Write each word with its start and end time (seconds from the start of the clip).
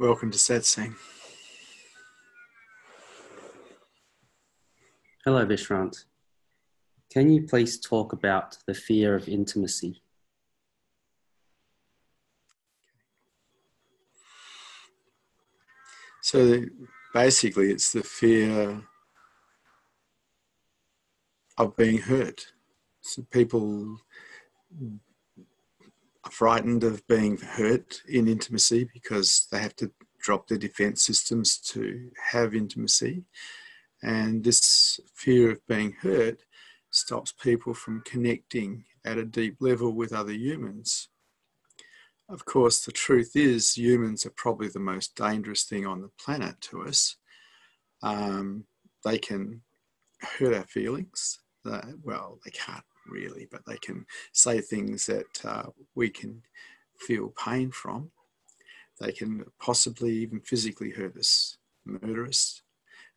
Welcome 0.00 0.30
to 0.30 0.38
Satsang. 0.38 0.94
Hello, 5.24 5.44
Vishrant. 5.44 6.04
Can 7.10 7.32
you 7.32 7.42
please 7.42 7.80
talk 7.80 8.12
about 8.12 8.58
the 8.68 8.74
fear 8.74 9.16
of 9.16 9.28
intimacy? 9.28 10.00
So 16.22 16.62
basically, 17.12 17.72
it's 17.72 17.90
the 17.90 18.04
fear 18.04 18.80
of 21.56 21.76
being 21.76 21.98
hurt. 21.98 22.46
So 23.00 23.22
people 23.32 23.98
frightened 26.30 26.84
of 26.84 27.06
being 27.06 27.36
hurt 27.36 28.02
in 28.08 28.28
intimacy 28.28 28.88
because 28.92 29.46
they 29.50 29.58
have 29.58 29.76
to 29.76 29.90
drop 30.20 30.46
their 30.46 30.58
defense 30.58 31.02
systems 31.02 31.58
to 31.58 32.10
have 32.30 32.54
intimacy. 32.54 33.24
And 34.02 34.44
this 34.44 35.00
fear 35.14 35.50
of 35.52 35.66
being 35.66 35.92
hurt 36.00 36.42
stops 36.90 37.32
people 37.32 37.74
from 37.74 38.02
connecting 38.04 38.84
at 39.04 39.18
a 39.18 39.24
deep 39.24 39.56
level 39.60 39.92
with 39.92 40.12
other 40.12 40.32
humans. 40.32 41.08
Of 42.28 42.44
course, 42.44 42.84
the 42.84 42.92
truth 42.92 43.32
is, 43.34 43.76
humans 43.76 44.26
are 44.26 44.32
probably 44.36 44.68
the 44.68 44.80
most 44.80 45.16
dangerous 45.16 45.64
thing 45.64 45.86
on 45.86 46.02
the 46.02 46.10
planet 46.22 46.60
to 46.62 46.82
us. 46.82 47.16
Um, 48.02 48.64
they 49.04 49.18
can 49.18 49.62
hurt 50.20 50.54
our 50.54 50.66
feelings. 50.66 51.40
Uh, 51.64 51.92
well, 52.02 52.38
they 52.44 52.50
can't 52.50 52.84
really, 53.10 53.46
but 53.50 53.62
they 53.66 53.76
can 53.78 54.06
say 54.32 54.60
things 54.60 55.06
that 55.06 55.44
uh, 55.44 55.64
we 55.94 56.08
can 56.10 56.42
feel 56.98 57.32
pain 57.42 57.70
from. 57.70 58.10
They 59.00 59.12
can 59.12 59.44
possibly 59.60 60.12
even 60.12 60.40
physically 60.40 60.90
hurt 60.90 61.16
us, 61.16 61.56
murder 61.84 62.26
us. 62.26 62.62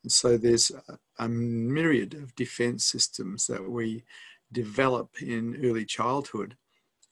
And 0.03 0.11
so 0.11 0.37
there's 0.37 0.71
a, 0.71 0.97
a 1.19 1.27
myriad 1.27 2.13
of 2.13 2.35
defense 2.35 2.85
systems 2.85 3.47
that 3.47 3.69
we 3.69 4.03
develop 4.51 5.21
in 5.21 5.59
early 5.63 5.85
childhood 5.85 6.55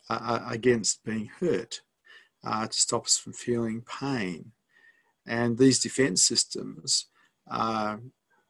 uh, 0.09 0.19
uh, 0.21 0.45
against 0.49 1.03
being 1.03 1.29
hurt 1.39 1.81
uh, 2.43 2.67
to 2.67 2.73
stop 2.81 3.05
us 3.05 3.17
from 3.17 3.33
feeling 3.33 3.81
pain. 3.81 4.51
And 5.25 5.57
these 5.57 5.79
defense 5.79 6.23
systems 6.23 7.05
uh, 7.49 7.97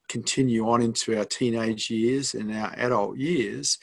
continue 0.07 0.67
on 0.67 0.81
into 0.81 1.17
our 1.17 1.25
teenage 1.25 1.89
years 1.89 2.33
and 2.33 2.53
our 2.55 2.73
adult 2.77 3.17
years, 3.17 3.77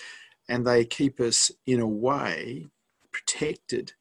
and 0.49 0.67
they 0.67 0.85
keep 0.85 1.21
us, 1.21 1.51
in 1.67 1.81
a 1.81 1.87
way, 1.87 2.67
protected 3.13 3.93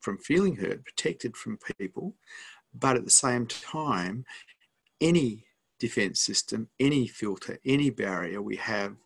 from 0.00 0.18
feeling 0.18 0.56
hurt, 0.56 0.84
protected 0.84 1.36
from 1.36 1.58
people. 1.78 2.14
But 2.72 2.96
at 2.96 3.04
the 3.04 3.10
same 3.10 3.46
time, 3.46 4.24
any 5.00 5.44
defense 5.78 6.20
system, 6.20 6.68
any 6.80 7.06
filter, 7.06 7.58
any 7.64 7.90
barrier 7.90 8.40
we 8.40 8.56
have 8.56 8.96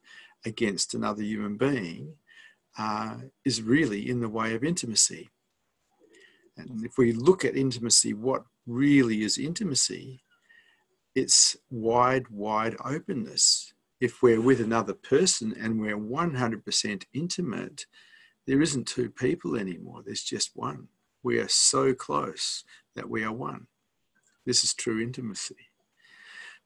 against 0.44 0.94
another 0.94 1.22
human 1.22 1.56
being 1.56 2.14
uh, 2.78 3.16
is 3.44 3.62
really 3.62 4.08
in 4.08 4.20
the 4.20 4.28
way 4.28 4.54
of 4.54 4.64
intimacy. 4.64 5.30
And 6.56 6.84
if 6.84 6.98
we 6.98 7.12
look 7.12 7.44
at 7.44 7.56
intimacy, 7.56 8.12
what 8.14 8.44
really 8.66 9.22
is 9.22 9.38
intimacy? 9.38 10.22
It's 11.14 11.56
wide, 11.70 12.28
wide 12.28 12.76
openness. 12.84 13.72
If 14.00 14.22
we're 14.22 14.40
with 14.40 14.60
another 14.60 14.94
person 14.94 15.54
and 15.60 15.80
we're 15.80 15.98
100% 15.98 17.04
intimate, 17.12 17.86
there 18.46 18.62
isn't 18.62 18.88
two 18.88 19.10
people 19.10 19.56
anymore, 19.56 20.02
there's 20.04 20.22
just 20.22 20.52
one. 20.54 20.88
We 21.22 21.38
are 21.38 21.48
so 21.48 21.92
close 21.92 22.64
that 22.96 23.10
we 23.10 23.22
are 23.24 23.32
one. 23.32 23.66
This 24.46 24.64
is 24.64 24.72
true 24.72 25.00
intimacy. 25.00 25.56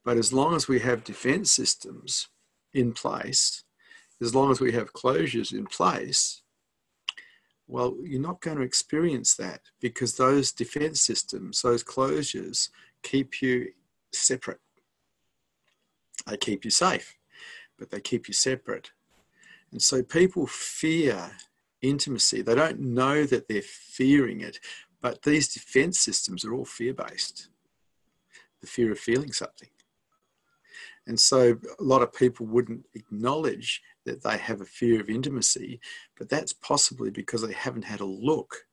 But 0.04 0.16
as 0.16 0.32
long 0.32 0.54
as 0.54 0.68
we 0.68 0.80
have 0.80 1.02
defense 1.02 1.50
systems 1.50 2.28
in 2.72 2.92
place, 2.92 3.64
as 4.20 4.34
long 4.34 4.50
as 4.50 4.60
we 4.60 4.72
have 4.72 4.92
closures 4.92 5.52
in 5.52 5.66
place, 5.66 6.42
well, 7.66 7.96
you're 8.02 8.20
not 8.20 8.40
going 8.42 8.58
to 8.58 8.62
experience 8.62 9.34
that 9.36 9.62
because 9.80 10.16
those 10.16 10.52
defense 10.52 11.00
systems, 11.00 11.62
those 11.62 11.82
closures, 11.82 12.68
keep 13.02 13.40
you 13.40 13.68
separate. 14.12 14.60
They 16.26 16.36
keep 16.36 16.64
you 16.64 16.70
safe, 16.70 17.16
but 17.84 17.90
they 17.90 18.00
keep 18.00 18.28
you 18.28 18.34
separate. 18.34 18.92
And 19.72 19.82
so 19.82 20.02
people 20.02 20.46
fear 20.46 21.32
intimacy. 21.82 22.40
They 22.40 22.54
don't 22.54 22.80
know 22.80 23.24
that 23.24 23.46
they're 23.46 23.60
fearing 23.60 24.40
it, 24.40 24.58
but 25.02 25.22
these 25.22 25.52
defense 25.52 26.00
systems 26.00 26.44
are 26.44 26.54
all 26.54 26.64
fear 26.64 26.94
based 26.94 27.48
the 28.62 28.66
fear 28.66 28.90
of 28.90 28.98
feeling 28.98 29.30
something. 29.30 29.68
And 31.06 31.20
so 31.20 31.58
a 31.78 31.82
lot 31.82 32.00
of 32.00 32.14
people 32.14 32.46
wouldn't 32.46 32.86
acknowledge 32.94 33.82
that 34.06 34.22
they 34.22 34.38
have 34.38 34.62
a 34.62 34.64
fear 34.64 35.02
of 35.02 35.10
intimacy, 35.10 35.80
but 36.16 36.30
that's 36.30 36.54
possibly 36.54 37.10
because 37.10 37.42
they 37.42 37.52
haven't 37.52 37.84
had 37.84 38.00
a 38.00 38.06
look 38.06 38.64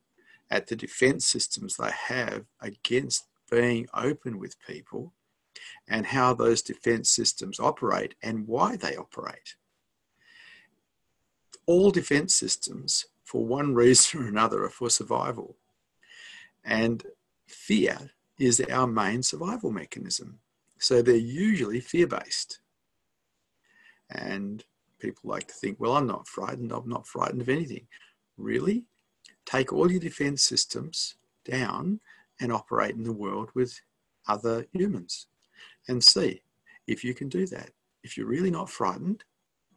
at 0.50 0.68
the 0.68 0.78
defense 0.78 1.26
systems 1.26 1.76
they 1.76 1.92
have 1.92 2.46
against 2.62 3.28
being 3.50 3.86
open 3.94 4.40
with 4.40 4.56
people 4.66 5.12
and 5.88 6.06
how 6.06 6.34
those 6.34 6.62
defense 6.62 7.10
systems 7.10 7.60
operate 7.60 8.16
and 8.24 8.48
why 8.48 8.76
they 8.76 8.96
operate. 8.96 9.56
All 11.66 11.92
defense 11.92 12.34
systems, 12.36 13.06
for 13.24 13.46
one 13.46 13.74
reason 13.76 14.24
or 14.24 14.28
another, 14.28 14.64
are 14.64 14.70
for 14.70 14.90
survival. 14.90 15.58
And 16.64 17.04
fear 17.48 18.12
is 18.40 18.62
our 18.72 18.88
main 18.88 19.24
survival 19.24 19.72
mechanism. 19.72 20.40
So 20.80 21.02
they're 21.02 21.16
usually 21.16 21.80
fear 21.80 22.08
based. 22.08 22.60
And 24.10 24.64
people 25.00 25.30
like 25.30 25.48
to 25.48 25.54
think, 25.54 25.80
well, 25.80 25.96
I'm 25.96 26.08
not 26.08 26.28
frightened. 26.28 26.72
I'm 26.72 26.90
not 26.90 27.08
frightened 27.08 27.42
of 27.42 27.50
anything. 27.50 27.88
Really? 28.38 28.86
Take 29.46 29.72
all 29.72 29.92
your 29.92 30.00
defense 30.00 30.42
systems 30.42 31.16
down 31.46 32.00
and 32.40 32.52
operate 32.52 32.96
in 32.96 33.04
the 33.04 33.14
world 33.14 33.50
with 33.54 33.80
other 34.28 34.66
humans 34.74 35.28
and 35.88 36.04
see 36.04 36.42
if 36.88 37.04
you 37.04 37.14
can 37.14 37.30
do 37.30 37.46
that. 37.48 37.72
If 38.04 38.18
you're 38.18 38.28
really 38.28 38.52
not 38.52 38.70
frightened, 38.70 39.24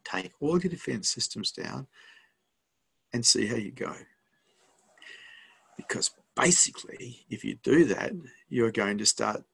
take 0.05 0.33
all 0.41 0.61
your 0.61 0.71
defense 0.71 1.09
systems 1.09 1.51
down 1.51 1.87
and 3.13 3.25
see 3.25 3.47
how 3.47 3.57
you 3.57 3.71
go. 3.71 3.95
Because 5.77 6.11
basically, 6.37 7.25
if 7.31 7.45
you 7.45 7.57
do 7.63 7.85
that, 7.87 8.13
you're 8.49 8.71
going 8.71 8.99
to 8.99 9.07
start 9.07 9.45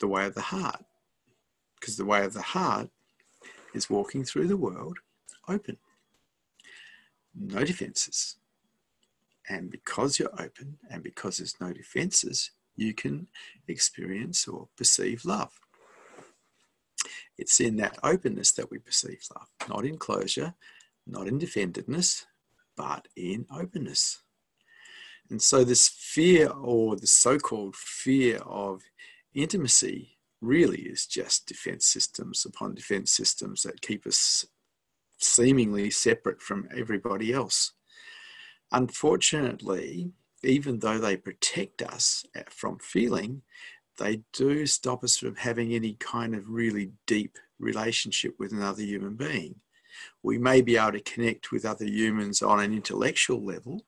the 0.00 0.08
way 0.08 0.26
of 0.26 0.34
the 0.34 0.42
heart. 0.42 0.84
Because 1.78 1.96
the 1.96 2.04
way 2.04 2.24
of 2.24 2.32
the 2.32 2.42
heart 2.42 2.90
is 3.74 3.90
walking 3.90 4.24
through 4.24 4.48
the 4.48 4.56
world 4.56 4.98
open, 5.48 5.76
no 7.34 7.64
defenses. 7.64 8.36
And 9.48 9.70
because 9.70 10.18
you're 10.18 10.32
open 10.32 10.78
and 10.90 11.02
because 11.02 11.38
there's 11.38 11.60
no 11.60 11.72
defenses, 11.72 12.50
you 12.76 12.94
can 12.94 13.28
experience 13.68 14.46
or 14.46 14.68
perceive 14.76 15.24
love. 15.24 15.52
It's 17.38 17.60
in 17.60 17.76
that 17.76 17.98
openness 18.02 18.52
that 18.52 18.70
we 18.70 18.78
perceive 18.78 19.20
love, 19.34 19.48
not 19.68 19.84
in 19.84 19.98
closure, 19.98 20.54
not 21.06 21.26
in 21.26 21.38
defendedness, 21.38 22.24
but 22.76 23.08
in 23.16 23.46
openness. 23.50 24.22
And 25.30 25.42
so, 25.42 25.64
this 25.64 25.88
fear, 25.88 26.48
or 26.48 26.96
the 26.96 27.06
so 27.06 27.38
called 27.38 27.74
fear 27.74 28.38
of 28.38 28.82
intimacy 29.34 30.18
really 30.40 30.82
is 30.82 31.06
just 31.06 31.46
defense 31.46 31.86
systems 31.86 32.46
upon 32.46 32.74
defense 32.74 33.10
systems 33.12 33.62
that 33.62 33.80
keep 33.80 34.06
us 34.06 34.46
seemingly 35.18 35.90
separate 35.90 36.40
from 36.40 36.68
everybody 36.76 37.32
else. 37.32 37.72
Unfortunately, 38.72 40.12
even 40.46 40.78
though 40.78 40.98
they 40.98 41.16
protect 41.16 41.82
us 41.82 42.24
eh, 42.34 42.42
from 42.48 42.78
feeling, 42.78 43.42
they 43.98 44.22
do 44.32 44.66
stop 44.66 45.02
us 45.04 45.16
from 45.16 45.36
having 45.36 45.72
any 45.72 45.94
kind 45.94 46.34
of 46.34 46.48
really 46.48 46.90
deep 47.06 47.38
relationship 47.58 48.34
with 48.38 48.52
another 48.52 48.82
human 48.82 49.14
being. 49.14 49.56
We 50.22 50.38
may 50.38 50.60
be 50.60 50.76
able 50.76 50.92
to 50.92 51.00
connect 51.00 51.50
with 51.50 51.64
other 51.64 51.86
humans 51.86 52.42
on 52.42 52.60
an 52.60 52.74
intellectual 52.74 53.44
level, 53.44 53.82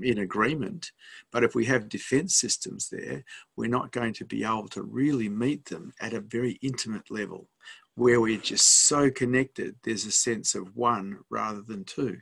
in 0.00 0.18
agreement. 0.18 0.92
But 1.30 1.44
if 1.44 1.54
we 1.54 1.66
have 1.66 1.88
defense 1.88 2.34
systems 2.34 2.88
there, 2.88 3.24
we're 3.56 3.68
not 3.68 3.92
going 3.92 4.12
to 4.14 4.24
be 4.24 4.44
able 4.44 4.68
to 4.68 4.82
really 4.82 5.28
meet 5.28 5.66
them 5.66 5.92
at 6.00 6.14
a 6.14 6.20
very 6.20 6.52
intimate 6.62 7.10
level 7.10 7.48
where 7.96 8.20
we're 8.20 8.38
just 8.38 8.86
so 8.86 9.10
connected, 9.10 9.76
there's 9.84 10.04
a 10.04 10.10
sense 10.10 10.54
of 10.54 10.74
one 10.74 11.18
rather 11.30 11.62
than 11.62 11.84
two. 11.84 12.18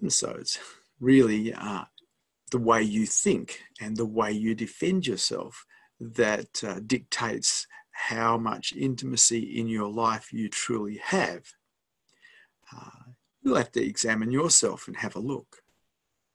And 0.00 0.12
so 0.12 0.36
it's 0.38 0.58
really 1.00 1.52
uh, 1.52 1.84
the 2.50 2.58
way 2.58 2.82
you 2.82 3.06
think 3.06 3.60
and 3.80 3.96
the 3.96 4.06
way 4.06 4.32
you 4.32 4.54
defend 4.54 5.06
yourself 5.06 5.64
that 6.00 6.62
uh, 6.64 6.80
dictates 6.86 7.66
how 7.92 8.38
much 8.38 8.72
intimacy 8.76 9.58
in 9.58 9.66
your 9.66 9.88
life 9.88 10.32
you 10.32 10.48
truly 10.48 11.00
have. 11.02 11.42
Uh, 12.74 13.12
you'll 13.42 13.56
have 13.56 13.72
to 13.72 13.84
examine 13.84 14.30
yourself 14.30 14.86
and 14.86 14.96
have 14.96 15.16
a 15.16 15.20
look. 15.20 15.56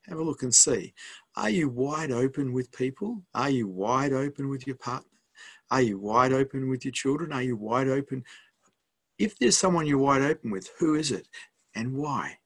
Have 0.07 0.19
a 0.19 0.24
look 0.24 0.44
and 0.44 0.54
see. 0.54 0.94
Are 1.38 1.50
you 1.50 1.69
wide 1.69 2.12
open 2.12 2.51
with 2.51 2.71
people? 2.71 3.24
Are 3.33 3.50
you 3.50 3.68
wide 3.68 4.12
open 4.12 4.50
with 4.50 4.68
your 4.68 4.75
partner? 4.75 5.10
Are 5.71 5.81
you 5.81 5.98
wide 5.98 6.33
open 6.33 6.69
with 6.69 6.83
your 6.83 6.92
children? 6.92 7.31
Are 7.31 7.42
you 7.42 7.56
wide 7.56 7.88
open? 7.88 8.24
If 9.18 9.39
there's 9.39 9.57
someone 9.57 9.88
you're 9.88 9.98
wide 9.98 10.21
open 10.21 10.51
with, 10.51 10.69
who 10.80 10.95
is 10.95 11.12
it 11.12 11.27
and 11.74 11.94
why? 11.94 12.38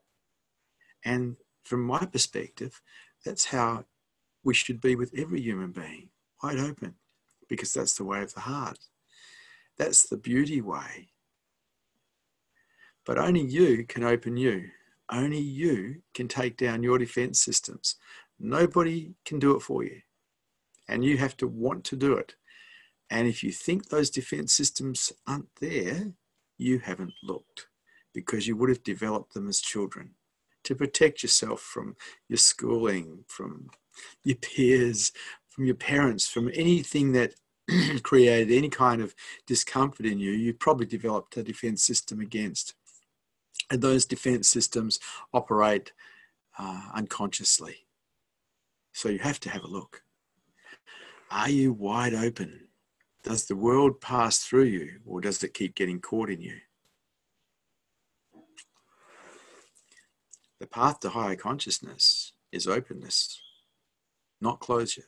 And 1.04 1.36
from 1.68 1.84
my 1.84 2.06
perspective, 2.06 2.82
that's 3.26 3.46
how 3.46 3.86
we 4.44 4.54
should 4.54 4.80
be 4.80 4.96
with 4.96 5.14
every 5.18 5.42
human 5.42 5.72
being 5.72 6.10
wide 6.42 6.60
open, 6.60 6.96
because 7.50 7.74
that's 7.74 7.96
the 7.96 8.06
way 8.06 8.22
of 8.22 8.34
the 8.34 8.42
heart. 8.42 8.80
That's 9.78 10.08
the 10.08 10.18
beauty 10.18 10.62
way. 10.62 11.10
But 13.06 13.18
only 13.18 13.42
you 13.42 13.86
can 13.86 14.04
open 14.04 14.38
you. 14.38 14.70
Only 15.12 15.40
you 15.40 16.02
can 16.14 16.28
take 16.28 16.58
down 16.58 16.84
your 16.84 16.98
defense 16.98 17.40
systems. 17.40 17.96
Nobody 18.40 19.14
can 19.26 19.40
do 19.40 19.56
it 19.56 19.62
for 19.62 19.84
you. 19.84 20.02
And 20.88 21.04
you 21.04 21.18
have 21.18 21.36
to 21.38 21.48
want 21.48 21.84
to 21.86 21.96
do 21.96 22.14
it. 22.14 22.36
And 23.10 23.28
if 23.28 23.44
you 23.44 23.52
think 23.52 23.88
those 23.88 24.10
defense 24.10 24.54
systems 24.54 25.12
aren't 25.26 25.50
there, 25.60 26.14
you 26.58 26.80
haven't 26.80 27.14
looked 27.24 27.68
because 28.14 28.48
you 28.48 28.56
would 28.58 28.70
have 28.70 28.84
developed 28.84 29.34
them 29.34 29.48
as 29.48 29.60
children 29.60 30.16
to 30.68 30.76
protect 30.76 31.24
yourself 31.24 31.62
from 31.62 31.96
your 32.28 32.38
schooling, 32.38 33.24
from 33.28 33.70
your 34.26 34.36
peers, 34.36 35.14
from 35.48 35.66
your 35.66 35.76
parents, 35.76 36.28
from 36.28 36.52
anything 36.54 37.14
that 37.14 37.34
created 38.04 38.56
any 38.56 38.68
kind 38.70 39.02
of 39.02 39.16
discomfort 39.46 40.06
in 40.06 40.20
you, 40.20 40.32
you 40.32 40.54
probably 40.54 40.86
developed 40.86 41.38
a 41.38 41.44
defense 41.44 41.86
system 41.86 42.20
against. 42.20 42.74
And 43.72 43.82
those 43.82 44.06
defense 44.06 44.50
systems 44.50 45.00
operate 45.34 45.94
uh, 46.60 46.82
unconsciously. 46.94 47.88
So 48.92 49.08
you 49.08 49.20
have 49.20 49.40
to 49.42 49.50
have 49.50 49.64
a 49.64 49.68
look. 49.68 50.04
Are 51.32 51.50
you 51.50 51.72
wide 51.72 52.14
open? 52.14 52.68
Does 53.24 53.46
the 53.46 53.56
world 53.56 54.02
pass 54.02 54.40
through 54.40 54.64
you 54.64 55.00
or 55.06 55.22
does 55.22 55.44
it 55.44 55.54
keep 55.54 55.76
getting 55.76 56.02
caught 56.02 56.30
in 56.30 56.42
you? 56.42 56.58
The 60.60 60.68
path 60.68 61.00
to 61.02 61.10
higher 61.10 61.36
consciousness 61.36 62.34
is 62.52 62.68
openness, 62.68 63.40
not 64.42 64.60
closure. 64.60 65.04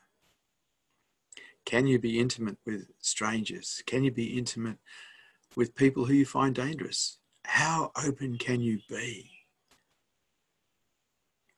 Can 1.66 1.88
you 1.88 2.00
be 2.00 2.20
intimate 2.20 2.58
with 2.66 2.90
strangers? 3.00 3.84
Can 3.86 4.04
you 4.04 4.12
be 4.12 4.38
intimate 4.38 4.78
with 5.56 5.76
people 5.76 6.06
who 6.06 6.14
you 6.14 6.26
find 6.26 6.54
dangerous? 6.54 7.18
How 7.46 7.92
open 7.96 8.38
can 8.38 8.62
you 8.62 8.80
be? 8.88 9.32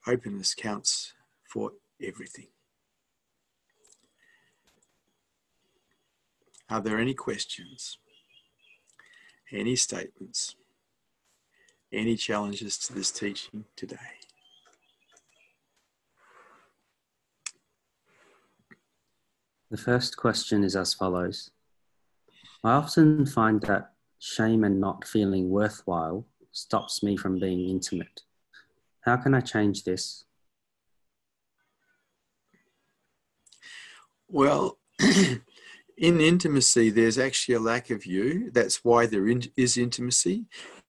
Openness 0.08 0.56
counts 0.56 1.14
for 1.44 1.74
everything. 2.02 2.48
Are 6.70 6.82
there 6.82 6.98
any 6.98 7.14
questions? 7.14 7.98
Any 9.52 9.76
statements? 9.76 10.56
Any 11.94 12.16
challenges 12.16 12.78
to 12.80 12.94
this 12.94 13.12
teaching 13.12 13.66
today? 13.76 13.98
The 19.70 19.78
first 19.78 20.16
question 20.16 20.64
is 20.64 20.76
as 20.76 20.94
follows 20.94 21.52
I 22.64 22.72
often 22.74 23.26
find 23.26 23.62
that 23.62 23.94
shame 24.20 24.64
and 24.64 24.80
not 24.80 25.08
feeling 25.08 25.50
worthwhile 25.50 26.26
stops 26.52 27.02
me 27.02 27.18
from 27.18 27.40
being 27.40 27.70
intimate. 27.70 28.22
How 29.02 29.18
can 29.18 29.34
I 29.34 29.42
change 29.42 29.84
this? 29.84 30.26
Well, 34.30 34.78
in 35.00 36.22
intimacy, 36.22 36.90
there's 36.90 37.18
actually 37.18 37.56
a 37.56 37.60
lack 37.60 37.90
of 37.90 38.06
you. 38.06 38.52
That's 38.52 38.84
why 38.86 39.08
there 39.08 39.28
is 39.58 39.78
intimacy. 39.78 40.46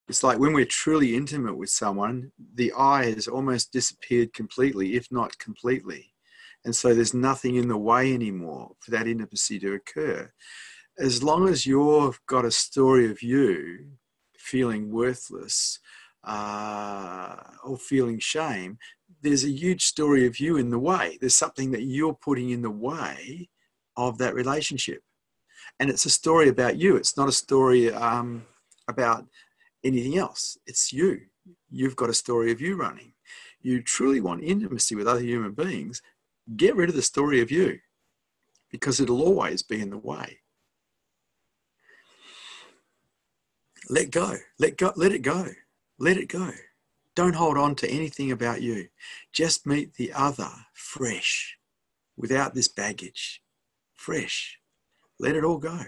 It's 0.08 0.22
like 0.22 0.38
when 0.38 0.52
we're 0.52 0.64
truly 0.64 1.14
intimate 1.14 1.56
with 1.56 1.70
someone, 1.70 2.32
the 2.54 2.72
I 2.76 3.06
has 3.12 3.28
almost 3.28 3.72
disappeared 3.72 4.32
completely, 4.32 4.94
if 4.96 5.10
not 5.10 5.38
completely. 5.38 6.12
And 6.64 6.75
so 6.75 6.94
there's 6.94 7.14
nothing 7.14 7.56
in 7.56 7.69
the 7.69 7.76
way 7.76 8.12
anymore 8.12 8.72
for 8.81 8.90
that 8.93 9.06
intimacy 9.06 9.58
to 9.60 9.75
occur. 9.75 10.31
As 10.99 11.22
long 11.22 11.49
as 11.49 11.66
you've 11.66 12.20
got 12.26 12.44
a 12.44 12.50
story 12.50 13.10
of 13.10 13.22
you 13.22 13.87
feeling 14.37 14.90
worthless 14.93 15.78
uh, 16.25 17.37
or 17.64 17.78
feeling 17.78 18.19
shame, 18.19 18.78
there's 19.22 19.44
a 19.44 19.50
huge 19.50 19.84
story 19.84 20.26
of 20.26 20.38
you 20.38 20.56
in 20.56 20.70
the 20.70 20.78
way. 20.78 21.16
There's 21.20 21.34
something 21.34 21.70
that 21.72 21.82
you're 21.82 22.14
putting 22.14 22.50
in 22.50 22.62
the 22.62 22.70
way 22.70 23.49
of 23.96 24.19
that 24.19 24.34
relationship. 24.34 25.02
And 25.78 25.88
it's 25.90 26.06
a 26.06 26.10
story 26.10 26.49
about 26.49 26.76
you. 26.76 26.96
It's 26.96 27.16
not 27.16 27.28
a 27.28 27.32
story 27.32 27.93
um, 27.93 28.44
about 28.88 29.26
anything 29.84 30.19
else. 30.19 30.56
It's 30.67 30.93
you. 30.93 31.23
You've 31.70 31.96
got 31.96 32.11
a 32.11 32.14
story 32.14 32.52
of 32.52 32.61
you 32.61 32.76
running. 32.76 33.12
You 33.61 33.82
truly 33.82 34.20
want 34.20 34.44
intimacy 34.44 34.94
with 34.94 35.06
other 35.06 35.20
human 35.20 35.52
beings. 35.52 36.02
Get 36.56 36.76
rid 36.76 36.88
of 36.88 36.96
the 36.96 37.02
story 37.02 37.40
of 37.40 37.50
you 37.50 37.79
because 38.70 39.00
it'll 39.00 39.23
always 39.23 39.62
be 39.62 39.81
in 39.81 39.90
the 39.90 39.99
way. 39.99 40.38
Let 43.88 44.11
go. 44.11 44.37
Let 44.58 44.76
go. 44.76 44.93
Let 44.96 45.12
it 45.12 45.23
go. 45.23 45.46
Let 45.99 46.17
it 46.17 46.28
go. 46.28 46.50
Don't 47.14 47.35
hold 47.35 47.58
on 47.58 47.75
to 47.76 47.88
anything 47.88 48.32
about 48.32 48.62
you. 48.62 48.88
Just 49.32 49.67
meet 49.67 49.94
the 49.94 50.12
other 50.14 50.49
fresh, 50.73 51.58
without 52.17 52.55
this 52.55 52.69
baggage. 52.69 53.43
Fresh. 53.94 54.58
Let 55.20 55.37
it 55.37 55.44
all 55.44 55.58
go. 55.58 55.78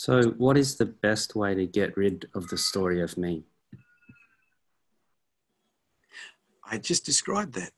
So, 0.00 0.22
what 0.38 0.56
is 0.56 0.76
the 0.76 0.86
best 0.86 1.34
way 1.34 1.56
to 1.56 1.66
get 1.66 1.96
rid 1.96 2.30
of 2.32 2.46
the 2.46 2.56
story 2.56 3.02
of 3.02 3.18
me? 3.18 3.42
I 6.62 6.78
just 6.78 7.04
described 7.04 7.54
that. 7.54 7.72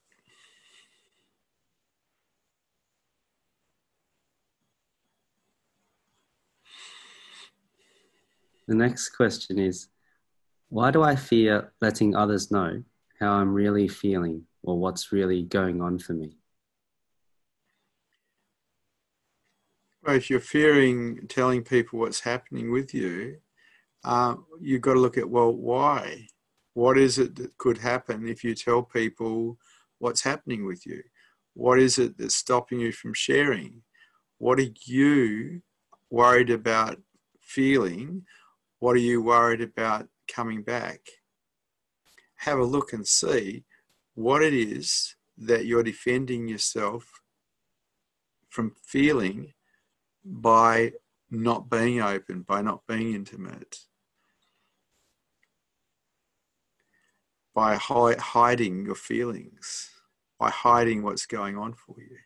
The 8.67 8.75
next 8.75 9.09
question 9.09 9.57
is 9.57 9.87
Why 10.69 10.91
do 10.91 11.01
I 11.01 11.15
fear 11.15 11.73
letting 11.81 12.15
others 12.15 12.51
know 12.51 12.83
how 13.19 13.31
I'm 13.31 13.51
really 13.51 13.87
feeling 13.87 14.45
or 14.61 14.77
what's 14.77 15.11
really 15.11 15.41
going 15.41 15.81
on 15.81 15.97
for 15.97 16.13
me? 16.13 16.37
Well, 20.03 20.15
if 20.15 20.29
you're 20.29 20.39
fearing 20.39 21.27
telling 21.27 21.63
people 21.63 21.99
what's 21.99 22.19
happening 22.19 22.71
with 22.71 22.93
you, 22.93 23.37
uh, 24.03 24.35
you've 24.59 24.81
got 24.81 24.93
to 24.93 24.99
look 24.99 25.17
at, 25.17 25.29
well, 25.29 25.53
why? 25.53 26.27
What 26.73 26.97
is 26.97 27.19
it 27.19 27.35
that 27.35 27.57
could 27.57 27.77
happen 27.77 28.27
if 28.27 28.43
you 28.43 28.55
tell 28.55 28.81
people 28.81 29.57
what's 29.99 30.23
happening 30.23 30.65
with 30.65 30.85
you? 30.85 31.03
What 31.53 31.79
is 31.79 31.99
it 31.99 32.17
that's 32.17 32.35
stopping 32.35 32.79
you 32.79 32.91
from 32.91 33.13
sharing? 33.13 33.83
What 34.37 34.59
are 34.59 34.69
you 34.85 35.61
worried 36.09 36.49
about 36.49 36.97
feeling 37.39 38.23
what 38.81 38.95
are 38.95 38.99
you 38.99 39.21
worried 39.21 39.61
about 39.61 40.07
coming 40.27 40.63
back? 40.63 41.01
Have 42.37 42.57
a 42.57 42.63
look 42.63 42.93
and 42.93 43.07
see 43.07 43.63
what 44.15 44.41
it 44.41 44.55
is 44.55 45.15
that 45.37 45.67
you're 45.67 45.83
defending 45.83 46.47
yourself 46.47 47.21
from 48.49 48.73
feeling 48.83 49.53
by 50.23 50.93
not 51.29 51.69
being 51.69 52.01
open, 52.01 52.41
by 52.41 52.61
not 52.61 52.85
being 52.87 53.13
intimate, 53.13 53.79
by 57.55 57.75
hi- 57.75 58.15
hiding 58.19 58.85
your 58.85 58.95
feelings, 58.95 59.89
by 60.39 60.49
hiding 60.49 61.03
what's 61.03 61.25
going 61.25 61.57
on 61.57 61.73
for 61.73 61.95
you. 61.99 62.17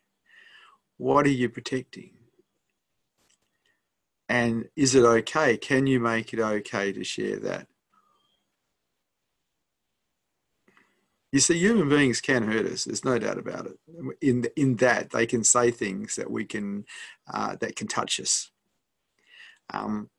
What 0.98 1.26
are 1.26 1.30
you 1.30 1.50
protecting? 1.50 2.12
And 4.28 4.70
is 4.76 4.96
it 4.96 5.04
okay? 5.04 5.58
Can 5.58 5.88
you 5.88 6.00
make 6.00 6.34
it 6.34 6.40
okay 6.40 6.92
to 6.94 7.04
share 7.04 7.38
that? 7.42 7.68
You 11.36 11.42
see, 11.42 11.58
human 11.58 11.90
beings 11.90 12.22
can 12.22 12.44
hurt 12.50 12.66
us. 12.66 12.86
There's 12.86 13.04
no 13.04 13.20
doubt 13.20 13.38
about 13.38 13.66
it. 13.66 13.78
In 14.22 14.46
in 14.56 14.78
that, 14.78 15.10
they 15.10 15.26
can 15.26 15.44
say 15.44 15.70
things 15.70 16.16
that 16.16 16.32
we 16.32 16.46
can 16.46 16.86
uh, 17.32 17.58
that 17.60 17.76
can 17.76 17.88
touch 17.88 18.22
us. 18.22 18.52
Um, 19.74 20.10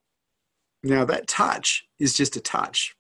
now, 0.82 1.06
that 1.06 1.26
touch 1.26 1.87
is 1.99 2.14
just 2.14 2.37
a 2.37 2.40
touch. 2.40 2.94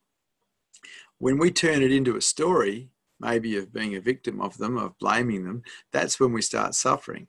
When 1.18 1.36
we 1.36 1.50
turn 1.50 1.82
it 1.82 1.92
into 1.92 2.16
a 2.16 2.22
story, 2.22 2.88
maybe 3.20 3.56
of 3.56 3.72
being 3.72 3.94
a 3.94 4.00
victim 4.00 4.40
of 4.40 4.56
them, 4.56 4.78
of 4.78 4.98
blaming 4.98 5.44
them, 5.44 5.62
that's 5.92 6.18
when 6.18 6.32
we 6.32 6.40
start 6.40 6.74
suffering. 6.74 7.26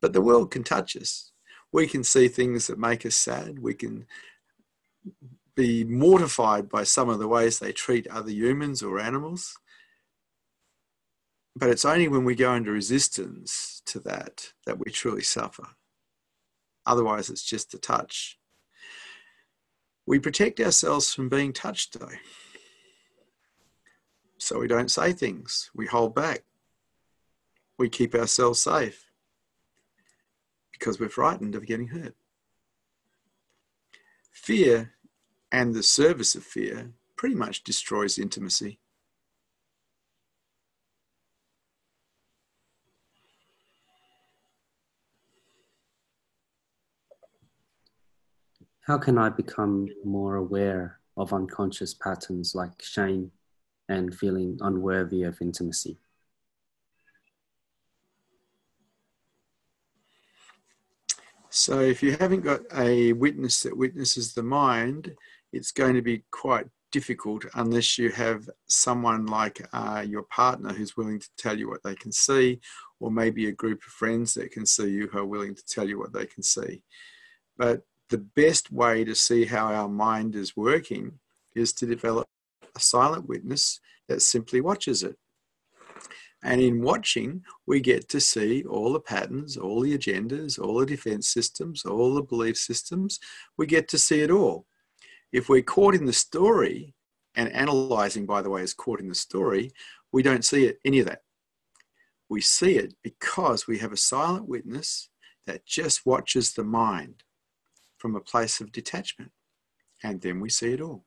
But 0.00 0.14
the 0.14 0.22
world 0.22 0.50
can 0.50 0.64
touch 0.64 0.96
us 0.96 1.32
we 1.72 1.86
can 1.86 2.04
see 2.04 2.28
things 2.28 2.66
that 2.66 2.78
make 2.78 3.04
us 3.04 3.14
sad. 3.14 3.58
We 3.58 3.74
can 3.74 4.06
be 5.54 5.84
mortified 5.84 6.68
by 6.68 6.84
some 6.84 7.08
of 7.08 7.18
the 7.18 7.28
ways 7.28 7.58
they 7.58 7.72
treat 7.72 8.06
other 8.08 8.30
humans 8.30 8.82
or 8.82 8.98
animals. 8.98 9.54
But 11.58 11.70
it's 11.70 11.84
only 11.84 12.06
when 12.06 12.24
we 12.24 12.36
go 12.36 12.54
into 12.54 12.70
resistance 12.70 13.82
to 13.86 13.98
that 14.00 14.52
that 14.64 14.78
we 14.78 14.92
truly 14.92 15.22
suffer. 15.22 15.66
Otherwise, 16.86 17.30
it's 17.30 17.42
just 17.42 17.74
a 17.74 17.78
touch. 17.78 18.38
We 20.06 20.20
protect 20.20 20.60
ourselves 20.60 21.12
from 21.12 21.28
being 21.28 21.52
touched, 21.52 21.98
though. 21.98 22.14
So 24.38 24.60
we 24.60 24.68
don't 24.68 24.90
say 24.90 25.12
things, 25.12 25.68
we 25.74 25.86
hold 25.86 26.14
back, 26.14 26.44
we 27.76 27.88
keep 27.88 28.14
ourselves 28.14 28.60
safe 28.60 29.10
because 30.70 31.00
we're 31.00 31.08
frightened 31.08 31.56
of 31.56 31.66
getting 31.66 31.88
hurt. 31.88 32.14
Fear 34.30 34.92
and 35.50 35.74
the 35.74 35.82
service 35.82 36.36
of 36.36 36.44
fear 36.44 36.92
pretty 37.16 37.34
much 37.34 37.64
destroys 37.64 38.16
intimacy. 38.16 38.78
How 48.88 48.96
can 48.96 49.18
I 49.18 49.28
become 49.28 49.86
more 50.02 50.36
aware 50.36 50.98
of 51.14 51.34
unconscious 51.34 51.92
patterns 51.92 52.54
like 52.54 52.82
shame 52.82 53.30
and 53.90 54.14
feeling 54.14 54.56
unworthy 54.62 55.24
of 55.24 55.36
intimacy? 55.42 55.98
So, 61.50 61.80
if 61.80 62.02
you 62.02 62.16
haven't 62.16 62.40
got 62.40 62.62
a 62.74 63.12
witness 63.12 63.62
that 63.64 63.76
witnesses 63.76 64.32
the 64.32 64.42
mind, 64.42 65.14
it's 65.52 65.70
going 65.70 65.94
to 65.94 66.02
be 66.02 66.24
quite 66.30 66.66
difficult 66.90 67.44
unless 67.56 67.98
you 67.98 68.08
have 68.12 68.48
someone 68.68 69.26
like 69.26 69.68
uh, 69.74 70.02
your 70.08 70.22
partner 70.30 70.72
who's 70.72 70.96
willing 70.96 71.20
to 71.20 71.28
tell 71.36 71.58
you 71.58 71.68
what 71.68 71.82
they 71.82 71.94
can 71.94 72.10
see, 72.10 72.58
or 73.00 73.10
maybe 73.10 73.48
a 73.48 73.52
group 73.52 73.80
of 73.80 73.92
friends 73.92 74.32
that 74.32 74.50
can 74.50 74.64
see 74.64 74.88
you 74.88 75.08
who 75.08 75.18
are 75.18 75.26
willing 75.26 75.54
to 75.54 75.66
tell 75.66 75.86
you 75.86 75.98
what 75.98 76.14
they 76.14 76.24
can 76.24 76.42
see. 76.42 76.80
But 77.58 77.82
the 78.10 78.18
best 78.18 78.72
way 78.72 79.04
to 79.04 79.14
see 79.14 79.44
how 79.44 79.72
our 79.72 79.88
mind 79.88 80.34
is 80.34 80.56
working 80.56 81.18
is 81.54 81.72
to 81.74 81.86
develop 81.86 82.26
a 82.74 82.80
silent 82.80 83.28
witness 83.28 83.80
that 84.08 84.22
simply 84.22 84.60
watches 84.60 85.02
it. 85.02 85.16
And 86.42 86.60
in 86.60 86.80
watching, 86.80 87.42
we 87.66 87.80
get 87.80 88.08
to 88.10 88.20
see 88.20 88.62
all 88.64 88.92
the 88.92 89.00
patterns, 89.00 89.56
all 89.56 89.80
the 89.80 89.98
agendas, 89.98 90.58
all 90.58 90.78
the 90.78 90.86
defense 90.86 91.28
systems, 91.28 91.84
all 91.84 92.14
the 92.14 92.22
belief 92.22 92.56
systems. 92.56 93.18
We 93.56 93.66
get 93.66 93.88
to 93.88 93.98
see 93.98 94.20
it 94.20 94.30
all. 94.30 94.66
If 95.32 95.48
we're 95.48 95.62
caught 95.62 95.94
in 95.94 96.06
the 96.06 96.12
story, 96.12 96.94
and 97.38 97.52
analyzing, 97.52 98.26
by 98.26 98.42
the 98.42 98.50
way, 98.50 98.62
is 98.62 98.74
caught 98.74 99.00
in 99.00 99.08
the 99.08 99.14
story, 99.14 99.70
we 100.12 100.22
don't 100.22 100.44
see 100.44 100.66
it, 100.66 100.78
any 100.84 100.98
of 100.98 101.06
that. 101.06 101.22
We 102.28 102.40
see 102.40 102.76
it 102.76 102.94
because 103.02 103.66
we 103.66 103.78
have 103.78 103.92
a 103.92 103.96
silent 103.96 104.48
witness 104.48 105.08
that 105.46 105.64
just 105.64 106.04
watches 106.04 106.52
the 106.52 106.64
mind 106.64 107.22
from 107.98 108.16
a 108.16 108.20
place 108.20 108.60
of 108.60 108.72
detachment. 108.72 109.32
And 110.02 110.20
then 110.20 110.40
we 110.40 110.48
see 110.48 110.72
it 110.72 110.80
all. 110.80 111.04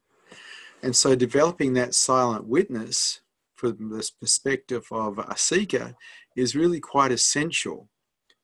And 0.83 0.95
so, 0.95 1.15
developing 1.15 1.73
that 1.73 1.95
silent 1.95 2.45
witness 2.45 3.21
from 3.55 3.89
this 3.89 4.09
perspective 4.09 4.87
of 4.91 5.19
a 5.19 5.37
seeker 5.37 5.95
is 6.35 6.55
really 6.55 6.79
quite 6.79 7.11
essential 7.11 7.89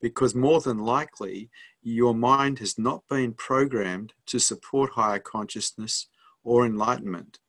because 0.02 0.36
more 0.36 0.62
than 0.62 0.78
likely 0.78 1.50
your 1.82 2.14
mind 2.14 2.60
has 2.60 2.78
not 2.78 3.02
been 3.10 3.34
programmed 3.34 4.14
to 4.28 4.40
support 4.40 4.92
higher 4.92 5.20
consciousness 5.20 6.08
or 6.44 6.66
enlightenment. 6.66 7.40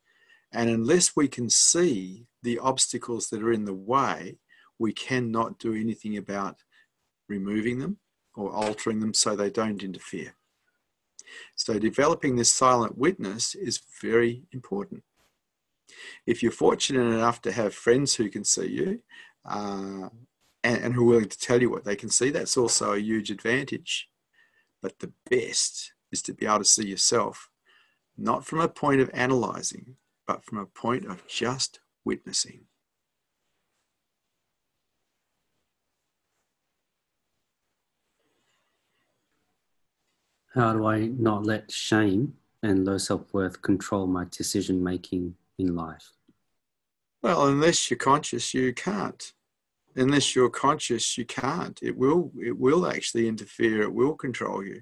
And 0.51 0.69
unless 0.69 1.15
we 1.15 1.27
can 1.27 1.49
see 1.49 2.25
the 2.41 2.57
obstacles 2.57 3.29
that 3.29 3.43
are 3.43 3.53
in 3.53 3.65
the 3.65 3.73
way, 3.73 4.39
we 4.79 4.93
cannot 4.93 5.59
do 5.59 5.73
anything 5.75 6.17
about 6.17 6.63
removing 7.27 7.79
them 7.79 7.97
or 8.35 8.51
altering 8.51 8.99
them 8.99 9.13
so 9.13 9.35
they 9.35 9.49
don't 9.49 9.83
interfere. 9.83 10.33
So, 11.55 11.79
developing 11.79 12.35
this 12.35 12.51
silent 12.51 12.97
witness 12.97 13.55
is 13.55 13.81
very 14.01 14.43
important. 14.51 15.03
If 16.25 16.43
you're 16.43 16.51
fortunate 16.51 17.01
enough 17.13 17.41
to 17.43 17.51
have 17.51 17.73
friends 17.73 18.15
who 18.15 18.29
can 18.29 18.43
see 18.43 18.67
you 18.67 19.01
uh, 19.45 20.09
and, 20.63 20.83
and 20.83 20.93
who 20.93 21.03
are 21.03 21.15
willing 21.15 21.29
to 21.29 21.39
tell 21.39 21.61
you 21.61 21.69
what 21.69 21.85
they 21.85 21.95
can 21.95 22.09
see, 22.09 22.29
that's 22.29 22.57
also 22.57 22.93
a 22.93 22.99
huge 22.99 23.31
advantage. 23.31 24.09
But 24.81 24.99
the 24.99 25.11
best 25.29 25.93
is 26.11 26.21
to 26.23 26.33
be 26.33 26.45
able 26.45 26.59
to 26.59 26.65
see 26.65 26.87
yourself, 26.87 27.49
not 28.17 28.45
from 28.45 28.59
a 28.59 28.69
point 28.69 29.01
of 29.01 29.09
analyzing, 29.13 29.95
but 30.27 30.43
from 30.43 30.57
a 30.57 30.65
point 30.65 31.05
of 31.05 31.25
just 31.27 31.79
witnessing. 32.05 32.68
How 40.55 40.73
do 40.73 40.85
I 40.85 41.07
not 41.07 41.45
let 41.45 41.71
shame 41.71 42.33
and 42.63 42.85
low 42.85 42.97
self 42.97 43.33
worth 43.33 43.61
control 43.61 44.07
my 44.07 44.25
decision 44.29 44.83
making 44.83 45.35
in 45.57 45.75
life? 45.75 46.11
Well, 47.21 47.47
unless 47.47 47.89
you're 47.89 47.97
conscious, 47.97 48.53
you 48.53 48.73
can't. 48.73 49.33
Unless 49.95 50.35
you're 50.35 50.49
conscious, 50.49 51.17
you 51.17 51.25
can't. 51.25 51.79
It 51.83 51.97
will. 51.97 52.31
It 52.41 52.57
will 52.57 52.87
actually 52.87 53.27
interfere. 53.27 53.83
It 53.83 53.93
will 53.93 54.15
control 54.15 54.63
you. 54.63 54.81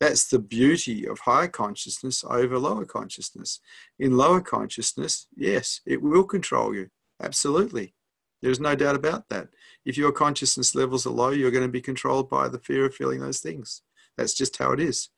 That's 0.00 0.28
the 0.28 0.38
beauty 0.38 1.06
of 1.06 1.20
higher 1.20 1.48
consciousness 1.48 2.24
over 2.28 2.58
lower 2.58 2.84
consciousness. 2.84 3.60
In 3.98 4.16
lower 4.16 4.40
consciousness, 4.40 5.26
yes, 5.36 5.80
it 5.86 6.02
will 6.02 6.24
control 6.24 6.74
you. 6.74 6.88
Absolutely. 7.22 7.94
There's 8.42 8.60
no 8.60 8.74
doubt 8.74 8.96
about 8.96 9.28
that. 9.30 9.48
If 9.84 9.96
your 9.96 10.12
consciousness 10.12 10.74
levels 10.74 11.06
are 11.06 11.10
low, 11.10 11.30
you're 11.30 11.50
going 11.50 11.64
to 11.64 11.68
be 11.68 11.80
controlled 11.80 12.28
by 12.28 12.48
the 12.48 12.58
fear 12.58 12.86
of 12.86 12.94
feeling 12.94 13.20
those 13.20 13.40
things. 13.40 13.82
That's 14.16 14.34
just 14.34 14.58
how 14.58 14.72
it 14.72 14.80
is. 14.80 15.10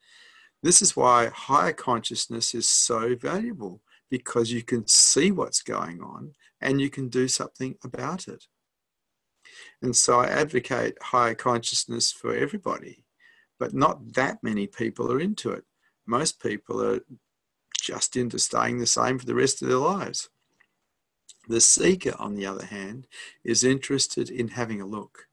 This 0.62 0.82
is 0.82 0.96
why 0.96 1.28
higher 1.28 1.72
consciousness 1.72 2.54
is 2.54 2.68
so 2.68 3.14
valuable 3.14 3.82
because 4.10 4.50
you 4.50 4.62
can 4.62 4.86
see 4.86 5.30
what's 5.30 5.62
going 5.62 6.00
on 6.00 6.32
and 6.60 6.80
you 6.80 6.90
can 6.90 7.08
do 7.08 7.28
something 7.28 7.76
about 7.84 8.28
it. 8.28 8.46
And 9.82 9.94
so 9.94 10.20
I 10.20 10.26
advocate 10.28 10.98
higher 11.02 11.34
consciousness 11.34 12.12
for 12.12 12.34
everybody, 12.34 13.04
but 13.58 13.74
not 13.74 14.14
that 14.14 14.42
many 14.42 14.66
people 14.66 15.12
are 15.12 15.20
into 15.20 15.50
it. 15.50 15.64
Most 16.06 16.40
people 16.40 16.82
are 16.82 17.00
just 17.80 18.16
into 18.16 18.38
staying 18.38 18.78
the 18.78 18.86
same 18.86 19.18
for 19.18 19.26
the 19.26 19.34
rest 19.34 19.62
of 19.62 19.68
their 19.68 19.78
lives. 19.78 20.28
The 21.48 21.60
seeker, 21.60 22.14
on 22.18 22.34
the 22.34 22.46
other 22.46 22.66
hand, 22.66 23.06
is 23.44 23.62
interested 23.62 24.30
in 24.30 24.48
having 24.48 24.80
a 24.80 24.86
look, 24.86 25.28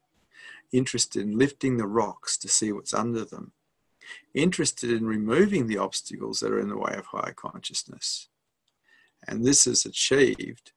interested 0.74 1.22
in 1.22 1.38
lifting 1.38 1.78
the 1.78 1.88
rocks 1.88 2.38
to 2.40 2.50
see 2.50 2.72
what's 2.72 2.94
under 2.94 3.24
them, 3.24 3.54
interested 4.34 4.92
in 4.92 5.06
removing 5.06 5.68
the 5.68 5.78
obstacles 5.78 6.40
that 6.40 6.52
are 6.52 6.60
in 6.60 6.70
the 6.70 6.78
way 6.78 6.94
of 6.98 7.06
higher 7.06 7.34
consciousness. 7.34 8.28
And 9.28 9.46
this 9.46 9.66
is 9.66 9.86
achieved 9.86 10.74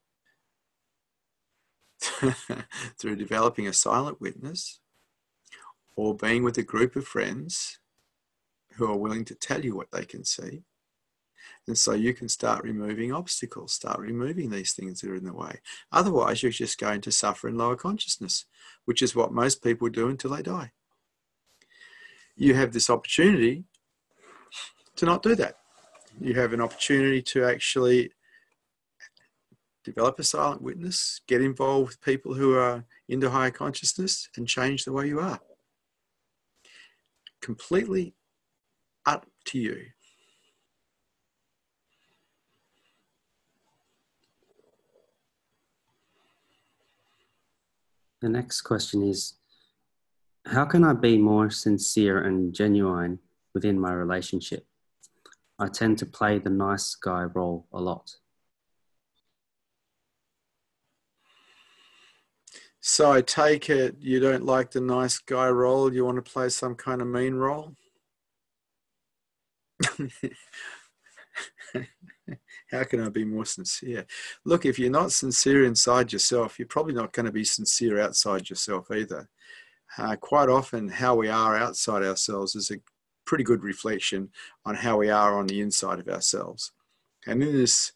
through 2.99 3.17
developing 3.17 3.67
a 3.67 3.73
silent 3.73 4.21
witness 4.21 4.81
or 5.97 6.15
being 6.15 6.45
with 6.45 6.59
a 6.59 6.63
group 6.63 6.95
of 6.95 7.07
friends 7.07 7.81
who 8.77 8.87
are 8.87 8.97
willing 8.97 9.25
to 9.25 9.35
tell 9.35 9.65
you 9.65 9.75
what 9.75 9.91
they 9.91 10.05
can 10.05 10.25
see. 10.25 10.63
And 11.67 11.77
so 11.77 11.95
you 11.95 12.15
can 12.15 12.29
start 12.29 12.63
removing 12.63 13.13
obstacles, 13.13 13.73
start 13.73 13.99
removing 13.99 14.51
these 14.51 14.73
things 14.73 15.01
that 15.01 15.11
are 15.11 15.17
in 15.17 15.25
the 15.25 15.33
way. 15.33 15.61
Otherwise, 15.91 16.43
you're 16.43 16.53
just 16.53 16.79
going 16.79 17.01
to 17.01 17.11
suffer 17.11 17.49
in 17.49 17.59
lower 17.59 17.75
consciousness, 17.75 18.45
which 18.85 19.03
is 19.03 19.17
what 19.17 19.33
most 19.33 19.65
people 19.65 19.89
do 19.89 20.09
until 20.09 20.31
they 20.31 20.43
die. 20.43 20.71
You 22.37 22.55
have 22.55 22.73
this 22.73 22.89
opportunity 22.89 23.65
to 24.97 25.07
not 25.07 25.23
do 25.23 25.35
that. 25.35 25.57
You 26.21 26.35
have 26.35 26.53
an 26.53 26.61
opportunity 26.61 27.21
to 27.23 27.45
actually 27.45 28.13
develop 29.85 30.19
a 30.19 30.25
silent 30.25 30.63
witness, 30.63 31.21
get 31.27 31.43
involved 31.43 31.89
with 31.89 32.01
people 32.01 32.35
who 32.35 32.55
are 32.57 32.85
into 33.09 33.31
higher 33.31 33.51
consciousness, 33.51 34.29
and 34.37 34.49
change 34.49 34.85
the 34.85 34.93
way 34.93 35.07
you 35.07 35.21
are. 35.21 35.41
Completely 37.41 38.15
up 39.05 39.27
to 39.47 39.59
you. 39.59 39.87
The 48.23 48.29
next 48.29 48.63
question 48.63 49.03
is 49.03 49.35
How 50.47 50.65
can 50.65 50.85
I 50.85 50.95
be 50.95 51.19
more 51.19 51.51
sincere 51.51 52.23
and 52.23 52.55
genuine 52.55 53.19
within 53.55 53.79
my 53.79 53.93
relationship? 53.93 54.67
I 55.59 55.69
tend 55.69 55.99
to 55.99 56.07
play 56.07 56.39
the 56.39 56.51
nice 56.51 56.95
guy 56.95 57.23
role 57.23 57.67
a 57.73 57.81
lot. 57.81 58.17
So 62.81 63.11
I 63.11 63.21
take 63.21 63.69
it 63.69 63.97
you 64.01 64.21
don't 64.21 64.45
like 64.45 64.71
the 64.71 64.81
nice 64.81 65.19
guy 65.19 65.49
role. 65.49 65.93
You 65.93 66.05
want 66.05 66.25
to 66.25 66.33
play 66.33 66.49
some 66.49 66.75
kind 66.75 67.03
of 67.03 67.09
mean 67.09 67.35
role? 67.35 67.75
How 72.71 72.85
can 72.85 73.01
I 73.01 73.09
be 73.09 73.25
more 73.25 73.45
sincere? 73.45 74.07
Look, 74.45 74.67
if 74.67 74.79
you're 74.79 74.91
not 74.91 75.13
sincere 75.13 75.65
inside 75.65 76.13
yourself, 76.13 76.59
you're 76.59 76.67
probably 76.67 76.95
not 76.95 77.13
going 77.13 77.27
to 77.27 77.33
be 77.33 77.45
sincere 77.45 78.01
outside 78.01 78.51
yourself 78.51 78.91
either. 78.91 79.29
Uh, 79.99 80.17
quite 80.17 80.49
often, 80.49 80.89
how 80.89 81.15
we 81.15 81.29
are 81.29 81.57
outside 81.57 82.03
ourselves 82.03 82.57
is 82.57 82.71
a 82.71 82.81
pretty 83.25 83.45
good 83.45 83.63
reflection 83.63 84.31
on 84.65 84.75
how 84.75 84.97
we 84.97 85.11
are 85.11 85.39
on 85.39 85.47
the 85.47 85.61
inside 85.61 86.01
of 86.01 86.09
ourselves. 86.09 86.73
And 87.27 87.43
in 87.43 87.53
this 87.53 87.93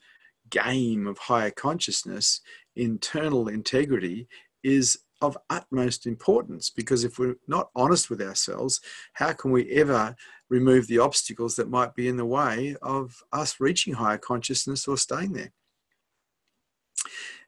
game 0.50 1.06
of 1.06 1.18
higher 1.18 1.50
consciousness, 1.50 2.40
internal 2.76 3.48
integrity 3.48 4.28
is 4.62 5.00
of 5.20 5.36
utmost 5.50 6.06
importance 6.06 6.70
because 6.70 7.04
if 7.04 7.18
we're 7.18 7.36
not 7.46 7.70
honest 7.74 8.10
with 8.10 8.22
ourselves, 8.22 8.80
how 9.12 9.32
can 9.32 9.50
we 9.50 9.70
ever 9.70 10.16
remove 10.48 10.86
the 10.86 10.98
obstacles 10.98 11.56
that 11.56 11.70
might 11.70 11.94
be 11.94 12.08
in 12.08 12.16
the 12.16 12.24
way 12.24 12.76
of 12.82 13.22
us 13.32 13.60
reaching 13.60 13.94
higher 13.94 14.18
consciousness 14.18 14.88
or 14.88 14.96
staying 14.96 15.32
there? 15.32 15.52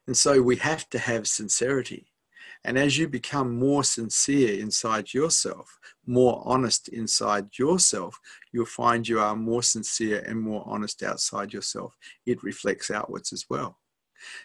And 0.07 0.17
so 0.17 0.41
we 0.41 0.57
have 0.57 0.89
to 0.89 0.99
have 0.99 1.27
sincerity. 1.27 2.07
And 2.65 2.77
as 2.77 2.97
you 2.97 3.09
become 3.09 3.57
more 3.57 3.83
sincere 3.83 4.59
inside 4.59 5.13
yourself, 5.13 5.79
more 6.05 6.41
honest 6.45 6.87
inside 6.87 7.57
yourself, 7.57 8.19
you'll 8.51 8.65
find 8.65 9.07
you 9.07 9.19
are 9.19 9.35
more 9.35 9.63
sincere 9.63 10.23
and 10.25 10.39
more 10.39 10.63
honest 10.65 11.03
outside 11.03 11.51
yourself. 11.51 11.97
It 12.25 12.41
reflects 12.41 12.89
outwards 12.89 13.33
as 13.33 13.45
well. 13.49 13.79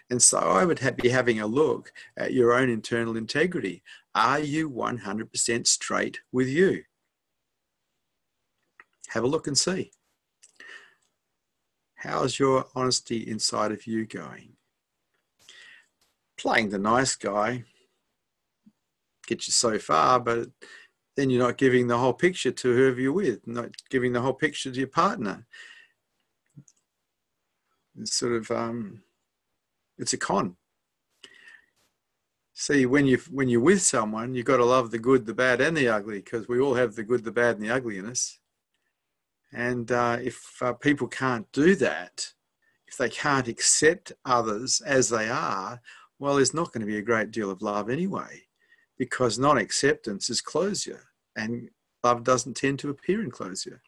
And 0.09 0.21
so 0.21 0.37
I 0.37 0.65
would 0.65 0.81
be 0.97 1.09
having 1.09 1.39
a 1.39 1.47
look 1.47 1.91
at 2.17 2.33
your 2.33 2.53
own 2.53 2.69
internal 2.69 3.17
integrity. 3.17 3.83
Are 4.15 4.39
you 4.39 4.69
100% 4.69 5.67
straight 5.67 6.19
with 6.31 6.47
you? 6.47 6.83
Have 9.09 9.23
a 9.23 9.27
look 9.27 9.47
and 9.47 9.57
see. 9.57 9.91
How's 11.95 12.39
your 12.39 12.65
honesty 12.75 13.27
inside 13.27 13.71
of 13.71 13.85
you 13.85 14.05
going? 14.05 14.53
Playing 16.37 16.69
the 16.69 16.79
nice 16.79 17.15
guy 17.15 17.65
gets 19.27 19.47
you 19.47 19.51
so 19.51 19.77
far, 19.77 20.19
but 20.19 20.49
then 21.15 21.29
you're 21.29 21.45
not 21.45 21.57
giving 21.57 21.87
the 21.87 21.97
whole 21.97 22.13
picture 22.13 22.51
to 22.51 22.73
whoever 22.73 22.99
you're 22.99 23.11
with, 23.11 23.45
not 23.45 23.69
giving 23.89 24.13
the 24.13 24.21
whole 24.21 24.33
picture 24.33 24.71
to 24.71 24.77
your 24.77 24.87
partner. 24.87 25.45
It's 27.99 28.15
sort 28.15 28.33
of 28.33 28.49
um, 28.51 29.01
it's 29.99 30.13
a 30.13 30.17
con. 30.17 30.55
See, 32.53 32.85
when 32.85 33.05
you 33.05 33.19
when 33.29 33.47
you're 33.47 33.61
with 33.61 33.81
someone, 33.81 34.33
you've 34.33 34.45
got 34.45 34.57
to 34.57 34.65
love 34.65 34.91
the 34.91 34.99
good, 34.99 35.25
the 35.25 35.33
bad, 35.33 35.61
and 35.61 35.77
the 35.77 35.87
ugly, 35.87 36.19
because 36.19 36.47
we 36.47 36.59
all 36.59 36.73
have 36.73 36.95
the 36.95 37.03
good, 37.03 37.23
the 37.23 37.31
bad, 37.31 37.55
and 37.55 37.65
the 37.65 37.73
ugly 37.73 37.97
in 37.97 38.05
us. 38.05 38.39
And 39.53 39.91
uh, 39.91 40.17
if 40.21 40.61
uh, 40.61 40.73
people 40.73 41.07
can't 41.07 41.49
do 41.51 41.75
that, 41.75 42.33
if 42.87 42.97
they 42.97 43.09
can't 43.09 43.47
accept 43.47 44.11
others 44.25 44.81
as 44.81 45.09
they 45.09 45.29
are, 45.29 45.81
well, 46.19 46.35
there's 46.35 46.53
not 46.53 46.73
going 46.73 46.81
to 46.81 46.87
be 46.87 46.97
a 46.97 47.01
great 47.01 47.31
deal 47.31 47.49
of 47.49 47.61
love 47.61 47.89
anyway, 47.89 48.41
because 48.97 49.39
non 49.39 49.57
acceptance 49.57 50.29
is 50.29 50.41
closure, 50.41 51.03
and 51.35 51.69
love 52.03 52.23
doesn't 52.23 52.57
tend 52.57 52.79
to 52.79 52.89
appear 52.89 53.21
in 53.21 53.31
closure. 53.31 53.81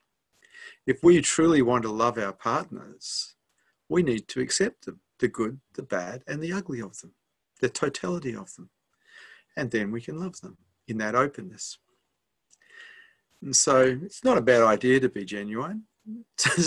If 0.86 1.04
we 1.04 1.22
truly 1.22 1.62
want 1.62 1.84
to 1.84 1.92
love 1.92 2.18
our 2.18 2.34
partners, 2.34 3.36
we 3.90 4.02
need 4.02 4.28
to 4.30 4.40
accept 4.40 4.86
them 4.86 5.02
the 5.22 5.30
good, 5.30 5.62
the 5.76 5.84
bad, 5.84 6.24
and 6.28 6.42
the 6.42 6.52
ugly 6.52 6.82
of 6.82 7.00
them, 7.00 7.14
the 7.62 7.70
totality 7.70 8.36
of 8.36 8.54
them. 8.56 8.70
And 9.56 9.72
then 9.72 9.92
we 9.92 10.02
can 10.02 10.20
love 10.20 10.42
them 10.42 10.58
in 10.88 10.98
that 10.98 11.16
openness. 11.16 11.78
And 13.42 13.56
so 13.56 14.00
it's 14.04 14.24
not 14.24 14.38
a 14.38 14.42
bad 14.42 14.64
idea 14.64 15.00
to 15.00 15.10
be 15.10 15.24
genuine. 15.24 15.84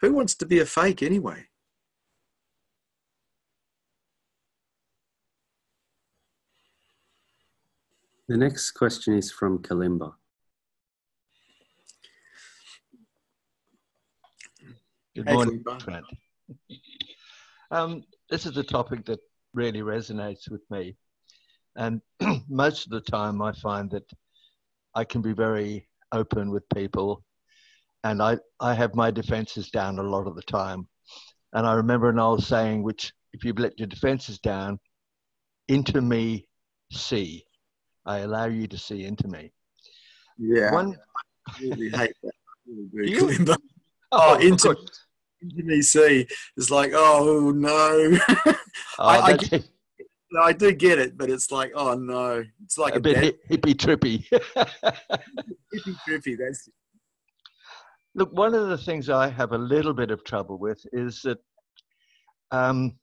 who 0.00 0.12
wants 0.12 0.34
to 0.34 0.46
be 0.46 0.58
a 0.58 0.66
fake 0.66 1.02
anyway? 1.02 1.44
The 8.28 8.36
next 8.36 8.72
question 8.72 9.14
is 9.14 9.30
from 9.30 9.60
Kalimba. 9.60 10.12
Good 15.14 15.24
morning, 15.24 15.64
Trent. 15.78 16.04
Um, 17.70 18.02
this 18.30 18.46
is 18.46 18.56
a 18.56 18.62
topic 18.62 19.04
that 19.06 19.20
really 19.54 19.80
resonates 19.80 20.50
with 20.50 20.62
me. 20.70 20.96
And 21.76 22.00
most 22.48 22.86
of 22.86 22.92
the 22.92 23.00
time, 23.00 23.42
I 23.42 23.52
find 23.52 23.90
that 23.90 24.10
I 24.94 25.04
can 25.04 25.22
be 25.22 25.32
very 25.32 25.88
open 26.12 26.50
with 26.50 26.68
people, 26.74 27.22
and 28.04 28.22
I, 28.22 28.38
I 28.60 28.74
have 28.74 28.94
my 28.94 29.10
defenses 29.10 29.70
down 29.70 29.98
a 29.98 30.02
lot 30.02 30.26
of 30.26 30.34
the 30.34 30.42
time. 30.42 30.88
And 31.52 31.66
I 31.66 31.74
remember 31.74 32.08
an 32.08 32.18
old 32.18 32.42
saying, 32.42 32.82
which, 32.82 33.12
if 33.32 33.44
you've 33.44 33.58
let 33.58 33.78
your 33.78 33.88
defenses 33.88 34.38
down, 34.38 34.78
into 35.68 36.00
me 36.00 36.46
see. 36.90 37.44
I 38.06 38.18
allow 38.18 38.46
you 38.46 38.66
to 38.68 38.78
see 38.78 39.04
into 39.04 39.28
me. 39.28 39.52
Yeah. 40.38 40.72
One, 40.72 40.96
I 41.46 41.52
really 41.60 41.90
hate 41.90 42.14
that. 42.22 42.32
Really 42.92 43.46
oh, 43.48 43.56
oh, 44.12 44.38
into, 44.40 44.76
see 45.82 46.26
is 46.56 46.70
like, 46.70 46.92
oh 46.94 47.52
no. 47.54 48.18
Oh, 49.00 49.06
I, 49.06 49.20
I, 49.20 49.36
get, 49.36 49.68
I, 50.42 50.52
do 50.52 50.72
get 50.72 50.98
it, 50.98 51.16
but 51.16 51.30
it's 51.30 51.52
like, 51.52 51.70
oh 51.76 51.94
no. 51.94 52.44
It's 52.64 52.78
like 52.78 52.94
a, 52.94 52.98
a 52.98 53.00
bit 53.00 53.38
hippie 53.48 53.74
trippy. 53.74 54.28
hippie 54.32 55.96
trippy, 56.08 56.36
that's 56.36 56.66
it. 56.66 56.74
Look, 58.16 58.32
one 58.32 58.54
of 58.54 58.68
the 58.68 58.78
things 58.78 59.08
I 59.08 59.28
have 59.28 59.52
a 59.52 59.58
little 59.58 59.94
bit 59.94 60.10
of 60.10 60.24
trouble 60.24 60.58
with 60.58 60.80
is 60.92 61.22
that 61.22 61.38
um, 62.50 62.98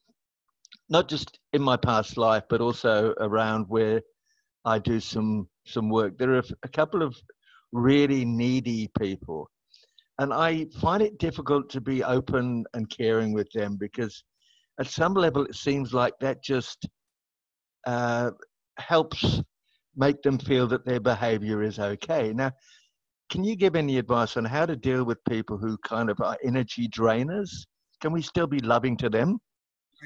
not 0.90 1.08
just 1.08 1.38
in 1.54 1.62
my 1.62 1.76
past 1.78 2.18
life, 2.18 2.44
but 2.50 2.60
also 2.60 3.14
around 3.20 3.64
where 3.68 4.02
I 4.66 4.78
do 4.78 5.00
some 5.00 5.48
some 5.64 5.88
work. 5.88 6.18
There 6.18 6.34
are 6.34 6.42
a 6.62 6.68
couple 6.68 7.02
of 7.02 7.16
really 7.72 8.24
needy 8.24 8.90
people 8.98 9.48
and 10.18 10.32
I 10.32 10.66
find 10.80 11.02
it 11.02 11.18
difficult 11.18 11.68
to 11.70 11.80
be 11.80 12.02
open 12.02 12.64
and 12.74 12.88
caring 12.88 13.32
with 13.32 13.50
them 13.52 13.76
because 13.76 14.24
at 14.80 14.86
some 14.86 15.14
level 15.14 15.44
it 15.44 15.54
seems 15.54 15.92
like 15.92 16.14
that 16.20 16.42
just 16.42 16.86
uh, 17.86 18.30
helps 18.78 19.42
make 19.96 20.22
them 20.22 20.38
feel 20.38 20.66
that 20.68 20.84
their 20.84 21.00
behavior 21.00 21.62
is 21.62 21.78
okay. 21.78 22.32
Now, 22.32 22.52
can 23.30 23.44
you 23.44 23.56
give 23.56 23.74
any 23.74 23.98
advice 23.98 24.36
on 24.36 24.44
how 24.44 24.66
to 24.66 24.76
deal 24.76 25.04
with 25.04 25.18
people 25.28 25.58
who 25.58 25.76
kind 25.78 26.10
of 26.10 26.20
are 26.20 26.36
energy 26.44 26.88
drainers? 26.88 27.50
Can 28.00 28.12
we 28.12 28.22
still 28.22 28.46
be 28.46 28.60
loving 28.60 28.96
to 28.98 29.08
them? 29.08 29.38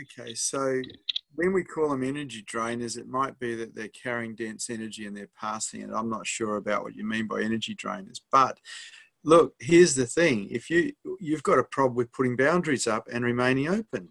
Okay, 0.00 0.34
so 0.34 0.80
when 1.34 1.52
we 1.52 1.64
call 1.64 1.90
them 1.90 2.04
energy 2.04 2.44
drainers, 2.44 2.96
it 2.96 3.08
might 3.08 3.38
be 3.38 3.54
that 3.56 3.74
they're 3.74 3.88
carrying 3.88 4.36
dense 4.36 4.70
energy 4.70 5.06
and 5.06 5.16
they're 5.16 5.28
passing 5.38 5.82
it. 5.82 5.90
I'm 5.92 6.08
not 6.08 6.26
sure 6.26 6.56
about 6.56 6.84
what 6.84 6.94
you 6.94 7.04
mean 7.04 7.26
by 7.26 7.42
energy 7.42 7.74
drainers, 7.74 8.20
but 8.30 8.58
look, 9.24 9.54
here's 9.58 9.94
the 9.94 10.06
thing: 10.06 10.48
if 10.50 10.70
you 10.70 10.92
you've 11.18 11.42
got 11.42 11.58
a 11.58 11.64
problem 11.64 11.96
with 11.96 12.12
putting 12.12 12.36
boundaries 12.36 12.86
up 12.86 13.08
and 13.12 13.24
remaining 13.24 13.68
open, 13.68 14.10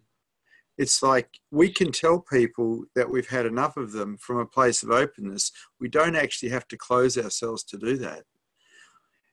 it's 0.77 1.03
like 1.03 1.39
we 1.51 1.69
can 1.69 1.91
tell 1.91 2.19
people 2.19 2.85
that 2.95 3.09
we've 3.09 3.29
had 3.29 3.45
enough 3.45 3.77
of 3.77 3.91
them 3.91 4.17
from 4.17 4.37
a 4.37 4.45
place 4.45 4.83
of 4.83 4.91
openness. 4.91 5.51
We 5.79 5.89
don't 5.89 6.15
actually 6.15 6.49
have 6.49 6.67
to 6.69 6.77
close 6.77 7.17
ourselves 7.17 7.63
to 7.65 7.77
do 7.77 7.97
that. 7.97 8.23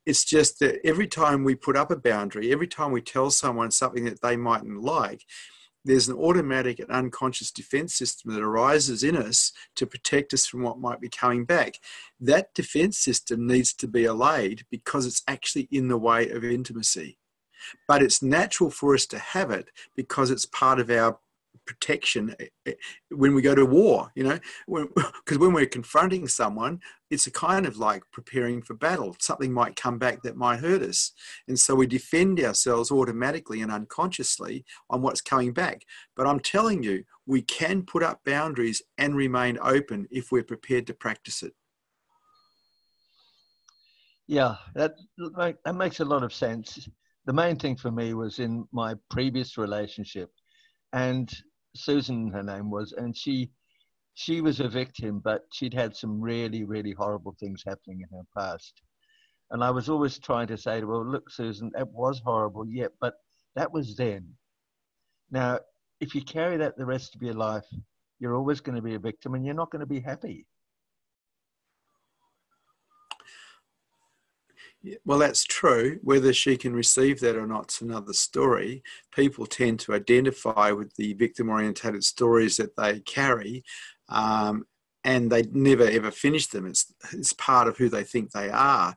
It's 0.04 0.24
just 0.24 0.60
that 0.60 0.78
every 0.84 1.08
time 1.08 1.42
we 1.42 1.56
put 1.56 1.76
up 1.76 1.90
a 1.90 1.96
boundary, 1.96 2.52
every 2.52 2.68
time 2.68 2.92
we 2.92 3.00
tell 3.00 3.30
someone 3.30 3.70
something 3.70 4.04
that 4.04 4.22
they 4.22 4.36
mightn't 4.36 4.80
like, 4.80 5.22
there's 5.86 6.08
an 6.08 6.16
automatic 6.16 6.80
and 6.80 6.90
unconscious 6.90 7.50
defense 7.52 7.94
system 7.94 8.32
that 8.34 8.42
arises 8.42 9.04
in 9.04 9.16
us 9.16 9.52
to 9.76 9.86
protect 9.86 10.34
us 10.34 10.44
from 10.44 10.62
what 10.62 10.80
might 10.80 11.00
be 11.00 11.08
coming 11.08 11.44
back. 11.44 11.78
That 12.20 12.52
defense 12.54 12.98
system 12.98 13.46
needs 13.46 13.72
to 13.74 13.86
be 13.86 14.04
allayed 14.04 14.64
because 14.70 15.06
it's 15.06 15.22
actually 15.28 15.68
in 15.70 15.88
the 15.88 15.96
way 15.96 16.28
of 16.30 16.44
intimacy. 16.44 17.18
But 17.86 18.02
it's 18.02 18.22
natural 18.22 18.70
for 18.70 18.94
us 18.94 19.06
to 19.06 19.18
have 19.18 19.50
it 19.50 19.68
because 19.94 20.30
it's 20.30 20.46
part 20.46 20.80
of 20.80 20.90
our 20.90 21.18
protection 21.66 22.34
eh, 22.38 22.46
eh, 22.66 22.72
when 23.10 23.34
we 23.34 23.42
go 23.42 23.54
to 23.54 23.66
war, 23.66 24.10
you 24.14 24.24
know, 24.24 24.38
because 24.66 25.38
when 25.38 25.52
we're 25.52 25.66
confronting 25.66 26.28
someone, 26.28 26.80
it's 27.10 27.26
a 27.26 27.30
kind 27.30 27.66
of 27.66 27.76
like 27.76 28.02
preparing 28.12 28.62
for 28.62 28.74
battle. 28.74 29.16
Something 29.18 29.52
might 29.52 29.76
come 29.76 29.98
back 29.98 30.22
that 30.22 30.36
might 30.36 30.60
hurt 30.60 30.82
us. 30.82 31.12
And 31.48 31.58
so 31.58 31.74
we 31.74 31.86
defend 31.86 32.40
ourselves 32.40 32.90
automatically 32.90 33.60
and 33.60 33.70
unconsciously 33.70 34.64
on 34.90 35.02
what's 35.02 35.20
coming 35.20 35.52
back. 35.52 35.82
But 36.16 36.26
I'm 36.26 36.40
telling 36.40 36.82
you, 36.82 37.04
we 37.26 37.42
can 37.42 37.82
put 37.82 38.02
up 38.02 38.20
boundaries 38.24 38.82
and 38.98 39.16
remain 39.16 39.58
open 39.60 40.06
if 40.10 40.32
we're 40.32 40.44
prepared 40.44 40.86
to 40.86 40.94
practice 40.94 41.42
it. 41.42 41.52
Yeah, 44.28 44.56
that 44.74 44.94
that 45.64 45.74
makes 45.74 46.00
a 46.00 46.04
lot 46.04 46.24
of 46.24 46.32
sense. 46.32 46.88
The 47.26 47.32
main 47.32 47.56
thing 47.56 47.76
for 47.76 47.92
me 47.92 48.14
was 48.14 48.38
in 48.40 48.66
my 48.72 48.94
previous 49.08 49.56
relationship, 49.56 50.30
and 50.92 51.32
Susan, 51.76 52.30
her 52.30 52.42
name 52.42 52.70
was, 52.70 52.92
and 52.92 53.16
she 53.16 53.50
she 54.14 54.40
was 54.40 54.60
a 54.60 54.68
victim, 54.68 55.18
but 55.18 55.42
she'd 55.52 55.74
had 55.74 55.94
some 55.94 56.20
really, 56.20 56.64
really 56.64 56.92
horrible 56.92 57.36
things 57.38 57.62
happening 57.66 58.00
in 58.00 58.16
her 58.16 58.24
past. 58.34 58.80
And 59.50 59.62
I 59.62 59.70
was 59.70 59.90
always 59.90 60.18
trying 60.18 60.46
to 60.46 60.56
say 60.56 60.80
to 60.80 60.88
her, 60.88 61.04
look, 61.04 61.30
Susan, 61.30 61.70
that 61.74 61.88
was 61.88 62.20
horrible, 62.24 62.66
yeah, 62.66 62.88
but 62.98 63.14
that 63.56 63.70
was 63.70 63.94
then. 63.94 64.26
Now, 65.30 65.60
if 66.00 66.14
you 66.14 66.22
carry 66.22 66.56
that 66.56 66.78
the 66.78 66.86
rest 66.86 67.14
of 67.14 67.22
your 67.22 67.34
life, 67.34 67.66
you're 68.18 68.34
always 68.34 68.60
going 68.60 68.76
to 68.76 68.82
be 68.82 68.94
a 68.94 68.98
victim 68.98 69.34
and 69.34 69.44
you're 69.44 69.54
not 69.54 69.70
going 69.70 69.80
to 69.80 69.86
be 69.86 70.00
happy. 70.00 70.46
Well, 75.04 75.18
that's 75.18 75.44
true. 75.44 75.98
Whether 76.02 76.32
she 76.32 76.56
can 76.56 76.74
receive 76.74 77.20
that 77.20 77.36
or 77.36 77.46
not 77.46 77.72
is 77.72 77.80
another 77.80 78.12
story. 78.12 78.82
People 79.14 79.46
tend 79.46 79.80
to 79.80 79.94
identify 79.94 80.70
with 80.70 80.94
the 80.96 81.14
victim 81.14 81.48
orientated 81.48 82.04
stories 82.04 82.56
that 82.56 82.76
they 82.76 83.00
carry, 83.00 83.64
um, 84.08 84.66
and 85.04 85.30
they 85.30 85.42
never 85.52 85.84
ever 85.84 86.10
finish 86.10 86.46
them. 86.46 86.66
It's, 86.66 86.92
it's 87.12 87.32
part 87.32 87.68
of 87.68 87.76
who 87.76 87.88
they 87.88 88.04
think 88.04 88.30
they 88.30 88.50
are. 88.50 88.94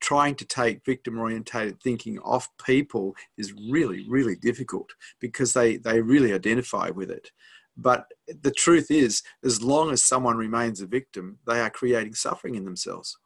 Trying 0.00 0.34
to 0.36 0.44
take 0.44 0.84
victim 0.84 1.18
orientated 1.18 1.80
thinking 1.80 2.18
off 2.18 2.48
people 2.64 3.14
is 3.38 3.54
really, 3.70 4.04
really 4.08 4.36
difficult 4.36 4.90
because 5.20 5.54
they, 5.54 5.78
they 5.78 6.00
really 6.00 6.34
identify 6.34 6.90
with 6.90 7.10
it. 7.10 7.30
But 7.76 8.06
the 8.42 8.50
truth 8.50 8.90
is, 8.90 9.22
as 9.44 9.62
long 9.62 9.90
as 9.90 10.02
someone 10.02 10.36
remains 10.36 10.80
a 10.80 10.86
victim, 10.86 11.38
they 11.46 11.60
are 11.60 11.70
creating 11.70 12.14
suffering 12.14 12.54
in 12.54 12.64
themselves. 12.64 13.18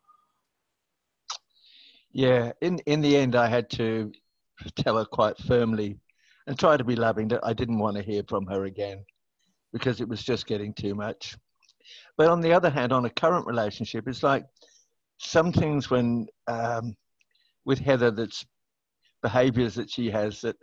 Yeah, 2.13 2.53
in 2.61 2.79
in 2.87 3.01
the 3.01 3.17
end, 3.17 3.37
I 3.37 3.49
had 3.49 3.71
to 3.71 4.13
tell 4.77 4.99
her 4.99 5.05
quite 5.05 5.39
firmly 5.39 5.99
and 6.47 6.59
try 6.59 6.77
to 6.77 6.85
be 6.85 6.97
loving 6.97 7.29
that 7.29 7.45
I 7.45 7.53
didn't 7.53 7.79
want 7.79 7.97
to 7.97 8.03
hear 8.03 8.23
from 8.29 8.47
her 8.47 8.65
again 8.65 9.05
because 9.73 10.01
it 10.01 10.09
was 10.09 10.23
just 10.23 10.47
getting 10.47 10.75
too 10.75 10.95
much. 10.95 11.37
But 12.17 12.29
on 12.29 12.41
the 12.41 12.53
other 12.53 12.71
hand, 12.71 12.93
on 12.93 13.05
a 13.05 13.11
current 13.11 13.47
relationship, 13.47 14.09
it's 14.09 14.23
like 14.23 14.45
some 15.19 15.53
things 15.53 15.91
when 15.91 16.27
um, 16.49 16.97
with 17.65 17.79
Heather 17.79 18.11
that's 18.11 18.45
behaviors 19.23 19.75
that 19.75 19.91
she 19.91 20.11
has 20.11 20.41
that 20.41 20.57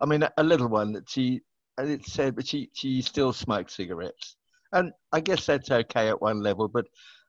I 0.00 0.06
mean 0.06 0.22
a 0.36 0.42
little 0.42 0.68
one 0.68 0.92
that 0.92 1.08
she 1.08 1.40
and 1.78 1.90
it 1.90 2.04
said 2.06 2.36
but 2.36 2.46
she 2.46 2.68
she 2.74 3.00
still 3.00 3.32
smokes 3.32 3.74
cigarettes 3.74 4.36
and 4.72 4.92
I 5.12 5.20
guess 5.20 5.46
that's 5.46 5.70
okay 5.70 6.08
at 6.08 6.20
one 6.20 6.42
level 6.42 6.68
but 6.68 6.84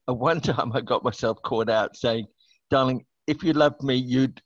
at 0.09 0.17
one 0.17 0.41
time 0.49 0.73
I 0.73 0.81
got 0.81 1.03
myself 1.03 1.37
caught 1.43 1.69
out 1.69 1.95
saying 1.95 2.27
darling 2.69 3.05
if 3.27 3.43
you 3.43 3.53
loved 3.53 3.83
me, 3.83 3.95
you'd, 3.95 4.41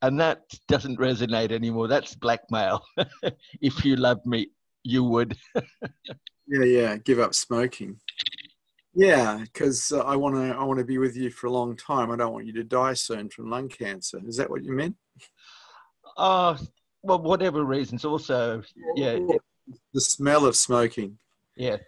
and 0.00 0.18
that 0.20 0.42
doesn't 0.68 0.98
resonate 0.98 1.52
anymore. 1.52 1.88
That's 1.88 2.14
blackmail. 2.14 2.82
if 3.60 3.84
you 3.84 3.96
loved 3.96 4.26
me, 4.26 4.48
you 4.82 5.04
would. 5.04 5.36
yeah, 6.46 6.64
yeah. 6.64 6.96
Give 6.96 7.20
up 7.20 7.34
smoking. 7.34 7.98
Yeah, 8.94 9.38
because 9.42 9.92
uh, 9.92 10.00
I 10.00 10.16
want 10.16 10.34
to. 10.34 10.56
I 10.56 10.64
want 10.64 10.78
to 10.78 10.84
be 10.84 10.98
with 10.98 11.16
you 11.16 11.30
for 11.30 11.46
a 11.46 11.52
long 11.52 11.76
time. 11.76 12.10
I 12.10 12.16
don't 12.16 12.32
want 12.32 12.46
you 12.46 12.52
to 12.54 12.64
die 12.64 12.94
soon 12.94 13.30
from 13.30 13.50
lung 13.50 13.68
cancer. 13.68 14.20
Is 14.26 14.36
that 14.36 14.50
what 14.50 14.64
you 14.64 14.72
meant? 14.72 14.96
Uh 16.16 16.56
well, 17.02 17.20
whatever 17.20 17.64
reasons. 17.64 18.04
Also, 18.04 18.62
yeah. 18.94 19.18
The 19.92 20.00
smell 20.00 20.46
of 20.46 20.56
smoking. 20.56 21.18
Yeah. 21.56 21.78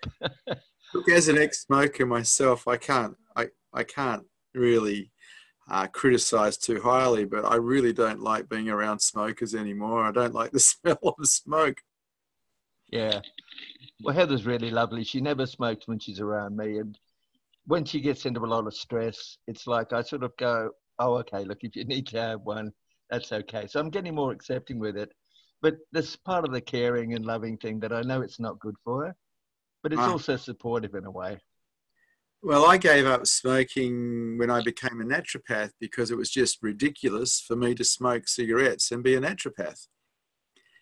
Look, 0.94 1.08
as 1.08 1.28
an 1.28 1.38
ex-smoker 1.38 2.06
myself, 2.06 2.68
I 2.68 2.76
can't. 2.76 3.16
I 3.36 3.48
I 3.72 3.84
can't 3.84 4.24
really 4.54 5.10
uh, 5.68 5.87
criticized 5.87 6.64
too 6.64 6.81
highly, 6.81 7.24
but 7.24 7.44
I 7.44 7.57
really 7.57 7.92
don't 7.92 8.20
like 8.20 8.48
being 8.48 8.68
around 8.68 9.00
smokers 9.00 9.55
anymore. 9.55 10.05
I 10.05 10.12
don't 10.12 10.35
like 10.35 10.53
the 10.53 10.61
smell 10.61 10.98
of 11.03 11.27
smoke. 11.27 11.81
Yeah. 12.90 13.20
Well, 14.03 14.14
Heather's 14.14 14.46
really 14.46 14.70
lovely. 14.70 15.05
She 15.05 15.20
never 15.20 15.46
smokes 15.46 15.88
when 15.88 15.98
she's 15.98 16.20
around 16.20 16.57
me. 16.57 16.79
And 16.79 16.98
when 17.66 17.85
she 17.85 18.00
gets 18.00 18.27
into 18.27 18.40
a 18.40 18.46
lot 18.46 18.66
of 18.66 18.74
stress, 18.74 19.38
it's 19.46 19.66
like 19.66 19.92
I 19.92 20.03
sort 20.03 20.22
of 20.22 20.37
go, 20.37 20.70
oh, 20.98 21.14
okay, 21.18 21.44
look, 21.44 21.59
if 21.62 21.74
you 21.77 21.85
need 21.87 22.07
to 22.09 22.20
have 22.20 22.42
one, 22.42 22.72
that's 23.11 23.33
okay. 23.33 23.66
So 23.66 23.81
I'm 23.81 23.90
getting 23.90 24.14
more 24.14 24.33
accepting 24.33 24.79
with 24.79 24.96
it. 24.96 25.12
But 25.62 25.77
this 25.92 26.14
part 26.16 26.44
of 26.44 26.53
the 26.53 26.61
caring 26.61 27.14
and 27.14 27.24
loving 27.24 27.57
thing 27.57 27.81
that 27.81 27.92
I 27.92 28.03
know 28.03 28.20
it's 28.20 28.40
not 28.40 28.59
good 28.59 28.74
for 28.85 29.07
her, 29.07 29.16
but 29.83 29.92
it's 29.92 30.03
ah. 30.03 30.11
also 30.11 30.37
supportive 30.37 30.94
in 30.94 31.07
a 31.07 31.11
way. 31.11 31.40
Well, 32.46 32.66
I 32.66 32.76
gave 32.76 33.07
up 33.07 33.26
smoking 33.26 34.37
when 34.37 34.50
I 34.50 34.61
became 34.61 35.00
a 35.00 35.04
naturopath 35.04 35.70
because 35.80 36.11
it 36.11 36.18
was 36.18 36.28
just 36.28 36.62
ridiculous 36.62 37.40
for 37.40 37.57
me 37.57 37.74
to 37.74 37.85
smoke 37.85 38.28
cigarettes 38.28 38.90
and 38.90 39.02
be 39.02 39.14
a 39.14 39.20
naturopath. 39.20 39.87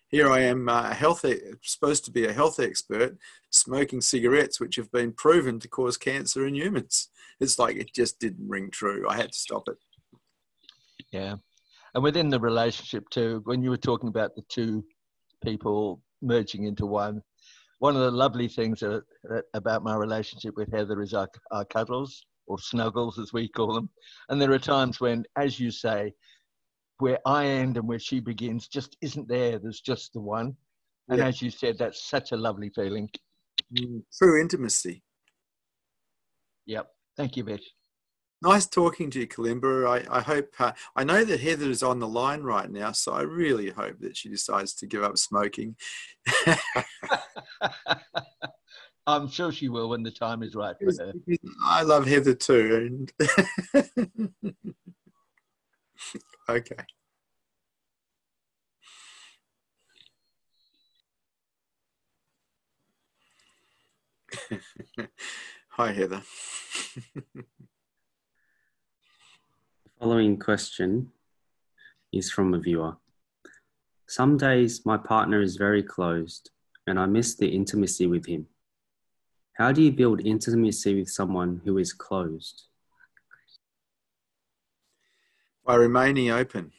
Here 0.09 0.29
I 0.29 0.41
am, 0.41 0.67
uh, 0.67 0.89
a 0.89 0.93
health, 0.93 1.23
supposed 1.61 2.03
to 2.03 2.11
be 2.11 2.25
a 2.25 2.33
health 2.33 2.59
expert, 2.59 3.17
smoking 3.49 4.01
cigarettes, 4.01 4.59
which 4.59 4.75
have 4.75 4.91
been 4.91 5.13
proven 5.13 5.57
to 5.61 5.69
cause 5.69 5.95
cancer 5.95 6.45
in 6.45 6.53
humans. 6.53 7.07
It's 7.39 7.57
like 7.57 7.77
it 7.77 7.95
just 7.95 8.19
didn't 8.19 8.49
ring 8.49 8.69
true. 8.69 9.07
I 9.07 9.15
had 9.15 9.31
to 9.31 9.39
stop 9.39 9.63
it. 9.69 9.77
Yeah. 11.13 11.37
And 11.95 12.03
within 12.03 12.27
the 12.27 12.41
relationship, 12.41 13.09
too, 13.09 13.39
when 13.45 13.63
you 13.63 13.69
were 13.69 13.77
talking 13.77 14.09
about 14.09 14.35
the 14.35 14.43
two 14.49 14.83
people 15.41 16.01
merging 16.21 16.65
into 16.65 16.85
one, 16.85 17.21
one 17.83 17.97
of 17.97 18.01
the 18.01 18.11
lovely 18.11 18.47
things 18.47 18.79
that, 18.79 19.03
that, 19.25 19.43
about 19.55 19.83
my 19.83 19.93
relationship 19.93 20.55
with 20.55 20.71
Heather 20.71 21.01
is 21.01 21.13
our, 21.13 21.27
our 21.51 21.65
cuddles 21.65 22.25
or 22.47 22.57
snuggles, 22.57 23.19
as 23.19 23.33
we 23.33 23.49
call 23.49 23.73
them. 23.73 23.89
And 24.29 24.41
there 24.41 24.53
are 24.53 24.57
times 24.57 25.01
when, 25.01 25.25
as 25.35 25.59
you 25.59 25.69
say, 25.69 26.13
where 26.99 27.19
I 27.25 27.45
end 27.45 27.75
and 27.75 27.85
where 27.85 27.99
she 27.99 28.21
begins 28.21 28.69
just 28.69 28.95
isn't 29.01 29.27
there. 29.27 29.59
There's 29.59 29.81
just 29.81 30.13
the 30.13 30.21
one. 30.21 30.55
And 31.09 31.19
yeah. 31.19 31.27
as 31.27 31.41
you 31.41 31.49
said, 31.49 31.77
that's 31.77 32.09
such 32.09 32.31
a 32.31 32.37
lovely 32.37 32.71
feeling. 32.73 33.09
Mm, 33.77 34.03
true 34.17 34.39
intimacy. 34.39 35.03
Yep. 36.67 36.87
Thank 37.17 37.35
you, 37.35 37.43
Vish. 37.43 37.69
Nice 38.41 38.65
talking 38.65 39.09
to 39.09 39.19
you, 39.19 39.27
Kalimba. 39.27 40.05
I, 40.09 40.19
I 40.19 40.21
hope, 40.21 40.53
uh, 40.57 40.71
I 40.95 41.03
know 41.03 41.25
that 41.25 41.41
Heather 41.41 41.69
is 41.69 41.83
on 41.83 41.99
the 41.99 42.07
line 42.07 42.43
right 42.43 42.71
now, 42.71 42.93
so 42.93 43.11
I 43.11 43.23
really 43.23 43.71
hope 43.71 43.99
that 43.99 44.15
she 44.15 44.29
decides 44.29 44.73
to 44.75 44.87
give 44.87 45.03
up 45.03 45.17
smoking. 45.17 45.75
I'm 49.07 49.27
sure 49.29 49.51
she 49.51 49.67
will 49.69 49.89
when 49.89 50.03
the 50.03 50.11
time 50.11 50.43
is 50.43 50.55
right 50.55 50.75
for 50.79 50.91
her. 51.03 51.13
I 51.65 51.83
love 51.83 52.07
Heather 52.07 52.33
too. 52.33 53.09
And 53.19 54.33
okay. 56.49 56.75
Hi, 65.69 65.91
Heather. 65.91 66.21
following 69.99 70.39
question 70.39 71.11
is 72.11 72.31
from 72.31 72.53
a 72.53 72.59
viewer. 72.59 72.97
Some 74.07 74.37
days 74.37 74.85
my 74.85 74.97
partner 74.97 75.41
is 75.41 75.55
very 75.55 75.81
closed 75.83 76.51
and 76.87 76.99
I 76.99 77.05
miss 77.05 77.35
the 77.35 77.47
intimacy 77.47 78.07
with 78.07 78.25
him. 78.25 78.47
How 79.53 79.71
do 79.71 79.81
you 79.81 79.91
build 79.91 80.25
intimacy 80.25 80.95
with 80.95 81.09
someone 81.09 81.61
who 81.63 81.77
is 81.77 81.93
closed? 81.93 82.63
By 85.65 85.75
remaining 85.75 86.31
open. 86.31 86.71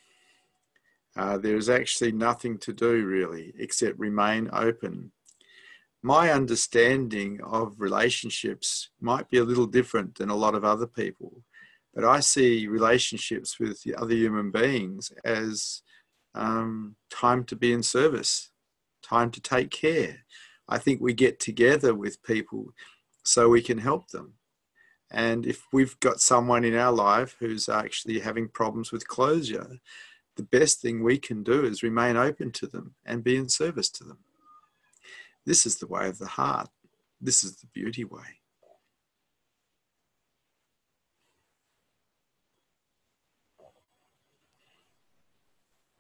Uh, 1.17 1.39
there 1.39 1.57
is 1.57 1.71
actually 1.71 2.11
nothing 2.11 2.59
to 2.59 2.73
do 2.73 3.07
really 3.07 3.55
except 3.59 3.99
remain 3.99 4.51
open. 4.53 5.13
My 6.03 6.33
understanding 6.33 7.41
of 7.43 7.81
relationships 7.81 8.91
might 9.01 9.31
be 9.31 9.39
a 9.39 9.45
little 9.45 9.67
different 9.67 10.17
than 10.17 10.29
a 10.29 10.37
lot 10.37 10.55
of 10.55 10.65
other 10.65 10.87
people. 10.87 11.43
But 11.95 12.05
I 12.05 12.21
see 12.21 12.67
relationships 12.67 13.61
with 13.61 13.81
the 13.83 13.95
other 13.95 14.15
human 14.15 14.51
beings 14.51 15.13
as 15.25 15.83
um, 16.35 16.97
time 17.11 17.45
to 17.45 17.57
be 17.57 17.73
in 17.73 17.85
service, 17.85 18.51
time 19.05 19.31
to 19.33 19.41
take 19.41 19.71
care. 19.71 20.25
I 20.69 20.79
think 20.79 21.01
we 21.01 21.13
get 21.13 21.39
together 21.41 21.95
with 21.95 22.23
people 22.23 22.73
so 23.23 23.49
we 23.49 23.63
can 23.63 23.79
help 23.79 24.09
them. 24.09 24.35
And 25.11 25.47
if 25.47 25.63
we've 25.73 25.99
got 26.01 26.21
someone 26.21 26.65
in 26.65 26.75
our 26.75 26.93
life 26.93 27.37
who's 27.39 27.69
actually 27.69 28.19
having 28.21 28.49
problems 28.49 28.91
with 28.91 29.07
closure, 29.07 29.79
the 30.37 30.43
best 30.43 30.81
thing 30.81 31.03
we 31.03 31.19
can 31.19 31.43
do 31.43 31.65
is 31.65 31.83
remain 31.83 32.17
open 32.17 32.51
to 32.53 32.67
them 32.67 32.95
and 33.05 33.23
be 33.23 33.37
in 33.37 33.49
service 33.49 33.91
to 33.91 34.05
them. 34.05 34.19
This 35.47 35.67
is 35.67 35.77
the 35.77 35.87
way 35.87 36.09
of 36.09 36.19
the 36.19 36.27
heart. 36.27 36.69
This 37.21 37.45
is 37.45 37.57
the 37.57 37.67
beauty 37.69 38.05
way. 38.05 38.41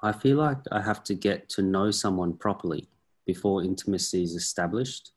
I 0.02 0.12
feel 0.12 0.36
like 0.36 0.58
I 0.70 0.82
have 0.82 1.02
to 1.04 1.14
get 1.14 1.48
to 1.50 1.62
know 1.62 1.90
someone 1.90 2.34
properly 2.34 2.88
before 3.26 3.64
intimacy 3.64 4.22
is 4.22 4.34
established. 4.34 5.12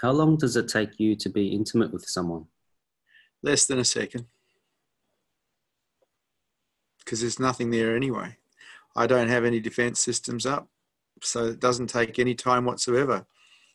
How 0.00 0.12
long 0.12 0.36
does 0.36 0.56
it 0.56 0.68
take 0.68 0.98
you 0.98 1.14
to 1.16 1.28
be 1.28 1.48
intimate 1.48 1.92
with 1.92 2.04
someone? 2.06 2.46
Less 3.42 3.66
than 3.66 3.78
a 3.78 3.84
second. 3.84 4.26
Because 6.98 7.20
there's 7.20 7.38
nothing 7.38 7.70
there 7.70 7.94
anyway. 7.96 8.36
I 8.96 9.06
don't 9.06 9.28
have 9.28 9.44
any 9.44 9.60
defense 9.60 10.00
systems 10.00 10.46
up, 10.46 10.68
so 11.22 11.46
it 11.46 11.60
doesn't 11.60 11.88
take 11.88 12.18
any 12.18 12.34
time 12.34 12.64
whatsoever. 12.64 13.26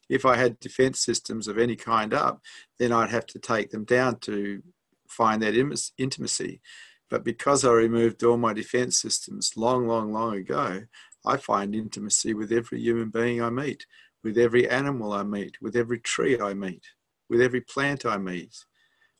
If 0.10 0.26
I 0.26 0.36
had 0.36 0.60
defense 0.60 1.00
systems 1.00 1.48
of 1.48 1.58
any 1.58 1.76
kind 1.76 2.14
up, 2.14 2.42
then 2.80 2.92
I'd 2.92 3.10
have 3.10 3.26
to 3.28 3.40
take 3.40 3.72
them 3.72 3.86
down 3.86 4.20
to 4.22 4.62
find 5.08 5.42
that 5.42 5.56
intimacy. 5.98 6.62
But 7.10 7.24
because 7.24 7.64
I 7.64 7.72
removed 7.72 8.24
all 8.24 8.38
my 8.38 8.54
defense 8.54 9.00
systems 9.00 9.56
long, 9.56 9.88
long, 9.88 10.12
long 10.12 10.36
ago, 10.36 10.82
I 11.26 11.38
find 11.38 11.76
intimacy 11.76 12.34
with 12.34 12.52
every 12.52 12.80
human 12.80 13.10
being 13.10 13.42
I 13.42 13.50
meet, 13.50 13.86
with 14.24 14.38
every 14.38 14.70
animal 14.70 15.14
I 15.14 15.24
meet, 15.24 15.62
with 15.62 15.76
every 15.76 16.00
tree 16.00 16.40
I 16.40 16.54
meet, 16.54 16.84
with 17.30 17.42
every 17.42 17.62
plant 17.62 18.06
I 18.06 18.18
meet. 18.18 18.66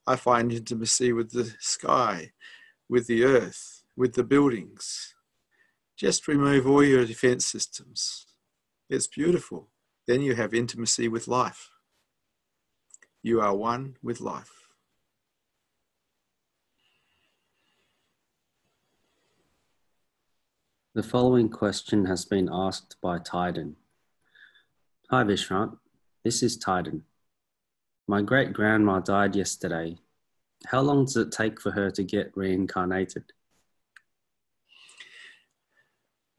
I 0.08 0.16
find 0.16 0.52
intimacy 0.52 1.14
with 1.14 1.32
the 1.32 1.54
sky, 1.60 2.32
with 2.88 3.08
the 3.08 3.24
earth, 3.24 3.84
with 3.96 4.14
the 4.14 4.24
buildings. 4.24 5.16
Just 5.98 6.28
remove 6.28 6.68
all 6.68 6.84
your 6.84 7.06
defense 7.06 7.46
systems. 7.46 8.28
It's 8.90 9.08
beautiful. 9.08 9.70
Then 10.08 10.22
you 10.22 10.36
have 10.36 10.54
intimacy 10.54 11.08
with 11.08 11.28
life. 11.28 11.70
You 13.24 13.42
are 13.42 13.56
one 13.56 13.98
with 14.04 14.22
life. 14.22 14.65
The 20.96 21.04
following 21.04 21.50
question 21.50 22.06
has 22.06 22.24
been 22.24 22.48
asked 22.50 22.96
by 23.02 23.20
Tyden. 23.20 23.74
Hi 25.12 25.26
Vishrant, 25.26 25.78
this 26.24 26.42
is 26.42 26.58
Tyden. 26.58 27.02
My 28.08 28.22
great 28.22 28.54
grandma 28.54 29.02
died 29.02 29.36
yesterday. 29.36 29.98
How 30.68 30.80
long 30.80 31.04
does 31.04 31.18
it 31.18 31.34
take 31.34 31.60
for 31.60 31.72
her 31.72 31.92
to 31.92 32.02
get 32.02 32.32
reincarnated? 32.38 33.26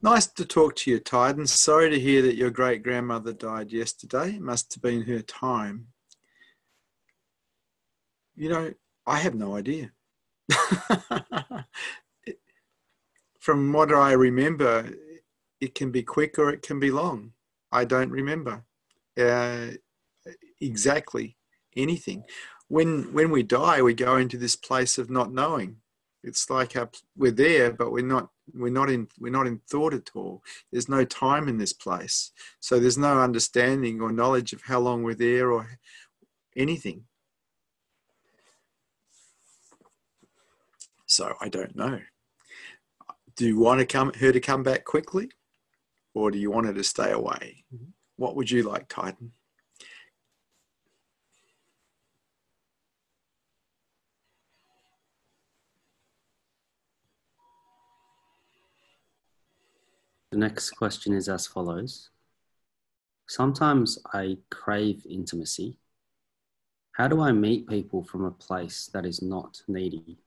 Nice 0.00 0.26
to 0.28 0.46
talk 0.46 0.74
to 0.76 0.90
you, 0.90 1.00
Tyden. 1.00 1.46
Sorry 1.46 1.90
to 1.90 2.00
hear 2.00 2.22
that 2.22 2.36
your 2.36 2.48
great 2.50 2.82
grandmother 2.82 3.34
died 3.34 3.70
yesterday. 3.70 4.36
It 4.36 4.40
must 4.40 4.72
have 4.72 4.82
been 4.82 5.02
her 5.02 5.20
time. 5.20 5.88
You 8.34 8.48
know, 8.48 8.72
I 9.06 9.18
have 9.18 9.34
no 9.34 9.54
idea. 9.54 9.90
From 13.46 13.72
what 13.72 13.92
I 13.92 14.10
remember, 14.10 14.90
it 15.60 15.76
can 15.76 15.92
be 15.92 16.02
quick 16.02 16.36
or 16.36 16.50
it 16.50 16.62
can 16.62 16.80
be 16.80 16.90
long. 16.90 17.30
I 17.70 17.84
don't 17.84 18.10
remember 18.10 18.64
uh, 19.16 19.68
exactly 20.60 21.36
anything. 21.76 22.24
When 22.66 23.12
when 23.12 23.30
we 23.30 23.44
die, 23.44 23.82
we 23.82 23.94
go 23.94 24.16
into 24.16 24.36
this 24.36 24.56
place 24.56 24.98
of 24.98 25.10
not 25.10 25.32
knowing. 25.32 25.76
It's 26.24 26.50
like 26.50 26.74
our, 26.74 26.90
we're 27.16 27.30
there, 27.30 27.72
but 27.72 27.92
we're 27.92 28.04
not 28.04 28.30
we're 28.52 28.78
not 28.80 28.90
in 28.90 29.06
we're 29.20 29.38
not 29.38 29.46
in 29.46 29.60
thought 29.70 29.94
at 29.94 30.10
all 30.16 30.42
there's 30.72 30.88
no 30.88 31.04
time 31.04 31.46
in 31.46 31.58
this 31.58 31.72
place 31.72 32.32
so 32.58 32.80
there's 32.80 32.98
no 32.98 33.20
understanding 33.20 34.00
or 34.00 34.10
knowledge 34.10 34.52
of 34.52 34.62
how 34.62 34.80
long 34.80 35.02
we're 35.02 35.14
there 35.14 35.50
or 35.52 35.78
anything 36.56 37.02
so 41.06 41.34
i 41.40 41.48
don't 41.48 41.74
know 41.74 42.00
do 43.36 43.46
you 43.46 43.58
want 43.58 43.80
to 43.80 43.86
come 43.86 44.12
her 44.14 44.32
to 44.32 44.40
come 44.40 44.62
back 44.62 44.84
quickly 44.84 45.30
or 46.14 46.30
do 46.30 46.38
you 46.38 46.50
want 46.50 46.66
her 46.66 46.74
to 46.74 46.84
stay 46.84 47.12
away 47.12 47.64
mm-hmm. 47.74 47.90
what 48.16 48.36
would 48.36 48.50
you 48.50 48.62
like 48.62 48.88
Tyden 48.88 49.30
The 60.32 60.40
next 60.40 60.72
question 60.72 61.14
is 61.14 61.30
as 61.30 61.46
follows 61.46 62.10
Sometimes 63.28 63.98
I 64.12 64.38
crave 64.50 65.06
intimacy. 65.08 65.78
How 66.92 67.08
do 67.08 67.20
I 67.20 67.32
meet 67.32 67.68
people 67.68 68.04
from 68.04 68.24
a 68.24 68.30
place 68.30 68.88
that 68.92 69.04
is 69.04 69.20
not 69.20 69.62
needy? 69.66 70.18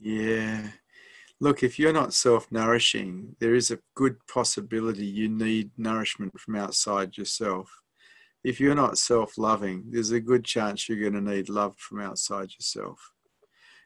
Yeah. 0.00 0.68
Look, 1.40 1.62
if 1.62 1.78
you're 1.78 1.92
not 1.92 2.14
self 2.14 2.50
nourishing, 2.50 3.36
there 3.40 3.54
is 3.54 3.70
a 3.70 3.80
good 3.94 4.16
possibility 4.26 5.04
you 5.04 5.28
need 5.28 5.70
nourishment 5.76 6.38
from 6.38 6.56
outside 6.56 7.16
yourself. 7.16 7.70
If 8.42 8.60
you're 8.60 8.74
not 8.74 8.98
self 8.98 9.36
loving, 9.38 9.84
there's 9.90 10.10
a 10.10 10.20
good 10.20 10.44
chance 10.44 10.88
you're 10.88 11.00
going 11.00 11.24
to 11.24 11.34
need 11.34 11.48
love 11.48 11.76
from 11.76 12.00
outside 12.00 12.50
yourself. 12.52 13.12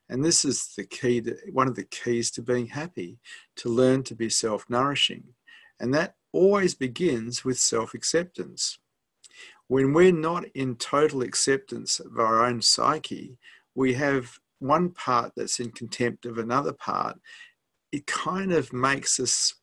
And 0.08 0.24
this 0.24 0.44
is 0.44 0.72
the 0.76 0.84
key 0.84 1.20
to 1.22 1.36
one 1.52 1.68
of 1.68 1.74
the 1.74 1.84
keys 1.84 2.30
to 2.32 2.42
being 2.42 2.66
happy, 2.66 3.18
to 3.56 3.68
learn 3.68 4.02
to 4.04 4.14
be 4.14 4.30
self-nourishing. 4.30 5.24
And 5.80 5.92
that 5.94 6.14
always 6.32 6.74
begins 6.74 7.44
with 7.44 7.58
self-acceptance. 7.58 8.78
When 9.66 9.92
we're 9.92 10.12
not 10.12 10.46
in 10.54 10.76
total 10.76 11.22
acceptance 11.22 12.00
of 12.00 12.18
our 12.18 12.44
own 12.44 12.62
psyche, 12.62 13.38
we 13.74 13.94
have 13.94 14.38
one 14.58 14.90
part 14.90 15.32
that's 15.36 15.60
in 15.60 15.70
contempt 15.70 16.26
of 16.26 16.38
another 16.38 16.72
part. 16.72 17.18
It 17.92 18.06
kind 18.06 18.52
of 18.52 18.72
makes 18.72 19.18
us 19.20 19.54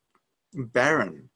barren 0.54 1.30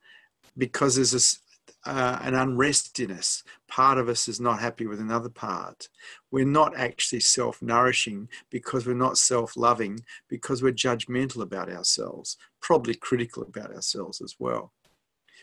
because 0.57 0.95
there's 0.95 1.11
this 1.11 1.39
uh, 1.85 2.19
an 2.21 2.35
unrest 2.35 2.99
in 2.99 3.11
us. 3.11 3.43
Part 3.67 3.97
of 3.97 4.09
us 4.09 4.27
is 4.27 4.39
not 4.39 4.59
happy 4.59 4.85
with 4.85 4.99
another 4.99 5.29
part. 5.29 5.87
We're 6.31 6.45
not 6.45 6.75
actually 6.75 7.21
self 7.21 7.61
nourishing 7.61 8.27
because 8.49 8.85
we're 8.85 8.93
not 8.93 9.17
self 9.17 9.55
loving, 9.55 9.99
because 10.27 10.61
we're 10.61 10.73
judgmental 10.73 11.41
about 11.41 11.71
ourselves, 11.71 12.37
probably 12.61 12.95
critical 12.95 13.43
about 13.43 13.73
ourselves 13.73 14.21
as 14.21 14.35
well. 14.39 14.73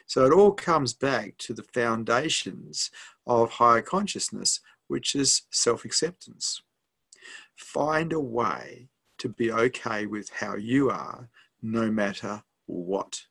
So 0.06 0.24
it 0.24 0.32
all 0.32 0.52
comes 0.52 0.92
back 0.92 1.36
to 1.38 1.54
the 1.54 1.64
foundations 1.64 2.90
of 3.26 3.50
higher 3.50 3.82
consciousness, 3.82 4.60
which 4.88 5.14
is 5.14 5.42
self 5.50 5.84
acceptance. 5.84 6.62
Find 7.56 8.12
a 8.12 8.20
way 8.20 8.90
to 9.18 9.28
be 9.28 9.50
okay 9.50 10.06
with 10.06 10.30
how 10.30 10.56
you 10.56 10.90
are, 10.90 11.30
no 11.62 11.90
matter 11.90 12.42
what. 12.66 13.22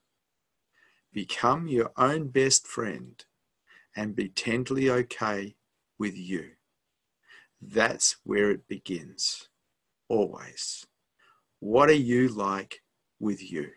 Become 1.13 1.67
your 1.67 1.91
own 1.95 2.29
best 2.29 2.67
friend 2.67 3.23
and 3.95 4.15
be 4.15 4.27
tenderly 4.29 4.89
okay 4.89 5.55
with 5.97 6.17
you. 6.17 6.51
That's 7.61 8.17
where 8.23 8.51
it 8.51 8.67
begins, 8.67 9.47
always. 10.09 10.85
What 11.59 11.89
are 11.89 11.93
you 11.93 12.27
like 12.27 12.81
with 13.19 13.41
you? 13.49 13.69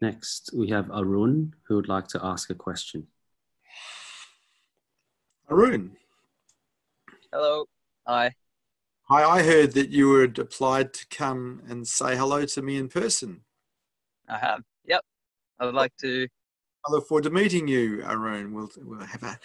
Next, 0.00 0.50
we 0.54 0.68
have 0.70 0.90
Arun 0.90 1.54
who 1.64 1.76
would 1.76 1.88
like 1.88 2.08
to 2.08 2.20
ask 2.22 2.50
a 2.50 2.54
question. 2.54 3.06
Arun. 5.50 5.96
Hello. 7.32 7.66
Hi. 8.06 8.34
Hi, 9.08 9.24
I 9.24 9.42
heard 9.42 9.72
that 9.72 9.90
you 9.90 10.14
had 10.20 10.38
applied 10.38 10.92
to 10.94 11.06
come 11.08 11.62
and 11.68 11.86
say 11.86 12.16
hello 12.16 12.44
to 12.46 12.62
me 12.62 12.76
in 12.76 12.88
person. 12.88 13.42
I 14.28 14.38
have. 14.38 14.62
Yep. 14.84 15.02
I 15.60 15.66
would 15.66 15.74
like 15.74 15.96
to. 16.00 16.26
I 16.86 16.92
look 16.92 17.06
forward 17.06 17.24
to 17.24 17.30
meeting 17.30 17.68
you, 17.68 18.02
Arun. 18.02 18.52
We'll, 18.52 18.70
we'll 18.78 19.06
have 19.06 19.22
a, 19.22 19.38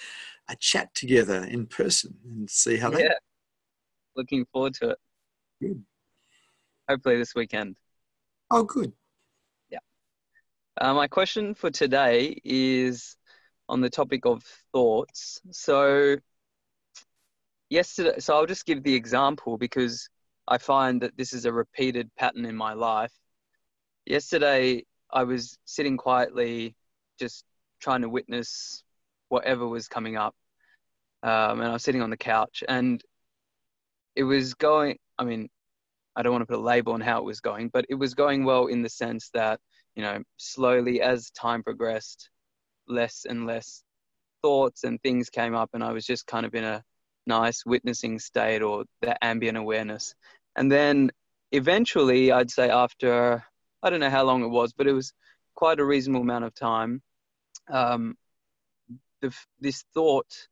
a 0.48 0.56
chat 0.56 0.94
together 0.96 1.44
in 1.44 1.68
person 1.68 2.16
and 2.24 2.50
see 2.50 2.78
how 2.78 2.90
that 2.92 3.02
yeah. 3.02 3.14
Looking 4.16 4.46
forward 4.52 4.74
to 4.76 4.92
it. 4.92 4.98
Good. 5.62 5.84
Hopefully 6.90 7.18
this 7.18 7.36
weekend. 7.36 7.76
Oh, 8.50 8.64
good. 8.64 8.94
Uh, 10.80 10.94
my 10.94 11.08
question 11.08 11.54
for 11.54 11.70
today 11.70 12.40
is 12.46 13.18
on 13.68 13.82
the 13.82 13.90
topic 13.90 14.26
of 14.26 14.42
thoughts. 14.72 15.42
So 15.52 16.16
yesterday, 17.70 18.20
so 18.20 18.36
I'll 18.36 18.46
just 18.46 18.66
give 18.66 18.82
the 18.84 18.96
example 18.96 19.58
because 19.58 20.08
I 20.48 20.58
find 20.58 21.02
that 21.02 21.18
this 21.18 21.34
is 21.34 21.46
a 21.46 21.52
repeated 21.52 22.10
pattern 22.18 22.46
in 22.46 22.56
my 22.56 22.74
life. 22.74 23.12
Yesterday, 24.06 24.86
I 25.12 25.24
was 25.24 25.58
sitting 25.66 25.98
quietly, 25.98 26.76
just 27.20 27.44
trying 27.82 28.02
to 28.02 28.10
witness 28.10 28.84
whatever 29.28 29.68
was 29.68 29.90
coming 29.90 30.16
up. 30.16 30.36
Um, 31.22 31.60
and 31.60 31.70
I 31.70 31.74
was 31.74 31.84
sitting 31.84 32.02
on 32.02 32.10
the 32.10 32.18
couch, 32.18 32.64
and 32.68 33.04
it 34.16 34.24
was 34.24 34.54
going. 34.54 34.98
I 35.20 35.26
mean, 35.26 35.50
I 36.16 36.24
don't 36.24 36.32
want 36.32 36.44
to 36.44 36.48
put 36.48 36.60
a 36.60 36.62
label 36.62 36.94
on 36.94 37.02
how 37.02 37.20
it 37.20 37.26
was 37.26 37.42
going, 37.42 37.70
but 37.70 37.86
it 37.90 37.96
was 37.96 38.14
going 38.14 38.46
well 38.46 38.68
in 38.68 38.82
the 38.82 38.90
sense 38.90 39.30
that, 39.34 39.60
you 39.96 40.04
know, 40.04 40.24
slowly 40.38 41.02
as 41.02 41.32
time 41.32 41.64
progressed, 41.64 42.30
less 42.88 43.26
and 43.28 43.46
less 43.46 43.84
thoughts 44.42 44.84
and 44.84 45.02
things 45.02 45.30
came 45.30 45.56
up, 45.56 45.70
and 45.74 45.84
I 45.84 45.92
was 45.92 46.06
just 46.06 46.28
kind 46.28 46.46
of 46.46 46.56
in 46.56 46.64
a 46.64 46.84
nice 47.28 47.66
witnessing 47.66 48.20
state 48.20 48.62
or 48.62 48.86
that 49.02 49.18
ambient 49.22 49.58
awareness. 49.58 50.16
And 50.56 50.72
then 50.72 51.12
eventually, 51.52 52.32
I'd 52.32 52.52
say 52.52 52.70
after, 52.70 53.44
I 53.84 53.90
don't 53.90 54.00
know 54.00 54.10
how 54.10 54.24
long 54.24 54.44
it 54.44 54.50
was, 54.50 54.74
but 54.74 54.88
it 54.88 54.94
was 54.94 55.14
quite 55.56 55.80
a 55.80 55.86
reasonable 55.86 56.22
amount 56.22 56.46
of 56.46 56.56
time, 56.56 57.02
um, 57.70 58.16
the, 59.22 59.34
this 59.60 59.84
thought 59.94 60.48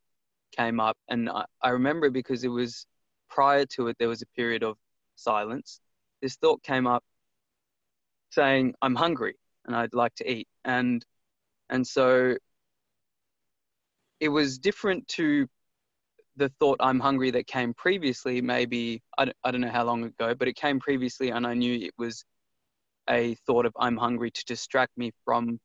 came 0.56 0.80
up. 0.80 0.98
And 1.08 1.30
I, 1.30 1.46
I 1.62 1.70
remember 1.70 2.08
it 2.08 2.14
because 2.14 2.44
it 2.44 2.50
was 2.50 2.86
prior 3.30 3.66
to 3.66 3.88
it, 3.88 3.98
there 4.00 4.08
was 4.08 4.22
a 4.22 4.28
period 4.36 4.64
of 4.64 4.78
silence. 5.16 5.80
This 6.22 6.36
thought 6.36 6.62
came 6.64 6.88
up 6.88 7.04
saying, 8.30 8.76
I'm 8.82 8.96
hungry 8.96 9.36
and 9.66 9.76
I'd 9.76 9.94
like 9.94 10.16
to 10.16 10.32
eat. 10.32 10.48
And 10.66 11.04
And 11.70 11.86
so 11.86 12.36
it 14.20 14.30
was 14.30 14.58
different 14.58 15.08
to 15.10 15.48
the 16.36 16.50
thought 16.60 16.78
I'm 16.80 17.00
hungry 17.00 17.32
that 17.32 17.48
came 17.48 17.74
previously, 17.74 18.42
maybe, 18.42 19.02
I 19.18 19.26
don't, 19.26 19.38
I 19.44 19.52
don't 19.52 19.62
know 19.62 19.70
how 19.70 19.84
long 19.84 20.04
ago, 20.06 20.34
but 20.36 20.48
it 20.48 20.56
came 20.56 20.80
previously 20.80 21.32
and 21.32 21.46
I 21.46 21.54
knew 21.54 21.76
it 21.86 21.94
was 21.98 22.24
a 23.10 23.36
thought 23.46 23.66
of 23.66 23.74
I'm 23.80 23.98
hungry 23.98 24.32
to 24.32 24.46
distract 24.46 24.98
me 24.98 25.12
from 25.26 25.60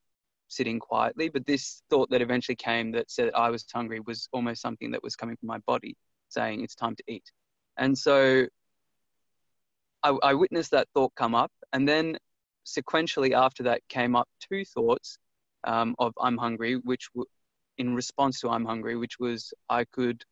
sitting 0.48 0.78
quietly. 0.78 1.28
But 1.28 1.46
this 1.46 1.82
thought 1.90 2.10
that 2.10 2.22
eventually 2.22 2.56
came 2.56 2.92
that 2.92 3.10
said 3.10 3.30
I 3.34 3.50
was 3.50 3.64
hungry 3.72 4.00
was 4.00 4.28
almost 4.32 4.62
something 4.62 4.90
that 4.92 5.02
was 5.02 5.16
coming 5.16 5.36
from 5.36 5.48
my 5.48 5.58
body 5.66 5.96
saying 6.28 6.62
it's 6.62 6.74
time 6.74 6.96
to 6.96 7.04
eat. 7.08 7.24
And 7.76 7.96
so 7.96 8.46
I, 10.02 10.10
I 10.22 10.34
witnessed 10.34 10.72
that 10.72 10.88
thought 10.94 11.14
come 11.14 11.34
up. 11.34 11.52
And 11.72 11.88
then 11.88 12.16
sequentially 12.64 13.32
after 13.32 13.62
that 13.64 13.80
came 13.88 14.16
up 14.16 14.28
two 14.40 14.64
thoughts 14.64 15.18
um, 15.64 15.94
of 15.98 16.12
I'm 16.20 16.36
hungry, 16.36 16.76
which 16.76 17.08
w- 17.14 17.26
in 17.78 17.94
response 17.94 18.40
to 18.40 18.50
I'm 18.50 18.64
hungry, 18.64 18.96
which 18.96 19.18
was 19.18 19.52
I 19.68 19.84
could 19.84 20.22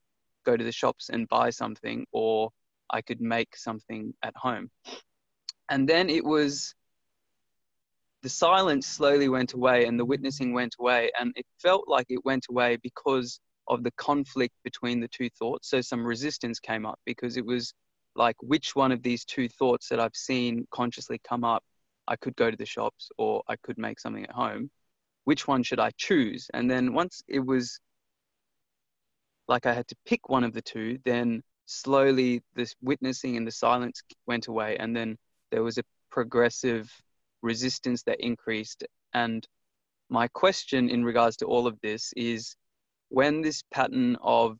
go 0.44 0.56
to 0.56 0.64
the 0.64 0.72
shops 0.72 1.08
and 1.08 1.28
buy 1.28 1.50
something 1.50 2.06
or 2.12 2.50
I 2.90 3.00
could 3.00 3.20
make 3.20 3.56
something 3.56 4.12
at 4.22 4.34
home. 4.36 4.70
And 5.70 5.88
then 5.88 6.10
it 6.10 6.24
was 6.24 6.74
the 8.22 8.28
silence 8.28 8.86
slowly 8.86 9.28
went 9.28 9.52
away 9.52 9.86
and 9.86 9.98
the 9.98 10.04
witnessing 10.04 10.52
went 10.52 10.76
away. 10.78 11.10
And 11.18 11.32
it 11.36 11.46
felt 11.60 11.88
like 11.88 12.06
it 12.08 12.24
went 12.24 12.46
away 12.50 12.76
because 12.82 13.40
of 13.68 13.82
the 13.82 13.90
conflict 13.92 14.54
between 14.64 15.00
the 15.00 15.08
two 15.08 15.28
thoughts. 15.30 15.68
So 15.70 15.80
some 15.80 16.04
resistance 16.04 16.60
came 16.60 16.86
up 16.86 17.00
because 17.04 17.36
it 17.36 17.44
was 17.44 17.74
like, 18.14 18.36
which 18.40 18.76
one 18.76 18.92
of 18.92 19.02
these 19.02 19.24
two 19.24 19.48
thoughts 19.48 19.88
that 19.88 19.98
I've 19.98 20.14
seen 20.14 20.66
consciously 20.70 21.20
come 21.26 21.42
up, 21.42 21.64
I 22.08 22.16
could 22.16 22.36
go 22.36 22.50
to 22.50 22.56
the 22.56 22.66
shops 22.66 23.10
or 23.18 23.42
I 23.48 23.56
could 23.56 23.78
make 23.78 24.00
something 24.00 24.24
at 24.24 24.32
home. 24.32 24.70
Which 25.24 25.46
one 25.46 25.62
should 25.62 25.80
I 25.80 25.90
choose? 25.96 26.48
And 26.52 26.70
then 26.70 26.94
once 26.94 27.22
it 27.28 27.40
was 27.40 27.78
like 29.48 29.66
I 29.66 29.74
had 29.74 29.88
to 29.88 29.96
pick 30.06 30.28
one 30.28 30.44
of 30.44 30.52
the 30.52 30.62
two, 30.62 30.98
then 31.04 31.42
slowly 31.66 32.42
this 32.54 32.74
witnessing 32.82 33.36
and 33.36 33.46
the 33.46 33.52
silence 33.52 34.02
went 34.26 34.48
away. 34.48 34.76
And 34.78 34.96
then 34.96 35.16
there 35.50 35.62
was 35.62 35.78
a 35.78 35.84
progressive 36.10 36.90
resistance 37.42 38.02
that 38.04 38.20
increased. 38.20 38.84
And 39.14 39.46
my 40.08 40.28
question 40.28 40.90
in 40.90 41.04
regards 41.04 41.36
to 41.38 41.46
all 41.46 41.66
of 41.66 41.78
this 41.82 42.12
is 42.16 42.56
when 43.08 43.42
this 43.42 43.62
pattern 43.72 44.16
of 44.22 44.58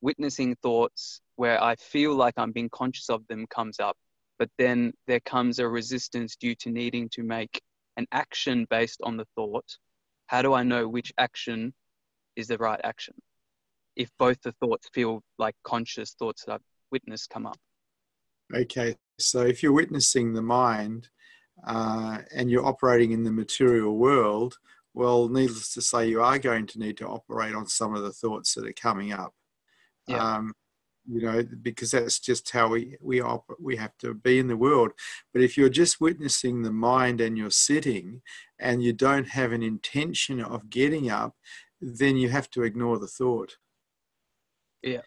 witnessing 0.00 0.56
thoughts 0.56 1.20
where 1.36 1.62
I 1.62 1.76
feel 1.76 2.14
like 2.14 2.34
I'm 2.36 2.52
being 2.52 2.68
conscious 2.68 3.08
of 3.08 3.26
them 3.26 3.46
comes 3.46 3.80
up, 3.80 3.96
but 4.44 4.50
then 4.58 4.92
there 5.06 5.20
comes 5.20 5.58
a 5.58 5.66
resistance 5.66 6.36
due 6.36 6.54
to 6.56 6.68
needing 6.68 7.08
to 7.08 7.22
make 7.22 7.62
an 7.96 8.06
action 8.12 8.66
based 8.68 9.00
on 9.02 9.16
the 9.16 9.24
thought. 9.34 9.78
How 10.26 10.42
do 10.42 10.52
I 10.52 10.62
know 10.62 10.86
which 10.86 11.14
action 11.16 11.72
is 12.36 12.48
the 12.48 12.58
right 12.58 12.80
action? 12.84 13.14
If 13.96 14.10
both 14.18 14.38
the 14.42 14.52
thoughts 14.52 14.90
feel 14.92 15.22
like 15.38 15.54
conscious 15.64 16.12
thoughts 16.18 16.44
that 16.44 16.52
I've 16.52 16.60
witnessed 16.92 17.30
come 17.30 17.46
up. 17.46 17.56
Okay, 18.54 18.96
so 19.18 19.40
if 19.40 19.62
you're 19.62 19.72
witnessing 19.72 20.34
the 20.34 20.42
mind, 20.42 21.08
uh, 21.66 22.18
and 22.34 22.50
you're 22.50 22.66
operating 22.66 23.12
in 23.12 23.24
the 23.24 23.32
material 23.32 23.96
world, 23.96 24.58
well, 24.92 25.30
needless 25.30 25.72
to 25.72 25.80
say, 25.80 26.06
you 26.06 26.20
are 26.20 26.38
going 26.38 26.66
to 26.66 26.78
need 26.78 26.98
to 26.98 27.06
operate 27.06 27.54
on 27.54 27.66
some 27.66 27.94
of 27.94 28.02
the 28.02 28.12
thoughts 28.12 28.52
that 28.52 28.66
are 28.66 28.74
coming 28.74 29.10
up. 29.10 29.32
Yeah. 30.06 30.18
Um, 30.18 30.52
you 31.06 31.22
know, 31.22 31.42
because 31.62 31.90
that's 31.90 32.18
just 32.18 32.50
how 32.50 32.68
we 32.68 32.96
we 33.00 33.20
op- 33.20 33.56
we 33.60 33.76
have 33.76 33.96
to 33.98 34.14
be 34.14 34.38
in 34.38 34.48
the 34.48 34.56
world. 34.56 34.92
But 35.32 35.42
if 35.42 35.56
you're 35.56 35.68
just 35.68 36.00
witnessing 36.00 36.62
the 36.62 36.72
mind 36.72 37.20
and 37.20 37.36
you're 37.36 37.50
sitting, 37.50 38.22
and 38.58 38.82
you 38.82 38.92
don't 38.92 39.28
have 39.28 39.52
an 39.52 39.62
intention 39.62 40.40
of 40.40 40.70
getting 40.70 41.10
up, 41.10 41.34
then 41.80 42.16
you 42.16 42.28
have 42.30 42.50
to 42.50 42.62
ignore 42.62 42.98
the 42.98 43.08
thought. 43.08 43.56
Yeah. 44.82 45.00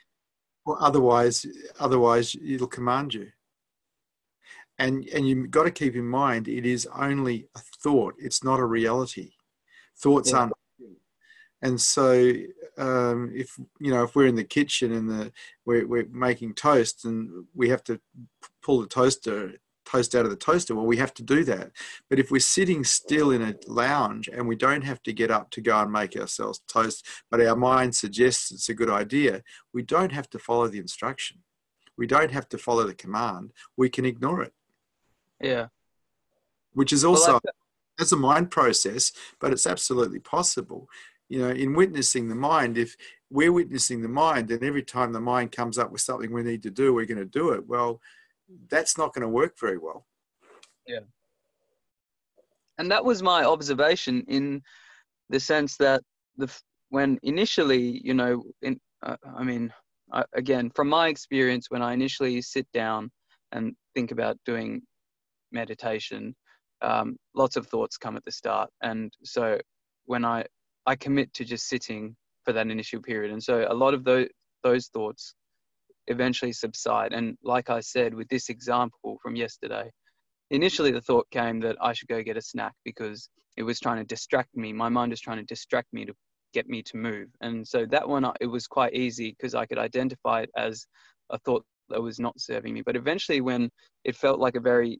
or 0.66 0.82
otherwise, 0.82 1.46
otherwise 1.80 2.36
it'll 2.44 2.68
command 2.68 3.14
you 3.14 3.28
and 4.80 5.08
and 5.10 5.28
you've 5.28 5.52
got 5.52 5.64
to 5.64 5.72
keep 5.72 5.96
in 5.96 6.06
mind 6.06 6.48
it 6.48 6.66
is 6.66 6.88
only 6.96 7.48
a 7.56 7.60
thought 7.82 8.16
it's 8.18 8.44
not 8.44 8.60
a 8.60 8.66
reality 8.66 9.32
thoughts 9.98 10.32
yeah. 10.32 10.40
aren't 10.40 10.54
and 11.62 11.80
so 11.80 12.34
um, 12.78 13.32
if 13.34 13.58
you 13.80 13.92
know 13.92 14.04
if 14.04 14.16
we're 14.16 14.28
in 14.28 14.36
the 14.36 14.44
kitchen 14.44 14.94
and 14.94 15.10
the 15.10 15.32
we're, 15.66 15.88
we're 15.88 16.08
making 16.12 16.54
toast 16.54 17.06
and 17.06 17.46
we 17.56 17.70
have 17.70 17.84
to 17.84 18.00
pull 18.62 18.82
the 18.82 18.88
toaster 18.88 19.54
toast 19.86 20.16
out 20.16 20.26
of 20.26 20.32
the 20.32 20.36
toaster 20.36 20.76
well 20.76 20.86
we 20.86 20.98
have 20.98 21.14
to 21.14 21.24
do 21.24 21.46
that 21.46 21.72
but 22.10 22.20
if 22.20 22.30
we're 22.30 22.40
sitting 22.40 22.84
still 22.84 23.32
in 23.32 23.42
a 23.42 23.56
lounge 23.68 24.28
and 24.28 24.46
we 24.46 24.56
don't 24.56 24.84
have 24.84 25.02
to 25.02 25.14
get 25.14 25.32
up 25.32 25.50
to 25.50 25.62
go 25.62 25.80
and 25.80 25.92
make 25.92 26.16
ourselves 26.18 26.62
toast 26.68 27.06
but 27.32 27.40
our 27.40 27.56
mind 27.56 27.96
suggests 27.96 28.52
it's 28.52 28.68
a 28.68 28.74
good 28.74 28.90
idea 28.90 29.42
we 29.74 29.82
don't 29.82 30.12
have 30.12 30.30
to 30.30 30.38
follow 30.38 30.68
the 30.68 30.78
instruction 30.78 31.38
we 31.98 32.06
don't 32.06 32.32
have 32.32 32.50
to 32.50 32.58
follow 32.58 32.84
the 32.84 32.94
command 32.94 33.52
we 33.78 33.90
can 33.90 34.04
ignore 34.06 34.44
it 34.44 34.54
yeah. 35.42 35.68
Which 36.74 36.94
is 36.94 37.04
also 37.04 37.34
well, 37.34 37.42
that's 37.98 38.12
a 38.12 38.18
mind 38.18 38.52
process, 38.52 39.12
but 39.40 39.52
it's 39.52 39.66
absolutely 39.66 40.20
possible. 40.20 40.88
You 41.30 41.40
know, 41.40 41.50
in 41.50 41.74
witnessing 41.74 42.30
the 42.30 42.36
mind, 42.36 42.78
if 42.78 42.96
we're 43.30 43.52
witnessing 43.52 44.02
the 44.02 44.08
mind, 44.08 44.50
and 44.52 44.64
every 44.64 44.84
time 44.84 45.12
the 45.12 45.20
mind 45.20 45.52
comes 45.52 45.78
up 45.78 45.92
with 45.92 46.02
something 46.02 46.32
we 46.32 46.44
need 46.44 46.64
to 46.64 46.72
do, 46.72 46.94
we're 46.94 47.06
going 47.06 47.18
to 47.18 47.26
do 47.26 47.50
it. 47.50 47.68
Well, 47.68 48.02
that's 48.70 48.98
not 48.98 49.14
going 49.14 49.24
to 49.24 49.28
work 49.28 49.60
very 49.60 49.78
well. 49.78 50.06
Yeah. 50.86 51.00
And 52.78 52.90
that 52.92 53.04
was 53.04 53.22
my 53.22 53.44
observation 53.44 54.24
in 54.28 54.62
the 55.30 55.40
sense 55.40 55.76
that 55.78 56.02
the 56.38 56.48
when 56.90 57.20
initially, 57.24 58.00
you 58.04 58.14
know, 58.14 58.44
in 58.62 58.80
uh, 59.04 59.18
I 59.38 59.44
mean, 59.44 59.74
uh, 60.12 60.24
again, 60.34 60.72
from 60.74 60.88
my 60.88 61.10
experience, 61.10 61.70
when 61.70 61.82
I 61.82 61.94
initially 61.94 62.42
sit 62.42 62.68
down 62.74 63.12
and 63.52 63.76
think 63.94 64.12
about 64.12 64.38
doing 64.46 64.82
meditation, 65.52 66.36
um, 66.82 67.18
lots 67.36 67.56
of 67.56 67.68
thoughts 67.68 67.98
come 67.98 68.16
at 68.16 68.24
the 68.24 68.32
start. 68.32 68.70
And 68.82 69.12
so 69.24 69.60
when 70.06 70.24
I, 70.24 70.46
I 70.88 70.96
commit 70.96 71.34
to 71.34 71.46
just 71.46 71.68
sitting 71.68 72.16
for 72.46 72.54
that 72.54 72.68
initial 72.68 73.02
period. 73.02 73.32
And 73.32 73.44
so 73.44 73.68
a 73.70 73.74
lot 73.74 73.94
of 73.94 74.06
those, 74.06 74.30
those 74.64 74.88
thoughts 74.88 75.36
eventually 76.08 76.54
subside. 76.54 77.14
And 77.14 77.38
like 77.44 77.70
I 77.70 77.82
said, 77.82 78.14
with 78.14 78.30
this 78.30 78.50
example 78.50 79.20
from 79.22 79.36
yesterday, 79.36 79.92
initially 80.50 80.92
the 80.92 81.02
thought 81.02 81.30
came 81.30 81.60
that 81.60 81.76
I 81.82 81.92
should 81.92 82.08
go 82.08 82.24
get 82.24 82.38
a 82.38 82.42
snack 82.42 82.74
because 82.86 83.30
it 83.58 83.64
was 83.64 83.82
trying 83.82 83.98
to 83.98 84.06
distract 84.06 84.56
me. 84.56 84.72
My 84.72 84.88
mind 84.88 85.12
was 85.12 85.20
trying 85.20 85.40
to 85.40 85.44
distract 85.44 85.90
me 85.92 86.06
to 86.06 86.14
get 86.54 86.70
me 86.70 86.82
to 86.84 86.96
move. 86.96 87.28
And 87.42 87.68
so 87.68 87.86
that 87.88 88.08
one, 88.08 88.24
uh, 88.24 88.34
it 88.40 88.48
was 88.48 88.66
quite 88.66 88.94
easy 88.94 89.32
because 89.32 89.56
I 89.56 89.66
could 89.66 89.78
identify 89.78 90.42
it 90.42 90.50
as 90.56 90.86
a 91.30 91.38
thought 91.40 91.66
that 91.90 92.02
was 92.02 92.18
not 92.20 92.40
serving 92.40 92.74
me. 92.74 92.82
But 92.82 92.96
eventually, 92.96 93.42
when 93.42 93.70
it 94.06 94.16
felt 94.16 94.40
like 94.40 94.56
a 94.56 94.62
very 94.62 95.00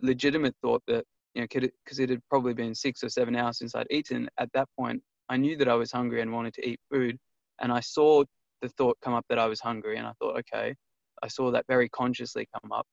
legitimate 0.00 0.56
thought 0.62 0.82
that 0.88 1.04
you 1.36 1.42
know 1.42 1.68
because 1.84 1.98
it, 1.98 2.08
had 2.08 2.22
probably 2.30 2.54
been 2.54 2.74
six 2.74 3.04
or 3.04 3.10
seven 3.10 3.36
hours 3.36 3.58
since 3.58 3.74
I'd 3.74 3.86
eaten. 3.90 4.28
At 4.38 4.50
that 4.54 4.68
point, 4.78 5.02
I 5.28 5.36
knew 5.36 5.56
that 5.58 5.68
I 5.68 5.74
was 5.74 5.92
hungry 5.92 6.22
and 6.22 6.32
wanted 6.32 6.54
to 6.54 6.66
eat 6.66 6.80
food, 6.90 7.18
and 7.60 7.70
I 7.70 7.80
saw 7.80 8.24
the 8.62 8.70
thought 8.70 8.96
come 9.04 9.12
up 9.12 9.26
that 9.28 9.38
I 9.38 9.46
was 9.46 9.60
hungry, 9.60 9.98
and 9.98 10.06
I 10.06 10.12
thought, 10.18 10.38
okay, 10.38 10.74
I 11.22 11.28
saw 11.28 11.50
that 11.50 11.66
very 11.68 11.90
consciously 11.90 12.48
come 12.62 12.72
up, 12.72 12.86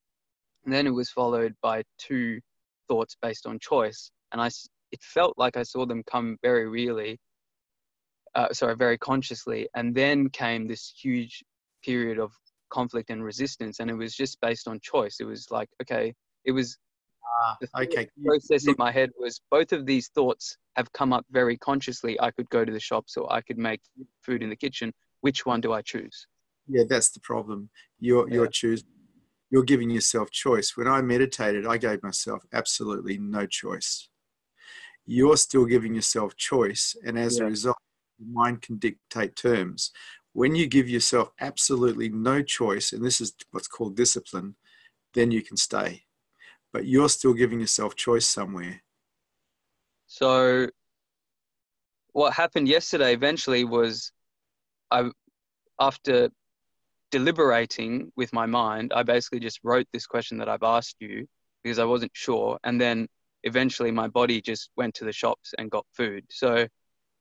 and 0.65 0.73
then 0.73 0.85
it 0.87 0.89
was 0.89 1.09
followed 1.09 1.53
by 1.61 1.83
two 1.97 2.41
thoughts 2.89 3.15
based 3.21 3.47
on 3.47 3.59
choice, 3.59 4.11
and 4.33 4.41
I 4.41 4.49
it 4.91 5.01
felt 5.01 5.35
like 5.37 5.55
I 5.55 5.63
saw 5.63 5.85
them 5.85 6.03
come 6.03 6.37
very 6.43 6.67
really, 6.67 7.17
uh, 8.35 8.51
sorry, 8.51 8.75
very 8.75 8.97
consciously, 8.97 9.69
and 9.73 9.95
then 9.95 10.29
came 10.29 10.67
this 10.67 10.93
huge 11.01 11.45
period 11.81 12.19
of 12.19 12.33
conflict 12.69 13.09
and 13.09 13.23
resistance, 13.23 13.79
and 13.79 13.89
it 13.89 13.95
was 13.95 14.13
just 14.13 14.41
based 14.41 14.67
on 14.67 14.81
choice. 14.81 15.21
It 15.21 15.27
was 15.27 15.49
like, 15.49 15.69
okay, 15.81 16.13
it 16.43 16.51
was 16.51 16.77
uh, 17.43 17.81
okay. 17.81 18.09
process 18.23 18.67
in 18.67 18.75
my 18.77 18.91
head 18.91 19.11
was 19.17 19.41
both 19.49 19.73
of 19.73 19.85
these 19.85 20.09
thoughts 20.09 20.57
have 20.75 20.91
come 20.93 21.13
up 21.13 21.25
very 21.31 21.57
consciously. 21.57 22.19
I 22.19 22.31
could 22.31 22.49
go 22.49 22.65
to 22.65 22.71
the 22.71 22.79
shops 22.79 23.17
or 23.17 23.31
I 23.31 23.41
could 23.41 23.57
make 23.57 23.81
food 24.21 24.43
in 24.43 24.49
the 24.49 24.55
kitchen. 24.55 24.93
Which 25.21 25.45
one 25.45 25.61
do 25.61 25.73
I 25.73 25.81
choose? 25.81 26.27
Yeah, 26.67 26.83
that's 26.87 27.11
the 27.11 27.19
problem. 27.19 27.69
You're 27.99 28.27
yeah. 28.27 28.35
you're 28.35 28.47
choosing. 28.47 28.87
You're 29.49 29.63
giving 29.63 29.89
yourself 29.89 30.31
choice. 30.31 30.75
When 30.75 30.87
I 30.87 31.01
meditated, 31.01 31.67
I 31.67 31.77
gave 31.77 32.01
myself 32.01 32.43
absolutely 32.53 33.19
no 33.19 33.45
choice. 33.45 34.09
You're 35.05 35.37
still 35.37 35.65
giving 35.65 35.93
yourself 35.93 36.35
choice, 36.35 36.95
and 37.05 37.19
as 37.19 37.37
yeah. 37.37 37.45
a 37.45 37.47
result, 37.47 37.77
your 38.17 38.29
mind 38.31 38.61
can 38.61 38.77
dictate 38.77 39.35
terms. 39.35 39.91
When 40.31 40.55
you 40.55 40.65
give 40.65 40.89
yourself 40.89 41.29
absolutely 41.39 42.09
no 42.09 42.41
choice, 42.41 42.93
and 42.93 43.05
this 43.05 43.21
is 43.21 43.33
what's 43.51 43.67
called 43.67 43.95
discipline, 43.95 44.55
then 45.13 45.29
you 45.29 45.43
can 45.43 45.57
stay 45.57 46.02
but 46.73 46.85
you're 46.85 47.09
still 47.09 47.33
giving 47.33 47.61
yourself 47.61 47.95
choice 47.95 48.25
somewhere. 48.25 48.81
So, 50.07 50.67
what 52.11 52.33
happened 52.33 52.67
yesterday 52.67 53.13
eventually 53.13 53.63
was 53.63 54.11
I, 54.91 55.09
after 55.79 56.29
deliberating 57.11 58.11
with 58.15 58.33
my 58.33 58.45
mind, 58.45 58.91
I 58.93 59.03
basically 59.03 59.39
just 59.39 59.59
wrote 59.63 59.87
this 59.93 60.05
question 60.05 60.37
that 60.39 60.49
I've 60.49 60.63
asked 60.63 60.97
you 60.99 61.27
because 61.63 61.79
I 61.79 61.85
wasn't 61.85 62.11
sure. 62.13 62.57
And 62.63 62.81
then 62.81 63.07
eventually 63.43 63.91
my 63.91 64.07
body 64.07 64.41
just 64.41 64.69
went 64.75 64.95
to 64.95 65.05
the 65.05 65.11
shops 65.11 65.53
and 65.57 65.71
got 65.71 65.85
food. 65.93 66.25
So 66.29 66.67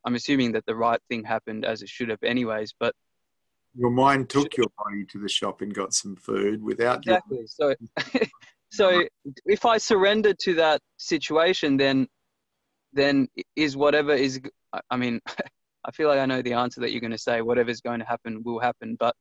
I'm 0.05 0.15
assuming 0.15 0.53
that 0.53 0.67
the 0.67 0.75
right 0.75 1.01
thing 1.09 1.25
happened 1.25 1.65
as 1.65 1.83
it 1.83 1.89
should 1.89 2.09
have, 2.09 2.23
anyways. 2.23 2.75
But 2.79 2.95
your 3.75 3.91
mind 3.91 4.29
took 4.29 4.57
your 4.57 4.69
body 4.77 5.05
to 5.07 5.19
the 5.19 5.29
shop 5.29 5.63
and 5.63 5.75
got 5.75 5.95
some 5.95 6.17
food 6.17 6.63
without 6.63 6.99
exactly. 6.99 7.39
Your- 7.39 7.47
so, 7.47 7.75
so 8.73 9.05
if 9.45 9.67
I 9.67 9.77
surrender 9.77 10.33
to 10.45 10.55
that 10.55 10.81
situation, 10.97 11.77
then 11.77 12.07
then 12.95 13.29
is 13.55 13.77
whatever 13.77 14.13
is. 14.15 14.41
I 14.91 14.97
mean, 14.97 15.21
I 15.85 15.91
feel 15.91 16.09
like 16.09 16.19
I 16.19 16.27
know 16.27 16.41
the 16.41 16.55
answer 16.55 16.81
that 16.81 16.91
you're 16.91 17.01
going 17.01 17.11
to 17.11 17.19
say. 17.19 17.43
Whatever's 17.43 17.83
going 17.83 18.01
to 18.01 18.07
happen 18.07 18.43
will 18.45 18.61
happen. 18.61 18.97
But 18.99 19.15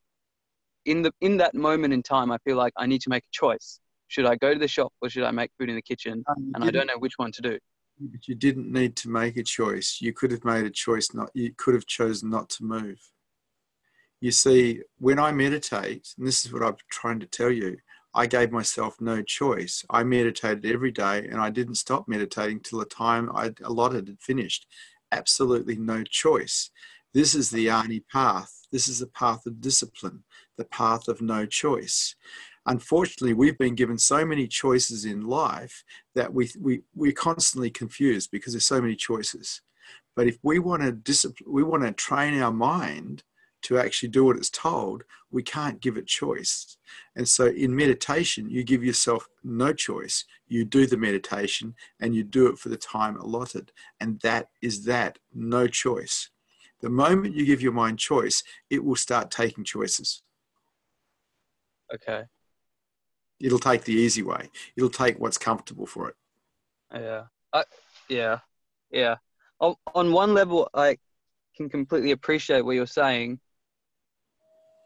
in 0.85 1.01
the 1.01 1.11
in 1.19 1.37
that 1.37 1.53
moment 1.53 1.93
in 1.93 2.01
time, 2.01 2.31
I 2.31 2.37
feel 2.45 2.55
like 2.55 2.71
I 2.77 2.85
need 2.85 3.01
to 3.01 3.09
make 3.09 3.23
a 3.23 3.33
choice. 3.33 3.79
Should 4.07 4.25
I 4.25 4.35
go 4.35 4.53
to 4.53 4.59
the 4.59 4.69
shop 4.69 4.93
or 5.01 5.09
should 5.09 5.23
I 5.23 5.31
make 5.31 5.51
food 5.57 5.69
in 5.69 5.75
the 5.75 5.81
kitchen? 5.81 6.23
Um, 6.29 6.51
and 6.55 6.63
I 6.63 6.71
don't 6.71 6.87
know 6.87 6.97
which 6.97 7.17
one 7.17 7.31
to 7.33 7.41
do. 7.41 7.59
But 7.99 8.27
you 8.27 8.35
didn't 8.35 8.71
need 8.71 8.95
to 8.97 9.09
make 9.09 9.35
a 9.37 9.43
choice. 9.43 9.99
You 10.01 10.13
could 10.13 10.31
have 10.31 10.45
made 10.45 10.65
a 10.65 10.71
choice. 10.71 11.13
Not 11.13 11.29
you 11.33 11.51
could 11.57 11.73
have 11.73 11.85
chosen 11.87 12.29
not 12.29 12.49
to 12.51 12.63
move. 12.63 12.99
You 14.21 14.31
see, 14.31 14.81
when 14.97 15.19
I 15.19 15.31
meditate, 15.31 16.13
and 16.17 16.25
this 16.25 16.45
is 16.45 16.53
what 16.53 16.63
I'm 16.63 16.77
trying 16.89 17.19
to 17.19 17.25
tell 17.25 17.49
you, 17.51 17.77
I 18.14 18.28
gave 18.28 18.51
myself 18.51 18.99
no 18.99 19.22
choice. 19.22 19.86
I 19.89 20.03
meditated 20.03 20.66
every 20.66 20.91
day 20.91 21.28
and 21.30 21.39
I 21.39 21.49
didn't 21.49 21.76
stop 21.76 22.07
meditating 22.07 22.59
till 22.59 22.80
the 22.80 22.86
time 22.86 23.30
I 23.34 23.53
allotted 23.64 24.07
had 24.07 24.22
finished. 24.22 24.68
Absolutely 25.12 25.78
no 25.78 26.03
choice. 26.03 26.72
This 27.14 27.36
is 27.36 27.49
the 27.49 27.70
Ani 27.70 28.01
path. 28.12 28.68
This 28.72 28.88
is 28.88 28.99
the 28.99 29.07
path 29.07 29.45
of 29.45 29.62
discipline, 29.62 30.24
the 30.57 30.66
path 30.66 31.07
of 31.07 31.22
no 31.22 31.45
choice. 31.45 32.16
Unfortunately, 32.66 33.34
we've 33.34 33.57
been 33.57 33.76
given 33.76 33.97
so 33.97 34.26
many 34.26 34.47
choices 34.47 35.03
in 35.05 35.22
life 35.22 35.84
that 36.16 36.34
we, 36.34 36.49
we, 36.59 36.82
we're 36.93 37.12
constantly 37.12 37.70
confused 37.70 38.30
because 38.32 38.53
there's 38.53 38.66
so 38.66 38.82
many 38.82 38.95
choices. 38.95 39.62
But 40.16 40.28
if 40.28 40.38
we 40.43 40.59
want 40.59 40.84
to 40.84 40.91
discipline, 40.91 41.51
we 41.51 41.64
want 41.64 41.84
to 41.84 41.91
train 41.91 42.39
our 42.41 42.51
mind 42.51 43.24
to 43.64 43.78
actually 43.78 44.09
do 44.09 44.26
what 44.26 44.38
it's 44.38 44.49
told, 44.49 45.03
we 45.32 45.43
can't 45.43 45.82
give 45.82 45.97
it 45.97 46.07
choice. 46.07 46.78
And 47.16 47.28
so 47.28 47.47
in 47.47 47.76
meditation, 47.76 48.49
you 48.49 48.64
give 48.64 48.84
yourself 48.84 49.28
no 49.43 49.74
choice. 49.74 50.26
You 50.47 50.66
do 50.66 50.86
the 50.86 50.97
meditation 50.97 51.76
and 51.99 52.16
you 52.16 52.24
do 52.24 52.47
it 52.47 52.57
for 52.57 52.70
the 52.70 52.78
time 52.78 53.18
allotted. 53.18 53.72
And 53.99 54.20
that 54.22 54.49
is 54.62 54.86
that 54.86 55.20
no 55.34 55.68
choice. 55.68 56.30
The 56.82 56.89
moment 56.89 57.36
you 57.36 57.45
give 57.45 57.62
your 57.62 57.72
mind 57.72 57.99
choice, 57.99 58.43
it 58.70 58.84
will 58.84 58.95
start 58.95 59.32
taking 59.32 59.64
choices. 59.64 60.24
Okay. 61.93 62.24
It'll 63.39 63.59
take 63.59 63.84
the 63.84 63.93
easy 63.93 64.24
way. 64.24 64.49
It'll 64.76 64.89
take 64.89 65.20
what's 65.20 65.38
comfortable 65.38 65.86
for 65.86 66.09
it. 66.09 66.16
Yeah. 66.93 67.24
I, 67.53 67.64
yeah. 68.09 68.39
Yeah. 68.91 69.16
On, 69.59 69.76
on 69.93 70.12
one 70.12 70.34
level, 70.34 70.70
I 70.74 70.97
can 71.55 71.70
completely 71.70 72.12
appreciate 72.12 72.62
what 72.62 72.76
you're 72.76 72.88
saying 72.88 73.39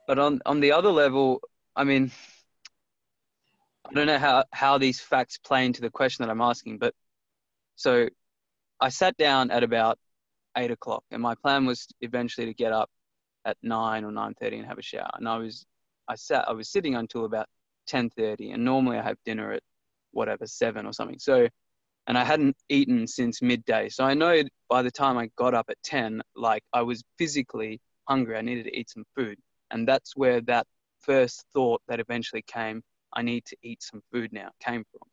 but 0.08 0.20
on 0.20 0.42
on 0.46 0.60
the 0.60 0.72
other 0.72 0.92
level, 0.92 1.42
I 1.76 1.84
mean, 1.84 2.12
I 3.90 3.94
don't 3.94 4.08
know 4.08 4.20
how 4.20 4.44
how 4.52 4.78
these 4.78 5.00
facts 5.00 5.38
play 5.38 5.66
into 5.66 5.82
the 5.82 5.90
question 5.90 6.24
that 6.26 6.32
I'm 6.32 6.42
asking, 6.42 6.78
but 6.80 6.94
so 7.76 8.08
I 8.80 8.90
sat 8.90 9.18
down 9.18 9.52
at 9.52 9.64
about 9.64 9.98
eight 10.58 10.72
o'clock, 10.72 11.04
and 11.12 11.22
my 11.22 11.36
plan 11.36 11.66
was 11.66 11.88
eventually 12.02 12.48
to 12.48 12.54
get 12.54 12.72
up 12.72 12.90
at 13.46 13.58
nine 13.62 14.04
or 14.04 14.12
nine 14.12 14.34
thirty 14.40 14.58
and 14.58 14.68
have 14.68 14.80
a 14.80 14.82
shower. 14.82 15.10
And 15.16 15.28
I 15.28 15.38
was 15.38 15.66
I 16.08 16.16
sat 16.16 16.48
I 16.48 16.54
was 16.54 16.70
sitting 16.70 16.96
until 16.96 17.26
about 17.26 17.48
ten 17.88 18.10
thirty, 18.10 18.52
and 18.52 18.64
normally 18.66 18.98
I 18.98 19.04
have 19.04 19.18
dinner 19.26 19.52
at 19.54 19.64
whatever 20.12 20.48
seven 20.48 20.86
or 20.86 20.94
something. 20.94 21.20
So, 21.20 21.48
and 22.08 22.18
I 22.18 22.24
hadn't 22.24 22.56
eaten 22.70 23.08
since 23.08 23.42
midday. 23.42 23.90
So 23.90 24.04
I 24.06 24.14
know 24.14 24.44
by 24.70 24.82
the 24.82 24.92
time 24.92 25.18
I 25.18 25.30
got 25.36 25.54
up 25.54 25.68
at 25.70 25.82
ten, 25.84 26.22
like 26.36 26.64
I 26.74 26.82
was 26.82 27.04
physically 27.18 27.82
hungry. 28.08 28.38
I 28.38 28.42
needed 28.42 28.64
to 28.66 28.78
eat 28.78 28.90
some 28.90 29.06
food. 29.16 29.38
And 29.72 29.88
that's 29.88 30.16
where 30.16 30.42
that 30.42 30.68
first 31.02 31.46
thought 31.54 31.82
that 31.88 32.00
eventually 32.00 32.44
came, 32.48 32.82
I 33.14 33.22
need 33.22 33.46
to 33.46 33.58
eat 33.64 33.82
some 33.82 34.02
food 34.12 34.32
now, 34.34 34.50
came 34.60 34.84
from. 34.92 35.08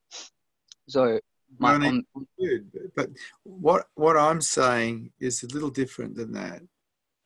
So, 0.88 1.20
my, 1.58 1.74
on, 1.74 2.04
food, 2.38 2.70
but 2.96 3.10
what 3.44 3.86
what 3.94 4.16
I'm 4.16 4.40
saying 4.40 5.12
is 5.20 5.42
a 5.42 5.48
little 5.48 5.70
different 5.70 6.16
than 6.16 6.32
that. 6.32 6.62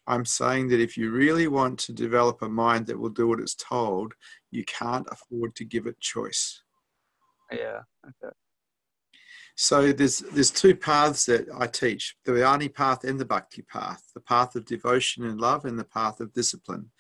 I'm 0.08 0.24
saying 0.24 0.68
that 0.68 0.80
if 0.80 0.96
you 0.96 1.10
really 1.10 1.48
want 1.48 1.78
to 1.80 1.92
develop 1.92 2.42
a 2.42 2.48
mind 2.48 2.86
that 2.86 2.98
will 2.98 3.10
do 3.10 3.28
what 3.28 3.40
it's 3.40 3.54
told, 3.54 4.14
you 4.50 4.64
can't 4.64 5.06
afford 5.10 5.54
to 5.56 5.64
give 5.64 5.86
it 5.86 6.00
choice. 6.00 6.62
Yeah. 7.52 7.80
Okay. 8.04 8.34
So 9.58 9.90
there's 9.90 10.18
there's 10.18 10.50
two 10.50 10.76
paths 10.76 11.24
that 11.26 11.48
I 11.58 11.66
teach: 11.66 12.14
the 12.26 12.46
Ani 12.46 12.68
path 12.68 13.04
and 13.04 13.18
the 13.18 13.24
Bhakti 13.24 13.62
path, 13.62 14.10
the 14.12 14.20
path 14.20 14.54
of 14.54 14.66
devotion 14.66 15.24
and 15.24 15.40
love, 15.40 15.64
and 15.64 15.78
the 15.78 15.84
path 15.84 16.20
of 16.20 16.34
discipline. 16.34 16.90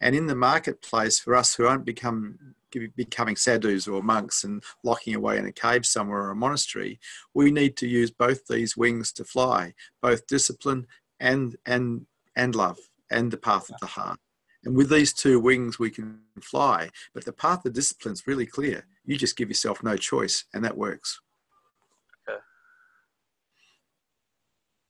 And 0.00 0.16
in 0.16 0.26
the 0.26 0.34
marketplace, 0.34 1.18
for 1.18 1.34
us 1.34 1.54
who 1.54 1.66
aren't 1.66 1.84
become 1.84 2.54
becoming 2.96 3.36
sadhus 3.36 3.86
or 3.86 4.02
monks 4.02 4.44
and 4.44 4.62
locking 4.82 5.14
away 5.14 5.38
in 5.38 5.46
a 5.46 5.52
cave 5.52 5.86
somewhere 5.86 6.24
or 6.24 6.30
a 6.30 6.36
monastery, 6.36 6.98
we 7.34 7.50
need 7.50 7.76
to 7.76 7.86
use 7.86 8.10
both 8.10 8.46
these 8.46 8.76
wings 8.76 9.12
to 9.12 9.24
fly, 9.24 9.74
both 10.00 10.26
discipline 10.26 10.86
and 11.20 11.56
and 11.66 12.06
and 12.34 12.54
love, 12.54 12.78
and 13.10 13.30
the 13.30 13.36
path 13.36 13.68
of 13.68 13.78
the 13.80 13.86
heart. 13.86 14.18
And 14.64 14.74
with 14.74 14.88
these 14.88 15.12
two 15.12 15.38
wings, 15.38 15.78
we 15.78 15.90
can 15.90 16.20
fly. 16.40 16.88
But 17.12 17.26
the 17.26 17.32
path 17.32 17.66
of 17.66 17.74
discipline 17.74 18.14
is 18.14 18.26
really 18.26 18.46
clear. 18.46 18.86
You 19.04 19.16
just 19.18 19.36
give 19.36 19.50
yourself 19.50 19.82
no 19.82 19.96
choice, 19.98 20.46
and 20.54 20.64
that 20.64 20.78
works. 20.78 21.20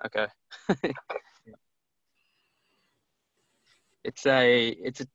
Okay. 0.04 0.26
it's 4.04 4.26
a 4.26 4.68
it's 4.68 5.00
a 5.00 5.06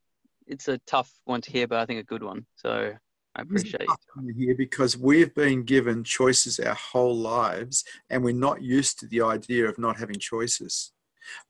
it's 0.48 0.68
a 0.68 0.78
tough 0.80 1.12
one 1.26 1.42
to 1.42 1.52
hear, 1.52 1.68
but 1.68 1.80
I 1.80 1.86
think 1.86 2.00
a 2.00 2.04
good 2.04 2.24
one. 2.24 2.46
So 2.56 2.94
I 3.36 3.42
appreciate 3.42 3.82
it. 3.82 3.90
Here 4.38 4.56
because 4.58 4.98
we've 4.98 5.34
been 5.34 5.64
given 5.64 6.04
choices 6.04 6.60
our 6.60 6.76
whole 6.76 7.16
lives, 7.16 7.84
and 8.10 8.24
we're 8.24 8.34
not 8.34 8.62
used 8.62 9.00
to 9.00 9.08
the 9.08 9.22
idea 9.22 9.68
of 9.68 9.78
not 9.78 9.98
having 9.98 10.18
choices. 10.20 10.92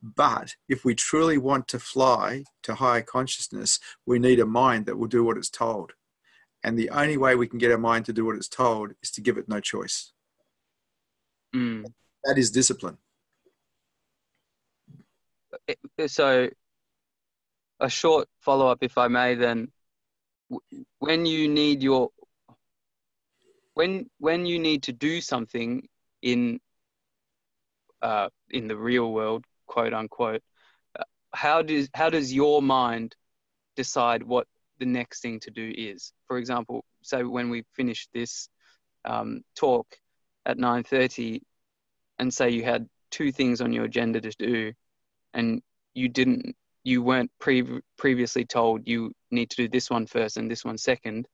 But 0.04 0.56
if 0.70 0.86
we 0.86 0.94
truly 0.94 1.38
want 1.38 1.68
to 1.70 1.80
fly 1.80 2.44
to 2.64 2.76
higher 2.76 3.02
consciousness, 3.02 3.80
we 4.06 4.20
need 4.20 4.40
a 4.40 4.46
mind 4.46 4.86
that 4.86 4.98
will 4.98 5.08
do 5.08 5.24
what 5.24 5.38
it's 5.38 5.50
told. 5.50 5.94
And 6.64 6.78
the 6.78 6.92
only 6.92 7.18
way 7.18 7.36
we 7.36 7.48
can 7.48 7.58
get 7.58 7.72
our 7.72 7.78
mind 7.78 8.06
to 8.06 8.14
do 8.14 8.26
what 8.26 8.36
it's 8.36 8.50
told 8.50 8.92
is 9.02 9.10
to 9.12 9.22
give 9.22 9.38
it 9.38 9.50
no 9.50 9.60
choice. 9.60 10.12
Mm. 11.56 11.86
That 12.26 12.38
is 12.38 12.52
discipline 12.52 12.98
so 16.08 16.50
a 17.80 17.90
short 17.90 18.28
follow 18.40 18.68
up, 18.68 18.80
if 18.82 18.98
I 18.98 19.08
may, 19.08 19.36
then 19.36 19.72
when 21.00 21.26
you 21.26 21.48
need 21.48 21.82
your 21.82 22.10
when 23.74 24.10
when 24.20 24.46
you 24.46 24.60
need 24.60 24.84
to 24.84 24.94
do 24.94 25.22
something 25.22 25.88
in 26.22 26.60
uh, 28.02 28.30
in 28.50 28.68
the 28.68 28.78
real 28.78 29.12
world, 29.12 29.46
quote 29.68 29.94
unquote, 29.94 30.42
uh, 31.00 31.04
how 31.34 31.62
does 31.62 31.90
how 31.94 32.10
does 32.10 32.34
your 32.34 32.62
mind 32.62 33.16
decide 33.76 34.24
what 34.24 34.48
the 34.80 34.86
next 34.86 35.22
thing 35.22 35.40
to 35.40 35.52
do 35.52 35.72
is? 35.76 36.14
For 36.28 36.38
example, 36.38 36.84
say 37.02 37.24
when 37.24 37.50
we 37.50 37.64
finish 37.74 38.08
this 38.14 38.50
um, 39.06 39.42
talk 39.56 39.88
at 40.46 40.58
nine 40.58 40.84
thirty, 40.84 41.44
and 42.20 42.34
say 42.34 42.50
you 42.50 42.64
had 42.64 42.88
two 43.10 43.32
things 43.32 43.62
on 43.62 43.74
your 43.74 43.86
agenda 43.86 44.22
to 44.22 44.32
do, 44.38 44.74
and 45.34 45.62
you 45.94 46.10
didn't 46.10 46.56
you 46.84 47.04
weren't 47.04 47.32
pre- 47.40 47.82
previously 47.98 48.44
told 48.44 48.88
you 48.88 49.12
need 49.30 49.50
to 49.50 49.56
do 49.56 49.68
this 49.68 49.90
one 49.90 50.08
first 50.08 50.38
and 50.38 50.50
this 50.50 50.66
one 50.66 50.78
second 50.78 51.28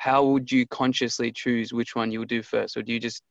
how 0.00 0.24
would 0.24 0.50
you 0.50 0.66
consciously 0.66 1.30
choose 1.30 1.74
which 1.74 1.94
one 1.94 2.10
you'll 2.10 2.24
do 2.24 2.42
first? 2.42 2.74
Or 2.74 2.82
do 2.82 2.90
you 2.90 2.98
just 2.98 3.22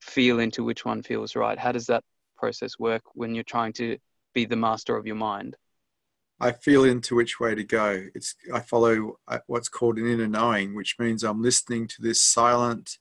feel 0.00 0.40
into 0.40 0.64
which 0.64 0.84
one 0.84 1.00
feels 1.00 1.36
right? 1.36 1.56
How 1.56 1.70
does 1.70 1.86
that 1.86 2.02
process 2.36 2.76
work 2.76 3.02
when 3.14 3.36
you're 3.36 3.44
trying 3.44 3.72
to 3.74 3.96
be 4.34 4.44
the 4.44 4.56
master 4.56 4.96
of 4.96 5.06
your 5.06 5.14
mind? 5.14 5.54
I 6.40 6.50
feel 6.50 6.82
into 6.82 7.14
which 7.14 7.38
way 7.38 7.54
to 7.54 7.62
go. 7.62 8.02
It's 8.16 8.34
i 8.52 8.58
follow 8.58 9.18
uh, 9.28 9.38
what's 9.46 9.68
called 9.68 9.96
an 9.96 10.08
inner 10.08 10.26
knowing 10.26 10.74
which 10.74 10.96
means 10.98 11.22
i'm 11.22 11.40
listening 11.40 11.86
to 11.86 12.02
this 12.02 12.20
silent 12.20 12.98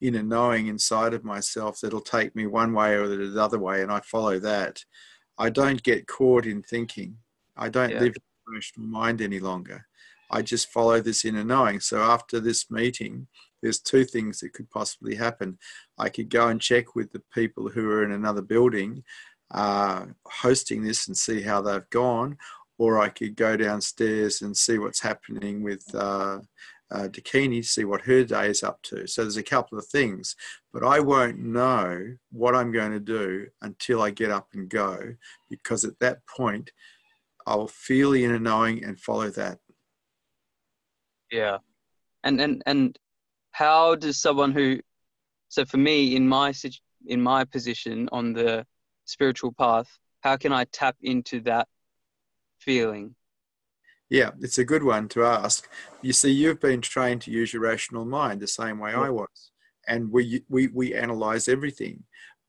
inner 0.00 0.24
knowing 0.24 0.66
inside 0.66 1.14
of 1.14 1.22
myself 1.22 1.78
that'll 1.80 2.00
take 2.00 2.34
me 2.34 2.46
one 2.46 2.72
way 2.72 2.94
or 2.94 3.06
the 3.06 3.40
other 3.40 3.60
way 3.60 3.80
and 3.80 3.92
i 3.92 4.00
follow 4.00 4.40
that 4.40 4.84
I 5.40 5.50
don't 5.50 5.82
get 5.82 6.06
caught 6.06 6.46
in 6.46 6.62
thinking. 6.62 7.16
I 7.56 7.68
don't 7.68 7.90
yeah. 7.90 8.00
live 8.00 8.14
in 8.16 8.22
the 8.22 8.52
emotional 8.52 8.86
mind 8.86 9.20
any 9.20 9.40
longer. 9.40 9.86
I 10.30 10.42
just 10.42 10.70
follow 10.70 11.00
this 11.00 11.24
inner 11.24 11.42
knowing. 11.42 11.80
So 11.80 12.00
after 12.00 12.38
this 12.38 12.70
meeting, 12.70 13.26
there's 13.62 13.80
two 13.80 14.04
things 14.04 14.40
that 14.40 14.52
could 14.52 14.70
possibly 14.70 15.14
happen. 15.16 15.58
I 15.98 16.08
could 16.08 16.30
go 16.30 16.48
and 16.48 16.60
check 16.60 16.94
with 16.94 17.10
the 17.10 17.22
people 17.34 17.68
who 17.68 17.90
are 17.90 18.04
in 18.04 18.12
another 18.12 18.42
building 18.42 19.02
uh, 19.50 20.06
hosting 20.26 20.84
this 20.84 21.08
and 21.08 21.16
see 21.16 21.42
how 21.42 21.60
they've 21.60 21.88
gone, 21.90 22.38
or 22.78 23.00
I 23.00 23.08
could 23.08 23.34
go 23.34 23.56
downstairs 23.56 24.42
and 24.42 24.56
see 24.56 24.78
what's 24.78 25.00
happening 25.00 25.62
with 25.62 25.84
uh, 25.94 26.38
uh, 26.90 27.08
Dakini 27.08 27.62
to 27.62 27.68
see 27.68 27.84
what 27.84 28.02
her 28.02 28.24
day 28.24 28.48
is 28.48 28.62
up 28.62 28.82
to. 28.82 29.06
So 29.06 29.22
there's 29.22 29.36
a 29.36 29.42
couple 29.42 29.78
of 29.78 29.86
things, 29.86 30.36
but 30.72 30.84
I 30.84 31.00
won't 31.00 31.38
know 31.38 32.16
what 32.30 32.54
I'm 32.54 32.72
going 32.72 32.92
to 32.92 33.00
do 33.00 33.46
until 33.62 34.02
I 34.02 34.10
get 34.10 34.30
up 34.30 34.48
and 34.54 34.68
go, 34.68 35.14
because 35.48 35.84
at 35.84 35.98
that 36.00 36.26
point, 36.26 36.72
I'll 37.46 37.68
feel 37.68 38.10
the 38.10 38.24
inner 38.24 38.38
knowing 38.38 38.84
and 38.84 38.98
follow 38.98 39.30
that. 39.30 39.58
Yeah, 41.30 41.58
and 42.24 42.40
and 42.40 42.62
and 42.66 42.98
how 43.52 43.94
does 43.94 44.20
someone 44.20 44.52
who, 44.52 44.80
so 45.48 45.64
for 45.64 45.76
me 45.76 46.16
in 46.16 46.28
my 46.28 46.52
in 47.06 47.20
my 47.20 47.44
position 47.44 48.08
on 48.12 48.32
the 48.32 48.66
spiritual 49.04 49.52
path, 49.52 49.88
how 50.22 50.36
can 50.36 50.52
I 50.52 50.64
tap 50.64 50.96
into 51.02 51.40
that 51.42 51.68
feeling? 52.58 53.14
Yeah, 54.10 54.32
it's 54.40 54.58
a 54.58 54.64
good 54.64 54.82
one 54.82 55.08
to 55.10 55.24
ask. 55.24 55.68
You 56.02 56.12
see, 56.12 56.32
you've 56.32 56.60
been 56.60 56.80
trained 56.80 57.22
to 57.22 57.30
use 57.30 57.52
your 57.52 57.62
rational 57.62 58.04
mind 58.04 58.40
the 58.40 58.48
same 58.48 58.78
way 58.80 58.90
yeah. 58.90 59.02
I 59.02 59.10
was, 59.10 59.52
and 59.86 60.10
we 60.10 60.42
we 60.48 60.66
we 60.66 60.94
analyze 60.94 61.48
everything. 61.48 62.04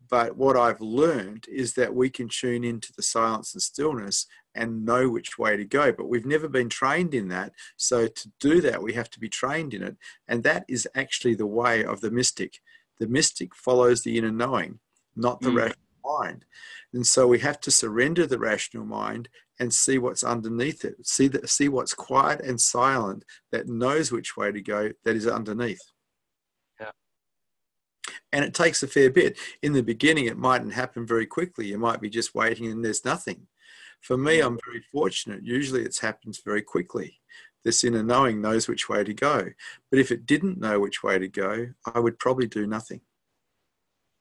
But 0.10 0.36
what 0.36 0.58
I've 0.58 0.82
learned 0.82 1.46
is 1.48 1.76
that 1.76 1.96
we 1.96 2.10
can 2.10 2.28
tune 2.28 2.66
into 2.66 2.92
the 2.92 3.04
silence 3.04 3.54
and 3.54 3.62
stillness 3.62 4.26
and 4.54 4.84
know 4.84 5.08
which 5.08 5.38
way 5.38 5.56
to 5.56 5.64
go. 5.64 5.94
But 5.94 6.10
we've 6.10 6.26
never 6.26 6.50
been 6.50 6.68
trained 6.68 7.14
in 7.14 7.30
that. 7.30 7.54
So 7.78 8.08
to 8.08 8.32
do 8.42 8.60
that, 8.60 8.84
we 8.84 8.92
have 8.94 9.10
to 9.12 9.20
be 9.22 9.30
trained 9.30 9.74
in 9.74 9.82
it. 9.82 9.96
And 10.28 10.44
that 10.44 10.66
is 10.68 10.86
actually 10.96 11.36
the 11.36 11.48
way 11.48 11.86
of 11.86 12.02
the 12.02 12.12
mystic. 12.12 12.60
The 13.00 13.08
mystic 13.08 13.56
follows 13.56 14.04
the 14.04 14.18
inner 14.18 14.32
knowing, 14.32 14.80
not 15.16 15.40
the 15.40 15.50
mm. 15.50 15.58
rational 15.58 16.20
mind. 16.20 16.46
And 16.94 17.08
so 17.08 17.26
we 17.26 17.40
have 17.40 17.62
to 17.62 17.72
surrender 17.72 18.28
the 18.28 18.40
rational 18.40 18.86
mind 18.86 19.30
and 19.62 19.72
see 19.72 20.00
what's 20.00 20.24
underneath 20.24 20.84
it. 20.84 20.96
See 21.06 21.28
that 21.28 21.48
see 21.48 21.70
what's 21.70 21.94
quiet 21.94 22.42
and 22.42 22.60
silent 22.60 23.24
that 23.52 23.70
knows 23.70 24.12
which 24.12 24.36
way 24.36 24.52
to 24.52 24.60
go 24.60 24.90
that 25.06 25.16
is 25.16 25.28
underneath. 25.28 25.84
Yeah. 26.80 26.90
And 28.34 28.44
it 28.44 28.56
takes 28.56 28.82
a 28.82 28.88
fair 28.88 29.12
bit. 29.12 29.38
In 29.62 29.74
the 29.74 29.84
beginning, 29.84 30.26
it 30.26 30.38
mightn't 30.38 30.74
happen 30.74 31.06
very 31.06 31.28
quickly. 31.28 31.68
You 31.68 31.78
might 31.78 32.02
be 32.02 32.10
just 32.10 32.34
waiting 32.34 32.72
and 32.72 32.84
there's 32.84 33.06
nothing. 33.06 33.48
For 34.02 34.18
me, 34.18 34.40
I'm 34.40 34.58
very 34.66 34.82
fortunate. 34.92 35.44
Usually 35.44 35.84
it 35.84 35.96
happens 36.02 36.42
very 36.44 36.64
quickly. 36.64 37.20
This 37.64 37.84
inner 37.84 38.02
knowing 38.02 38.42
knows 38.42 38.68
which 38.68 38.90
way 38.90 39.04
to 39.04 39.14
go. 39.14 39.46
But 39.92 40.00
if 40.00 40.12
it 40.12 40.26
didn't 40.26 40.60
know 40.60 40.80
which 40.80 41.04
way 41.04 41.20
to 41.20 41.28
go, 41.28 41.68
I 41.86 42.00
would 42.00 42.18
probably 42.18 42.48
do 42.48 42.66
nothing. 42.66 43.02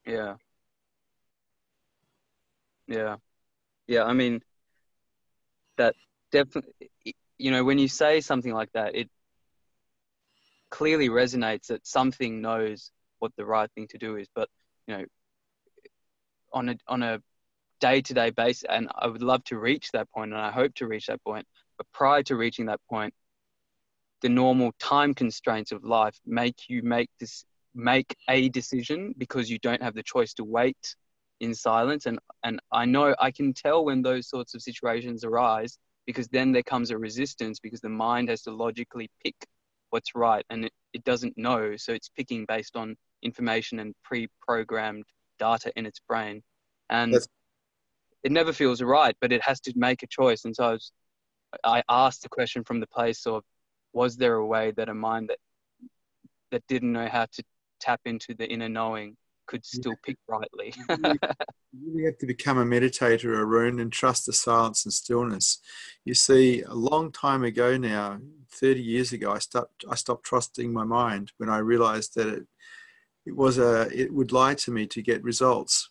Yeah. 0.06 0.34
Yeah. 2.86 3.16
Yeah. 3.86 4.04
I 4.04 4.12
mean, 4.12 4.42
that 5.80 5.94
definitely, 6.30 6.90
you 7.38 7.50
know, 7.50 7.64
when 7.64 7.78
you 7.78 7.88
say 7.88 8.20
something 8.20 8.52
like 8.52 8.70
that, 8.72 8.94
it 8.94 9.08
clearly 10.70 11.08
resonates 11.08 11.66
that 11.68 11.86
something 11.86 12.40
knows 12.40 12.90
what 13.18 13.32
the 13.36 13.44
right 13.44 13.70
thing 13.74 13.88
to 13.88 13.98
do 13.98 14.16
is. 14.16 14.28
But, 14.34 14.48
you 14.86 14.96
know, 14.96 15.04
on 16.52 16.68
a, 16.68 16.76
on 16.86 17.02
a 17.02 17.20
day 17.80 18.02
to 18.02 18.14
day 18.14 18.30
basis, 18.30 18.64
and 18.68 18.88
I 18.94 19.06
would 19.06 19.22
love 19.22 19.42
to 19.44 19.58
reach 19.58 19.90
that 19.92 20.10
point, 20.10 20.32
and 20.32 20.40
I 20.40 20.50
hope 20.50 20.74
to 20.76 20.86
reach 20.86 21.06
that 21.06 21.24
point. 21.24 21.46
But 21.78 21.86
prior 21.94 22.22
to 22.24 22.36
reaching 22.36 22.66
that 22.66 22.80
point, 22.90 23.14
the 24.20 24.28
normal 24.28 24.72
time 24.78 25.14
constraints 25.14 25.72
of 25.72 25.82
life 25.82 26.16
make 26.26 26.68
you 26.68 26.82
make 26.82 27.08
this 27.18 27.44
make 27.74 28.14
a 28.28 28.50
decision 28.50 29.14
because 29.16 29.48
you 29.48 29.58
don't 29.60 29.82
have 29.82 29.94
the 29.94 30.02
choice 30.02 30.34
to 30.34 30.44
wait 30.44 30.96
in 31.40 31.54
silence 31.54 32.06
and 32.06 32.18
and 32.44 32.60
i 32.70 32.84
know 32.84 33.14
i 33.18 33.30
can 33.30 33.52
tell 33.52 33.84
when 33.84 34.02
those 34.02 34.28
sorts 34.28 34.54
of 34.54 34.60
situations 34.62 35.24
arise 35.24 35.78
because 36.06 36.28
then 36.28 36.52
there 36.52 36.62
comes 36.62 36.90
a 36.90 36.98
resistance 36.98 37.60
because 37.60 37.80
the 37.80 37.88
mind 37.88 38.28
has 38.28 38.42
to 38.42 38.50
logically 38.50 39.08
pick 39.24 39.34
what's 39.90 40.14
right 40.14 40.44
and 40.50 40.64
it, 40.64 40.72
it 40.92 41.04
doesn't 41.04 41.36
know. 41.36 41.76
So 41.76 41.92
it's 41.92 42.08
picking 42.08 42.46
based 42.46 42.76
on 42.76 42.96
information 43.22 43.80
and 43.80 43.94
pre-programmed 44.02 45.04
data 45.38 45.72
in 45.76 45.86
its 45.86 46.00
brain. 46.08 46.42
And 46.88 47.12
That's- 47.12 47.28
it 48.22 48.32
never 48.32 48.52
feels 48.52 48.82
right 48.82 49.16
but 49.20 49.32
it 49.32 49.42
has 49.42 49.60
to 49.60 49.72
make 49.76 50.02
a 50.02 50.06
choice. 50.06 50.44
And 50.44 50.54
so 50.54 50.64
I, 50.64 50.72
was, 50.72 50.92
I 51.64 51.82
asked 51.88 52.22
the 52.22 52.28
question 52.28 52.64
from 52.64 52.80
the 52.80 52.86
place 52.86 53.26
of 53.26 53.44
was 53.92 54.16
there 54.16 54.34
a 54.34 54.46
way 54.46 54.72
that 54.72 54.88
a 54.88 54.94
mind 54.94 55.28
that 55.30 55.38
that 56.50 56.66
didn't 56.66 56.92
know 56.92 57.08
how 57.08 57.26
to 57.32 57.42
tap 57.78 58.00
into 58.04 58.34
the 58.34 58.48
inner 58.48 58.68
knowing 58.68 59.16
could 59.50 59.66
still 59.66 59.96
pick 60.04 60.16
rightly. 60.28 60.72
you 60.88 61.18
really 61.84 62.04
have 62.04 62.18
to 62.18 62.26
become 62.26 62.58
a 62.58 62.64
meditator, 62.64 63.36
Arun, 63.36 63.80
and 63.80 63.92
trust 63.92 64.26
the 64.26 64.32
silence 64.32 64.84
and 64.84 64.94
stillness. 64.94 65.58
You 66.04 66.14
see, 66.14 66.62
a 66.62 66.74
long 66.74 67.10
time 67.10 67.42
ago 67.42 67.76
now, 67.76 68.20
30 68.52 68.80
years 68.80 69.12
ago, 69.12 69.32
I 69.32 69.40
stopped, 69.40 69.84
I 69.90 69.96
stopped 69.96 70.24
trusting 70.24 70.72
my 70.72 70.84
mind 70.84 71.32
when 71.38 71.50
I 71.50 71.58
realized 71.58 72.14
that 72.14 72.28
it, 72.28 72.46
it 73.26 73.36
was 73.36 73.58
a, 73.58 73.88
it 73.92 74.12
would 74.14 74.32
lie 74.32 74.54
to 74.54 74.70
me 74.70 74.86
to 74.86 75.02
get 75.02 75.22
results. 75.24 75.90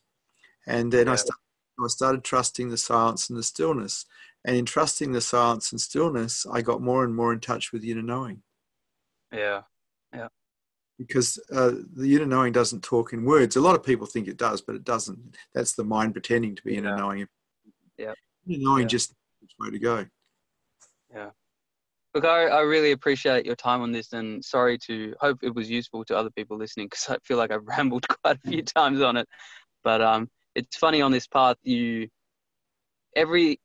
And 0.66 0.92
then 0.92 1.08
yeah. 1.08 1.14
I, 1.14 1.16
started, 1.16 1.42
I 1.84 1.88
started 1.88 2.24
trusting 2.24 2.70
the 2.70 2.78
silence 2.78 3.30
and 3.30 3.38
the 3.38 3.44
stillness. 3.44 4.06
And 4.46 4.56
in 4.56 4.66
trusting 4.66 5.12
the 5.12 5.22
silence 5.22 5.74
and 5.74 5.82
stillness, 5.82 6.46
I 6.50 6.62
got 6.62 6.82
more 6.82 7.04
and 7.04 7.14
more 7.14 7.34
in 7.34 7.42
touch 7.42 7.74
with 7.74 7.82
the 7.82 7.92
inner 7.92 8.02
knowing. 8.02 8.42
Yeah, 9.34 9.64
yeah 10.14 10.30
because 11.00 11.40
uh, 11.52 11.72
the 11.96 12.14
inner 12.14 12.26
knowing 12.26 12.52
doesn't 12.52 12.84
talk 12.84 13.14
in 13.14 13.24
words. 13.24 13.56
A 13.56 13.62
lot 13.62 13.74
of 13.74 13.84
people 13.84 14.06
think 14.06 14.28
it 14.28 14.38
does, 14.38 14.62
but 14.62 14.76
it 14.76 14.84
doesn't. 14.84 15.18
That's 15.56 15.74
the 15.74 15.86
mind 15.86 16.14
pretending 16.14 16.56
to 16.56 16.62
be 16.62 16.76
inner 16.76 16.96
knowing. 16.96 17.26
Yeah. 17.98 18.14
Inner 18.46 18.60
knowing 18.60 18.82
yeah. 18.84 18.88
just 18.88 19.14
which 19.40 19.54
way 19.60 19.72
to 19.72 19.80
go. 19.80 20.06
Yeah. 21.12 21.30
Look, 22.14 22.26
I, 22.26 22.48
I 22.48 22.62
really 22.62 22.92
appreciate 22.92 23.46
your 23.46 23.56
time 23.56 23.82
on 23.82 23.94
this 23.94 24.12
and 24.12 24.44
sorry 24.44 24.78
to 24.88 25.16
hope 25.22 25.40
it 25.42 25.56
was 25.56 25.70
useful 25.70 26.04
to 26.06 26.18
other 26.18 26.32
people 26.32 26.58
listening 26.58 26.88
because 26.88 27.08
I 27.10 27.18
feel 27.24 27.38
like 27.38 27.52
I've 27.52 27.66
rambled 27.68 28.06
quite 28.08 28.38
a 28.44 28.50
few 28.50 28.62
times 28.62 29.02
on 29.02 29.16
it. 29.16 29.28
But 29.84 30.02
um, 30.02 30.30
it's 30.54 30.76
funny 30.76 31.02
on 31.02 31.12
this 31.12 31.28
path, 31.28 31.56
you 31.64 32.10
every 33.16 33.60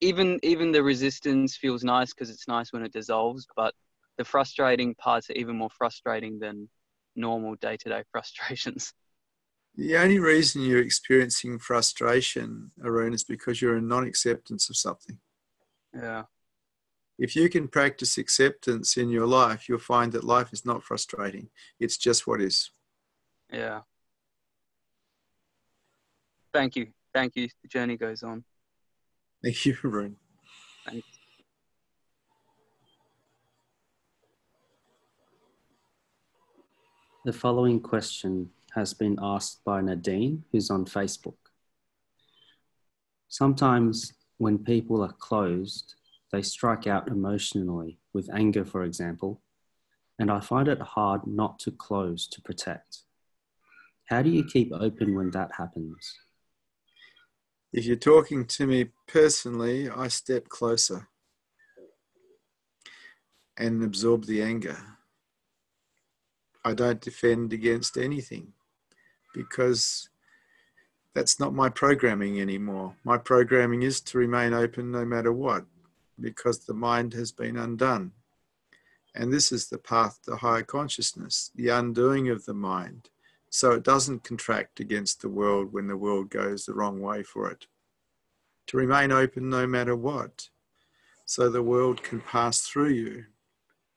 even 0.00 0.38
even 0.44 0.70
the 0.70 0.82
resistance 0.82 1.56
feels 1.56 1.82
nice 1.82 2.14
because 2.14 2.30
it's 2.30 2.46
nice 2.46 2.72
when 2.72 2.84
it 2.84 2.92
dissolves, 2.92 3.46
but 3.56 3.74
the 4.18 4.24
frustrating 4.24 4.94
parts 4.94 5.30
are 5.30 5.34
even 5.34 5.56
more 5.56 5.70
frustrating 5.70 6.38
than 6.38 6.68
normal 7.16 7.54
day 7.56 7.76
to 7.78 7.88
day 7.88 8.04
frustrations. 8.12 8.92
The 9.76 9.96
only 9.98 10.18
reason 10.18 10.62
you're 10.62 10.80
experiencing 10.80 11.58
frustration, 11.58 12.70
Arun, 12.82 13.12
is 13.12 13.24
because 13.24 13.60
you're 13.60 13.76
in 13.76 13.86
non 13.86 14.04
acceptance 14.06 14.70
of 14.70 14.76
something. 14.76 15.18
Yeah. 15.94 16.24
If 17.18 17.36
you 17.36 17.48
can 17.48 17.68
practice 17.68 18.18
acceptance 18.18 18.96
in 18.96 19.10
your 19.10 19.26
life, 19.26 19.68
you'll 19.68 19.78
find 19.78 20.12
that 20.12 20.24
life 20.24 20.52
is 20.52 20.64
not 20.64 20.82
frustrating. 20.82 21.48
It's 21.78 21.96
just 21.96 22.26
what 22.26 22.40
is. 22.40 22.70
Yeah. 23.52 23.82
Thank 26.52 26.76
you. 26.76 26.88
Thank 27.12 27.36
you. 27.36 27.48
The 27.62 27.68
journey 27.68 27.96
goes 27.96 28.22
on. 28.22 28.44
Thank 29.42 29.66
you, 29.66 29.76
Arun. 29.84 30.16
The 37.26 37.32
following 37.32 37.80
question 37.80 38.50
has 38.76 38.94
been 38.94 39.18
asked 39.20 39.64
by 39.64 39.80
Nadine, 39.80 40.44
who's 40.52 40.70
on 40.70 40.84
Facebook. 40.84 41.34
Sometimes 43.26 44.12
when 44.38 44.58
people 44.58 45.02
are 45.02 45.12
closed, 45.12 45.96
they 46.30 46.42
strike 46.42 46.86
out 46.86 47.08
emotionally, 47.08 47.98
with 48.12 48.32
anger, 48.32 48.64
for 48.64 48.84
example, 48.84 49.42
and 50.20 50.30
I 50.30 50.38
find 50.38 50.68
it 50.68 50.80
hard 50.80 51.26
not 51.26 51.58
to 51.64 51.72
close 51.72 52.28
to 52.28 52.40
protect. 52.42 52.98
How 54.04 54.22
do 54.22 54.30
you 54.30 54.44
keep 54.44 54.70
open 54.72 55.16
when 55.16 55.32
that 55.32 55.50
happens? 55.58 56.16
If 57.72 57.86
you're 57.86 57.96
talking 57.96 58.44
to 58.46 58.68
me 58.68 58.90
personally, 59.08 59.90
I 59.90 60.06
step 60.06 60.48
closer 60.48 61.08
and 63.56 63.82
absorb 63.82 64.26
the 64.26 64.42
anger 64.42 64.95
I 66.66 66.74
don't 66.74 67.00
defend 67.00 67.52
against 67.52 67.96
anything 67.96 68.52
because 69.32 70.08
that's 71.14 71.38
not 71.38 71.54
my 71.54 71.68
programming 71.68 72.40
anymore. 72.40 72.96
My 73.04 73.18
programming 73.18 73.82
is 73.82 74.00
to 74.00 74.18
remain 74.18 74.52
open 74.52 74.90
no 74.90 75.04
matter 75.04 75.32
what 75.32 75.64
because 76.20 76.58
the 76.58 76.74
mind 76.74 77.12
has 77.12 77.30
been 77.30 77.56
undone. 77.56 78.10
And 79.14 79.32
this 79.32 79.52
is 79.52 79.68
the 79.68 79.78
path 79.78 80.18
to 80.24 80.34
higher 80.34 80.64
consciousness, 80.64 81.52
the 81.54 81.68
undoing 81.68 82.30
of 82.30 82.44
the 82.46 82.54
mind, 82.54 83.10
so 83.48 83.70
it 83.70 83.84
doesn't 83.84 84.24
contract 84.24 84.80
against 84.80 85.20
the 85.22 85.28
world 85.28 85.72
when 85.72 85.86
the 85.86 85.96
world 85.96 86.30
goes 86.30 86.66
the 86.66 86.74
wrong 86.74 87.00
way 87.00 87.22
for 87.22 87.48
it. 87.48 87.68
To 88.66 88.76
remain 88.76 89.12
open 89.12 89.48
no 89.48 89.68
matter 89.68 89.94
what, 89.94 90.48
so 91.26 91.48
the 91.48 91.62
world 91.62 92.02
can 92.02 92.20
pass 92.20 92.62
through 92.62 92.90
you 92.90 93.26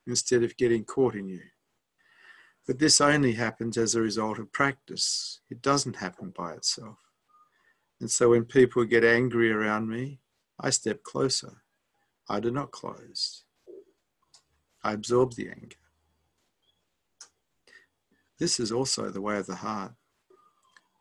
instead 0.05 0.43
of 0.43 0.55
getting 0.55 0.86
caught 0.86 1.15
in 1.15 1.28
you. 1.30 1.41
But 2.70 2.78
this 2.78 3.01
only 3.01 3.32
happens 3.32 3.80
as 3.80 3.95
a 3.95 4.01
result 4.01 4.38
of 4.38 4.51
practice. 4.51 5.39
It 5.49 5.59
doesn't 5.59 5.95
happen 5.95 6.30
by 6.30 6.53
itself. 6.53 6.99
And 7.99 8.11
so 8.11 8.30
when 8.30 8.45
people 8.45 8.86
get 8.86 9.03
angry 9.03 9.51
around 9.51 9.89
me, 9.89 10.20
I 10.59 10.70
step 10.70 11.01
closer. 11.01 11.63
I 12.30 12.39
do 12.39 12.51
not 12.51 12.70
close. 12.70 13.43
I 14.84 14.93
absorb 14.93 15.34
the 15.34 15.49
anger. 15.49 15.78
this 18.38 18.59
is 18.59 18.72
also 18.72 19.09
the 19.09 19.20
way 19.20 19.39
of 19.39 19.47
the 19.47 19.55
heart. 19.55 19.93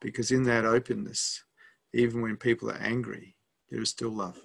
Because 0.01 0.33
in 0.33 0.45
that 0.45 0.64
openness, 0.64 1.45
even 1.93 2.23
when 2.23 2.39
people 2.39 2.71
are 2.71 2.81
angry, 2.81 3.37
there 3.69 3.83
is 3.83 3.91
still 3.91 4.09
love. 4.09 4.41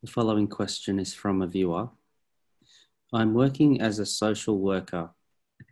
The 0.00 0.08
following 0.08 0.46
question 0.46 1.00
is 1.00 1.12
from 1.12 1.42
a 1.42 1.48
viewer. 1.48 1.88
I'm 3.12 3.34
working 3.34 3.80
as 3.80 3.98
a 3.98 4.06
social 4.06 4.60
worker 4.60 5.10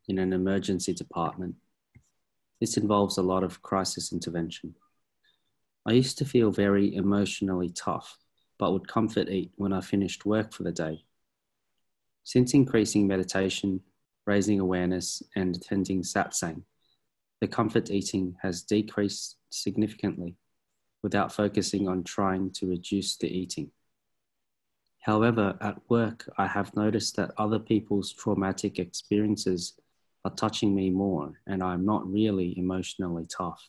in 0.09 0.19
an 0.19 0.33
emergency 0.33 0.93
department. 0.93 1.55
This 2.61 2.77
involves 2.77 3.19
a 3.19 3.23
lot 3.23 3.45
of 3.45 3.63
crisis 3.63 4.13
intervention. 4.13 4.75
I 5.87 5.93
used 5.93 6.19
to 6.19 6.25
feel 6.25 6.51
very 6.51 6.93
emotionally 6.97 7.71
tough, 7.71 8.19
but 8.59 8.73
would 8.73 8.89
comfort 8.89 9.29
eat 9.29 9.53
when 9.55 9.73
I 9.73 9.81
finished 9.81 10.27
work 10.27 10.53
for 10.53 10.65
the 10.65 10.73
day. 10.73 11.05
Since 12.25 12.53
increasing 12.53 13.07
meditation, 13.07 13.81
raising 14.27 14.59
awareness, 14.59 15.23
and 15.37 15.55
attending 15.55 16.03
satsang, 16.03 16.63
the 17.41 17.47
comfort 17.47 17.93
eating 17.93 18.35
has 18.43 18.63
decreased 18.63 19.37
significantly 19.51 20.35
without 21.01 21.31
focusing 21.31 21.87
on 21.87 22.03
trying 22.03 22.51
to 22.55 22.67
reduce 22.67 23.17
the 23.19 23.29
eating. 23.29 23.71
However, 25.07 25.57
at 25.61 25.79
work, 25.89 26.29
I 26.37 26.49
have 26.49 26.75
noticed 26.75 27.15
that 27.15 27.31
other 27.39 27.61
people's 27.61 28.13
traumatic 28.13 28.81
experiences 28.81 29.75
are 30.25 30.33
touching 30.33 30.75
me 30.75 30.91
more, 30.91 31.41
and 31.47 31.63
I'm 31.63 31.85
not 31.85 32.11
really 32.11 32.59
emotionally 32.59 33.25
tough. 33.27 33.69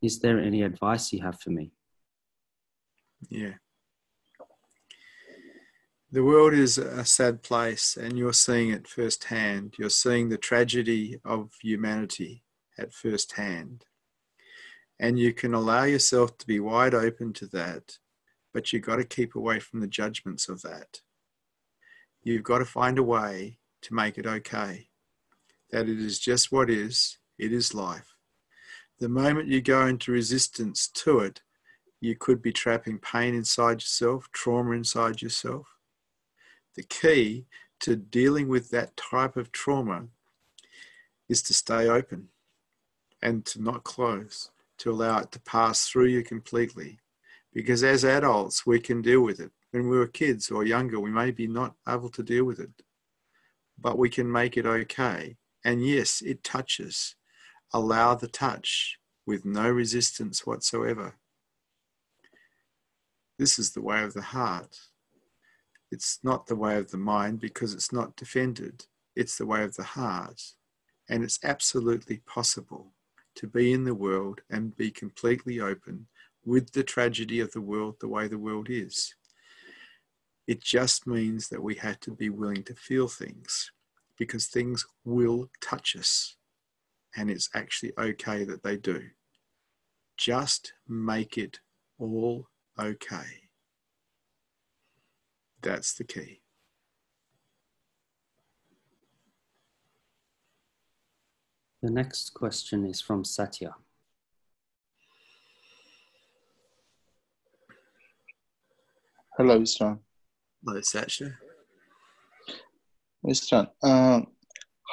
Is 0.00 0.20
there 0.20 0.38
any 0.38 0.62
advice 0.62 1.12
you 1.12 1.20
have 1.22 1.40
for 1.40 1.50
me? 1.50 1.72
Yeah. 3.28 3.54
The 6.12 6.22
world 6.22 6.54
is 6.54 6.78
a 6.78 7.04
sad 7.04 7.42
place, 7.42 7.96
and 7.96 8.16
you're 8.16 8.32
seeing 8.32 8.70
it 8.70 8.86
firsthand. 8.86 9.74
You're 9.80 9.90
seeing 9.90 10.28
the 10.28 10.38
tragedy 10.38 11.18
of 11.24 11.50
humanity 11.60 12.44
at 12.78 12.94
first 12.94 13.32
hand. 13.32 13.84
And 15.00 15.18
you 15.18 15.32
can 15.32 15.54
allow 15.54 15.82
yourself 15.82 16.38
to 16.38 16.46
be 16.46 16.60
wide 16.60 16.94
open 16.94 17.32
to 17.32 17.46
that, 17.48 17.98
but 18.56 18.72
you've 18.72 18.80
got 18.80 18.96
to 18.96 19.04
keep 19.04 19.34
away 19.34 19.60
from 19.60 19.80
the 19.80 19.86
judgments 19.86 20.48
of 20.48 20.62
that. 20.62 21.02
You've 22.22 22.42
got 22.42 22.60
to 22.60 22.64
find 22.64 22.98
a 22.98 23.02
way 23.02 23.58
to 23.82 23.92
make 23.92 24.16
it 24.16 24.26
okay, 24.26 24.88
that 25.70 25.90
it 25.90 26.00
is 26.00 26.18
just 26.18 26.50
what 26.50 26.70
is, 26.70 27.18
it 27.38 27.52
is 27.52 27.74
life. 27.74 28.16
The 28.98 29.10
moment 29.10 29.48
you 29.48 29.60
go 29.60 29.86
into 29.86 30.10
resistance 30.10 30.88
to 30.88 31.18
it, 31.18 31.42
you 32.00 32.16
could 32.16 32.40
be 32.40 32.50
trapping 32.50 32.98
pain 32.98 33.34
inside 33.34 33.82
yourself, 33.82 34.30
trauma 34.32 34.70
inside 34.70 35.20
yourself. 35.20 35.66
The 36.76 36.84
key 36.84 37.44
to 37.80 37.94
dealing 37.94 38.48
with 38.48 38.70
that 38.70 38.96
type 38.96 39.36
of 39.36 39.52
trauma 39.52 40.06
is 41.28 41.42
to 41.42 41.52
stay 41.52 41.90
open 41.90 42.28
and 43.20 43.44
to 43.44 43.60
not 43.62 43.84
close, 43.84 44.50
to 44.78 44.90
allow 44.90 45.18
it 45.18 45.32
to 45.32 45.40
pass 45.40 45.86
through 45.86 46.06
you 46.06 46.22
completely. 46.22 47.00
Because 47.56 47.82
as 47.82 48.04
adults, 48.04 48.66
we 48.66 48.78
can 48.78 49.00
deal 49.00 49.22
with 49.22 49.40
it. 49.40 49.50
When 49.70 49.88
we 49.88 49.96
were 49.96 50.08
kids 50.08 50.50
or 50.50 50.66
younger, 50.66 51.00
we 51.00 51.10
may 51.10 51.30
be 51.30 51.46
not 51.46 51.74
able 51.88 52.10
to 52.10 52.22
deal 52.22 52.44
with 52.44 52.60
it, 52.60 52.82
but 53.78 53.96
we 53.96 54.10
can 54.10 54.30
make 54.30 54.58
it 54.58 54.66
okay. 54.66 55.38
And 55.64 55.82
yes, 55.82 56.20
it 56.20 56.44
touches 56.44 57.16
allow 57.72 58.14
the 58.14 58.28
touch 58.28 58.98
with 59.26 59.46
no 59.46 59.70
resistance 59.70 60.44
whatsoever. 60.44 61.14
This 63.38 63.58
is 63.58 63.72
the 63.72 63.80
way 63.80 64.02
of 64.02 64.12
the 64.12 64.20
heart. 64.20 64.76
It's 65.90 66.18
not 66.22 66.48
the 66.48 66.56
way 66.56 66.76
of 66.76 66.90
the 66.90 66.98
mind 66.98 67.40
because 67.40 67.72
it's 67.72 67.90
not 67.90 68.16
defended. 68.16 68.84
It's 69.14 69.38
the 69.38 69.46
way 69.46 69.64
of 69.64 69.76
the 69.76 69.82
heart. 69.82 70.42
And 71.08 71.24
it's 71.24 71.38
absolutely 71.42 72.18
possible 72.18 72.92
to 73.36 73.46
be 73.46 73.72
in 73.72 73.84
the 73.84 73.94
world 73.94 74.42
and 74.50 74.76
be 74.76 74.90
completely 74.90 75.58
open 75.58 76.08
with 76.46 76.72
the 76.72 76.84
tragedy 76.84 77.40
of 77.40 77.52
the 77.52 77.60
world 77.60 77.96
the 78.00 78.08
way 78.08 78.28
the 78.28 78.38
world 78.38 78.68
is. 78.70 79.14
It 80.46 80.62
just 80.62 81.06
means 81.06 81.48
that 81.48 81.62
we 81.62 81.74
have 81.74 81.98
to 82.00 82.12
be 82.12 82.30
willing 82.30 82.62
to 82.64 82.74
feel 82.74 83.08
things 83.08 83.72
because 84.16 84.46
things 84.46 84.86
will 85.04 85.50
touch 85.60 85.96
us 85.96 86.36
and 87.16 87.30
it's 87.30 87.50
actually 87.54 87.92
okay 87.98 88.44
that 88.44 88.62
they 88.62 88.76
do. 88.76 89.02
Just 90.16 90.72
make 90.88 91.36
it 91.36 91.58
all 91.98 92.48
okay. 92.78 93.48
That's 95.62 95.94
the 95.94 96.04
key. 96.04 96.42
The 101.82 101.90
next 101.90 102.34
question 102.34 102.86
is 102.86 103.00
from 103.00 103.24
Satya. 103.24 103.74
Hello, 109.36 109.60
Mr. 109.60 109.98
Hello, 110.64 110.80
Satya. 110.80 111.38
Mr. 113.22 113.68
Um, 113.82 114.28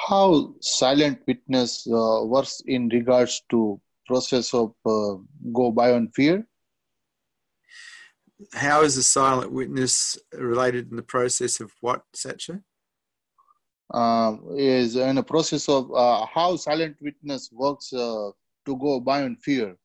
how 0.06 0.54
silent 0.60 1.20
witness 1.26 1.86
uh, 1.86 2.24
works 2.24 2.60
in 2.66 2.88
regards 2.88 3.42
to 3.50 3.80
process 4.06 4.52
of 4.52 4.74
uh, 4.84 5.16
go 5.52 5.72
beyond 5.72 6.14
fear 6.14 6.46
how 8.52 8.82
is 8.82 8.96
the 8.96 9.02
silent 9.02 9.50
witness 9.50 10.18
related 10.34 10.90
in 10.90 10.96
the 10.96 11.02
process 11.02 11.60
of 11.60 11.72
what 11.80 12.02
Satya 12.14 12.60
um, 13.94 14.44
is 14.58 14.96
in 14.96 15.16
a 15.16 15.22
process 15.22 15.70
of 15.70 15.90
uh, 15.94 16.26
how 16.26 16.56
silent 16.56 16.96
witness 17.00 17.48
works 17.50 17.92
uh, 17.94 18.30
to 18.66 18.76
go 18.76 19.00
beyond 19.00 19.38
fear 19.42 19.76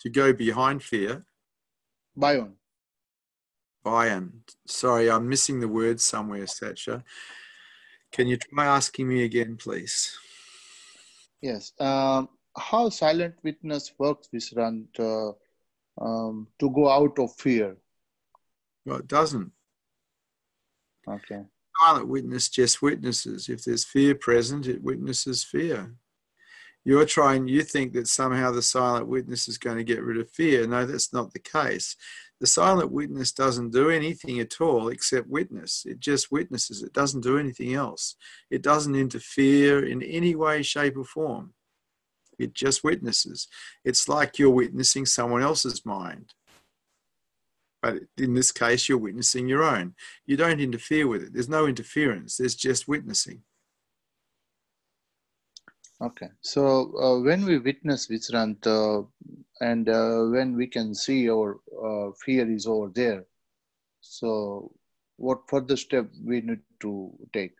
to 0.00 0.08
go 0.10 0.32
behind 0.32 0.80
fear 0.80 1.24
beyond 2.16 2.54
beyond 3.84 4.40
sorry 4.66 5.10
i'm 5.10 5.28
missing 5.28 5.60
the 5.60 5.68
word 5.68 6.00
somewhere 6.00 6.46
Satya 6.46 7.04
can 8.12 8.26
you 8.26 8.36
try 8.36 8.66
asking 8.66 9.08
me 9.08 9.22
again, 9.24 9.56
please? 9.56 10.16
Yes. 11.40 11.72
Um, 11.78 12.28
how 12.56 12.88
silent 12.88 13.36
witness 13.42 13.92
works, 13.98 14.28
Vishrant, 14.34 14.88
uh, 14.98 15.32
um, 16.02 16.48
to 16.58 16.70
go 16.70 16.90
out 16.90 17.18
of 17.18 17.34
fear? 17.36 17.76
Well, 18.84 18.98
it 18.98 19.08
doesn't. 19.08 19.52
Okay. 21.08 21.42
Silent 21.78 22.08
witness 22.08 22.48
just 22.48 22.82
witnesses. 22.82 23.48
If 23.48 23.64
there's 23.64 23.84
fear 23.84 24.14
present, 24.14 24.66
it 24.66 24.82
witnesses 24.82 25.44
fear. 25.44 25.94
You're 26.84 27.06
trying, 27.06 27.46
you 27.46 27.62
think 27.62 27.92
that 27.92 28.08
somehow 28.08 28.50
the 28.50 28.62
silent 28.62 29.06
witness 29.06 29.48
is 29.48 29.58
going 29.58 29.76
to 29.76 29.84
get 29.84 30.02
rid 30.02 30.18
of 30.18 30.30
fear. 30.30 30.66
No, 30.66 30.84
that's 30.84 31.12
not 31.12 31.32
the 31.32 31.38
case. 31.38 31.94
The 32.40 32.46
silent 32.46 32.90
witness 32.90 33.32
doesn't 33.32 33.70
do 33.70 33.90
anything 33.90 34.40
at 34.40 34.60
all 34.62 34.88
except 34.88 35.28
witness. 35.28 35.84
It 35.86 36.00
just 36.00 36.32
witnesses. 36.32 36.82
It 36.82 36.94
doesn't 36.94 37.20
do 37.20 37.36
anything 37.36 37.74
else. 37.74 38.16
It 38.50 38.62
doesn't 38.62 38.94
interfere 38.94 39.84
in 39.84 40.02
any 40.02 40.34
way, 40.34 40.62
shape, 40.62 40.96
or 40.96 41.04
form. 41.04 41.52
It 42.38 42.54
just 42.54 42.82
witnesses. 42.82 43.46
It's 43.84 44.08
like 44.08 44.38
you're 44.38 44.48
witnessing 44.48 45.04
someone 45.04 45.42
else's 45.42 45.84
mind. 45.84 46.32
But 47.82 47.98
in 48.16 48.34
this 48.34 48.52
case, 48.52 48.88
you're 48.88 48.98
witnessing 48.98 49.46
your 49.46 49.62
own. 49.62 49.94
You 50.24 50.38
don't 50.38 50.60
interfere 50.60 51.06
with 51.06 51.22
it. 51.22 51.34
There's 51.34 51.48
no 51.48 51.66
interference. 51.66 52.38
There's 52.38 52.54
just 52.54 52.88
witnessing. 52.88 53.42
Okay. 56.02 56.28
So 56.40 56.96
uh, 56.98 57.20
when 57.20 57.44
we 57.44 57.58
witness 57.58 58.06
Vishrant, 58.06 58.66
uh, 58.66 59.06
and 59.60 59.88
uh, 59.88 60.24
when 60.32 60.56
we 60.56 60.66
can 60.66 60.94
see 60.94 61.28
our 61.28 61.60
uh, 61.84 62.12
fear 62.24 62.50
is 62.50 62.66
over 62.66 62.90
there 62.94 63.24
so 64.00 64.72
what 65.16 65.48
further 65.48 65.76
step 65.76 66.10
we 66.24 66.40
need 66.40 66.60
to 66.80 67.12
take? 67.32 67.54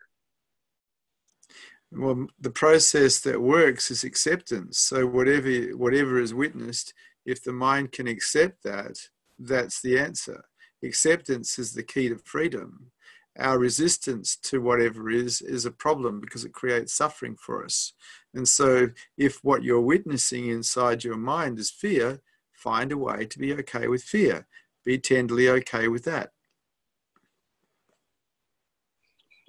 Well 1.92 2.26
the 2.40 2.50
process 2.50 3.20
that 3.20 3.40
works 3.40 3.90
is 3.90 4.04
acceptance. 4.04 4.78
So 4.78 5.06
whatever 5.06 5.76
whatever 5.76 6.18
is 6.18 6.34
witnessed 6.34 6.94
if 7.26 7.42
the 7.42 7.52
mind 7.52 7.92
can 7.92 8.06
accept 8.06 8.62
that 8.64 8.96
that's 9.38 9.80
the 9.80 9.98
answer. 9.98 10.44
Acceptance 10.82 11.58
is 11.58 11.74
the 11.74 11.82
key 11.82 12.08
to 12.08 12.16
freedom. 12.16 12.90
Our 13.38 13.58
resistance 13.58 14.36
to 14.44 14.60
whatever 14.60 15.10
is 15.10 15.42
is 15.42 15.66
a 15.66 15.70
problem 15.70 16.20
because 16.20 16.44
it 16.44 16.52
creates 16.52 16.94
suffering 16.94 17.36
for 17.36 17.64
us 17.64 17.92
and 18.34 18.46
so, 18.46 18.90
if 19.16 19.42
what 19.42 19.62
you're 19.62 19.80
witnessing 19.80 20.48
inside 20.48 21.04
your 21.04 21.16
mind 21.16 21.58
is 21.58 21.70
fear, 21.70 22.20
find 22.52 22.92
a 22.92 22.98
way 22.98 23.26
to 23.26 23.38
be 23.38 23.52
okay 23.54 23.88
with 23.88 24.02
fear. 24.02 24.46
Be 24.84 24.98
tenderly 24.98 25.48
okay 25.48 25.88
with 25.88 26.04
that. 26.04 26.30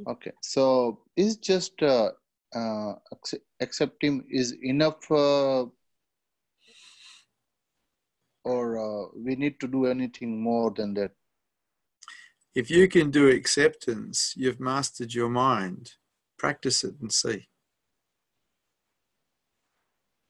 Okay, 0.07 0.31
so 0.41 0.99
is 1.15 1.37
just 1.37 1.81
uh, 1.83 2.11
uh, 2.55 2.93
accepting 3.59 4.25
is 4.29 4.55
enough? 4.63 5.11
Uh... 5.11 5.65
or 8.43 8.77
uh, 8.77 9.05
we 9.15 9.35
need 9.35 9.59
to 9.59 9.67
do 9.67 9.85
anything 9.85 10.41
more 10.41 10.71
than 10.71 10.95
that? 10.95 11.11
If 12.55 12.71
you 12.71 12.87
can 12.87 13.11
do 13.11 13.29
acceptance, 13.29 14.33
you've 14.35 14.59
mastered 14.59 15.13
your 15.13 15.29
mind. 15.29 15.93
Practice 16.37 16.83
it 16.83 16.95
and 16.99 17.11
see. 17.11 17.50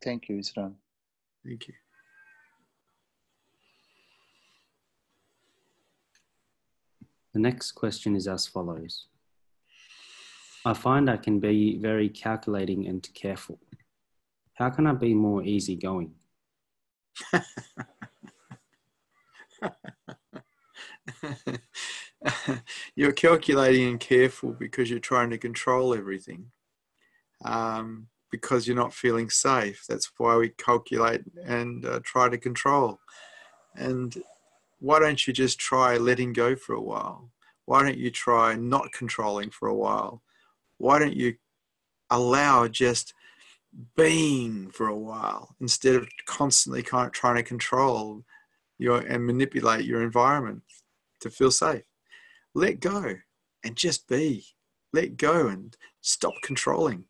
Thank 0.03 0.29
you, 0.29 0.37
Vishrant. 0.37 0.73
Thank 1.45 1.67
you. 1.67 1.73
The 7.33 7.39
next 7.39 7.71
question 7.73 8.15
is 8.15 8.27
as 8.27 8.45
follows 8.45 9.07
I 10.65 10.73
find 10.73 11.09
I 11.09 11.17
can 11.17 11.39
be 11.39 11.77
very 11.77 12.07
calculating 12.09 12.87
and 12.87 13.07
careful. 13.15 13.57
How 14.53 14.69
can 14.69 14.85
I 14.85 14.93
be 14.93 15.15
more 15.15 15.41
easygoing? 15.43 16.13
you're 22.95 23.11
calculating 23.11 23.89
and 23.89 23.99
careful 23.99 24.51
because 24.51 24.89
you're 24.89 24.99
trying 24.99 25.31
to 25.31 25.39
control 25.39 25.95
everything. 25.95 26.51
Um, 27.43 28.07
because 28.31 28.65
you're 28.65 28.75
not 28.75 28.93
feeling 28.93 29.29
safe. 29.29 29.85
That's 29.87 30.11
why 30.17 30.37
we 30.37 30.49
calculate 30.49 31.21
and 31.45 31.85
uh, 31.85 31.99
try 32.03 32.29
to 32.29 32.37
control. 32.37 32.99
And 33.75 34.15
why 34.79 34.99
don't 34.99 35.27
you 35.27 35.33
just 35.33 35.59
try 35.59 35.97
letting 35.97 36.33
go 36.33 36.55
for 36.55 36.73
a 36.73 36.81
while? 36.81 37.29
Why 37.65 37.83
don't 37.83 37.97
you 37.97 38.09
try 38.09 38.55
not 38.55 38.91
controlling 38.93 39.51
for 39.51 39.67
a 39.67 39.75
while? 39.75 40.23
Why 40.77 40.97
don't 40.97 41.15
you 41.15 41.35
allow 42.09 42.67
just 42.67 43.13
being 43.95 44.69
for 44.71 44.87
a 44.87 44.97
while 44.97 45.55
instead 45.61 45.95
of 45.95 46.07
constantly 46.25 46.81
kind 46.81 47.05
of 47.05 47.13
trying 47.13 47.35
to 47.35 47.43
control 47.43 48.23
your 48.77 48.99
and 48.99 49.25
manipulate 49.25 49.85
your 49.85 50.01
environment 50.01 50.63
to 51.19 51.29
feel 51.29 51.51
safe? 51.51 51.83
Let 52.53 52.79
go 52.79 53.15
and 53.63 53.75
just 53.75 54.07
be. 54.07 54.45
Let 54.91 55.15
go 55.15 55.47
and 55.47 55.77
stop 56.01 56.33
controlling. 56.43 57.05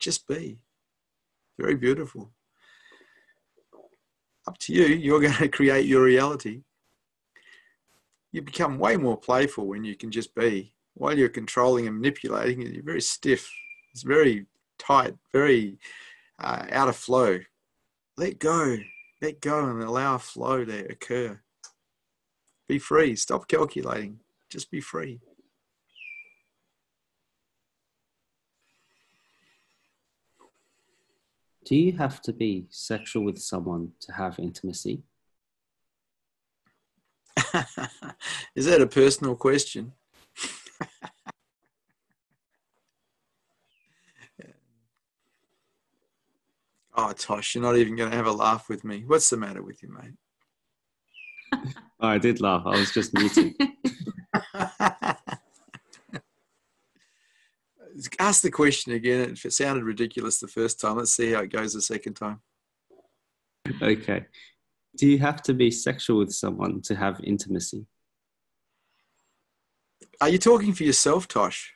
Just 0.00 0.26
be. 0.26 0.58
Very 1.58 1.76
beautiful. 1.76 2.32
Up 4.48 4.56
to 4.58 4.72
you. 4.72 4.86
You're 4.86 5.20
going 5.20 5.34
to 5.38 5.48
create 5.48 5.86
your 5.86 6.02
reality. 6.02 6.62
You 8.32 8.42
become 8.42 8.78
way 8.78 8.96
more 8.96 9.16
playful 9.16 9.66
when 9.66 9.84
you 9.84 9.94
can 9.96 10.10
just 10.10 10.34
be. 10.34 10.74
While 10.94 11.16
you're 11.16 11.28
controlling 11.28 11.86
and 11.86 11.96
manipulating, 11.96 12.62
you're 12.62 12.82
very 12.82 13.00
stiff. 13.00 13.50
It's 13.92 14.02
very 14.02 14.46
tight, 14.78 15.14
very 15.32 15.78
uh, 16.38 16.66
out 16.70 16.88
of 16.88 16.96
flow. 16.96 17.40
Let 18.16 18.38
go. 18.38 18.78
Let 19.20 19.40
go 19.40 19.68
and 19.68 19.82
allow 19.82 20.18
flow 20.18 20.64
to 20.64 20.86
occur. 20.90 21.40
Be 22.68 22.78
free. 22.78 23.16
Stop 23.16 23.48
calculating. 23.48 24.20
Just 24.48 24.70
be 24.70 24.80
free. 24.80 25.20
Do 31.64 31.76
you 31.76 31.92
have 31.98 32.22
to 32.22 32.32
be 32.32 32.66
sexual 32.70 33.24
with 33.24 33.38
someone 33.38 33.92
to 34.00 34.12
have 34.12 34.38
intimacy? 34.38 35.02
Is 38.54 38.66
that 38.66 38.80
a 38.80 38.86
personal 38.86 39.34
question? 39.36 39.92
oh, 46.96 47.12
Tosh, 47.12 47.54
you're 47.54 47.62
not 47.62 47.76
even 47.76 47.94
going 47.94 48.10
to 48.10 48.16
have 48.16 48.26
a 48.26 48.32
laugh 48.32 48.68
with 48.70 48.82
me. 48.84 49.04
What's 49.06 49.28
the 49.28 49.36
matter 49.36 49.62
with 49.62 49.82
you, 49.82 49.90
mate? 49.92 50.14
Oh, 52.00 52.08
I 52.08 52.16
did 52.18 52.40
laugh. 52.40 52.62
I 52.64 52.70
was 52.70 52.90
just 52.90 53.12
muting. 53.14 53.54
Ask 58.18 58.42
the 58.42 58.50
question 58.50 58.92
again. 58.92 59.30
If 59.30 59.44
it 59.44 59.52
sounded 59.52 59.84
ridiculous 59.84 60.38
the 60.38 60.48
first 60.48 60.80
time, 60.80 60.96
let's 60.96 61.14
see 61.14 61.32
how 61.32 61.40
it 61.40 61.52
goes 61.52 61.72
the 61.72 61.82
second 61.82 62.14
time. 62.14 62.40
Okay. 63.82 64.26
Do 64.96 65.06
you 65.08 65.18
have 65.18 65.42
to 65.42 65.54
be 65.54 65.70
sexual 65.70 66.18
with 66.18 66.32
someone 66.32 66.82
to 66.82 66.96
have 66.96 67.20
intimacy? 67.22 67.86
Are 70.20 70.28
you 70.28 70.38
talking 70.38 70.72
for 70.72 70.84
yourself, 70.84 71.28
Tosh? 71.28 71.72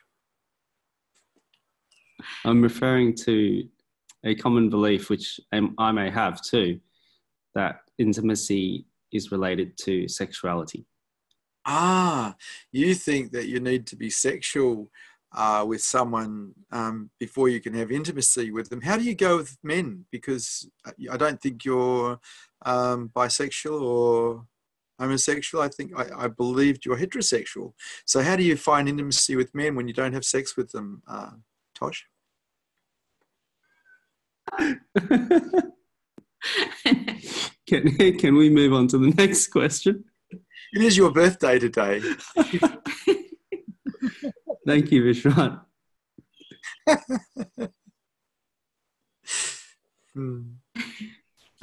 I'm 2.43 2.61
referring 2.61 3.15
to 3.25 3.67
a 4.23 4.35
common 4.35 4.69
belief, 4.69 5.09
which 5.09 5.39
I 5.51 5.91
may 5.91 6.09
have 6.09 6.41
too, 6.41 6.79
that 7.53 7.81
intimacy 7.97 8.85
is 9.11 9.31
related 9.31 9.77
to 9.77 10.07
sexuality. 10.07 10.85
Ah, 11.65 12.35
you 12.71 12.93
think 12.93 13.31
that 13.31 13.47
you 13.47 13.59
need 13.59 13.87
to 13.87 13.95
be 13.95 14.09
sexual 14.09 14.91
uh, 15.35 15.65
with 15.67 15.81
someone 15.81 16.53
um, 16.71 17.09
before 17.19 17.49
you 17.49 17.59
can 17.59 17.73
have 17.73 17.91
intimacy 17.91 18.51
with 18.51 18.69
them. 18.69 18.81
How 18.81 18.97
do 18.97 19.03
you 19.03 19.13
go 19.13 19.37
with 19.37 19.57
men? 19.61 20.05
Because 20.09 20.67
uh, 20.85 20.91
I 21.11 21.17
don't 21.17 21.41
think 21.41 21.65
you're 21.65 22.19
um, 22.65 23.11
bisexual 23.13 23.81
or 23.81 24.45
homosexual. 24.97 25.61
I 25.63 25.67
think 25.67 25.91
I, 25.95 26.25
I, 26.25 26.27
believed 26.29 26.85
you're 26.85 26.97
heterosexual. 26.97 27.73
So 28.05 28.23
how 28.23 28.37
do 28.37 28.43
you 28.43 28.55
find 28.55 28.87
intimacy 28.87 29.35
with 29.35 29.53
men 29.53 29.75
when 29.75 29.89
you 29.89 29.93
don't 29.93 30.13
have 30.13 30.23
sex 30.23 30.55
with 30.55 30.71
them, 30.71 31.03
uh, 31.07 31.31
Tosh? 31.77 32.07
can, 37.67 37.97
can 38.17 38.35
we 38.35 38.49
move 38.49 38.71
on 38.73 38.87
to 38.87 38.97
the 38.97 39.13
next 39.17 39.47
question? 39.47 40.05
It 40.31 40.81
is 40.81 40.95
your 40.95 41.11
birthday 41.11 41.59
today. 41.59 42.01
Thank 44.65 44.91
you, 44.91 45.03
Vishrant. 45.03 45.61
hmm. 50.13 50.41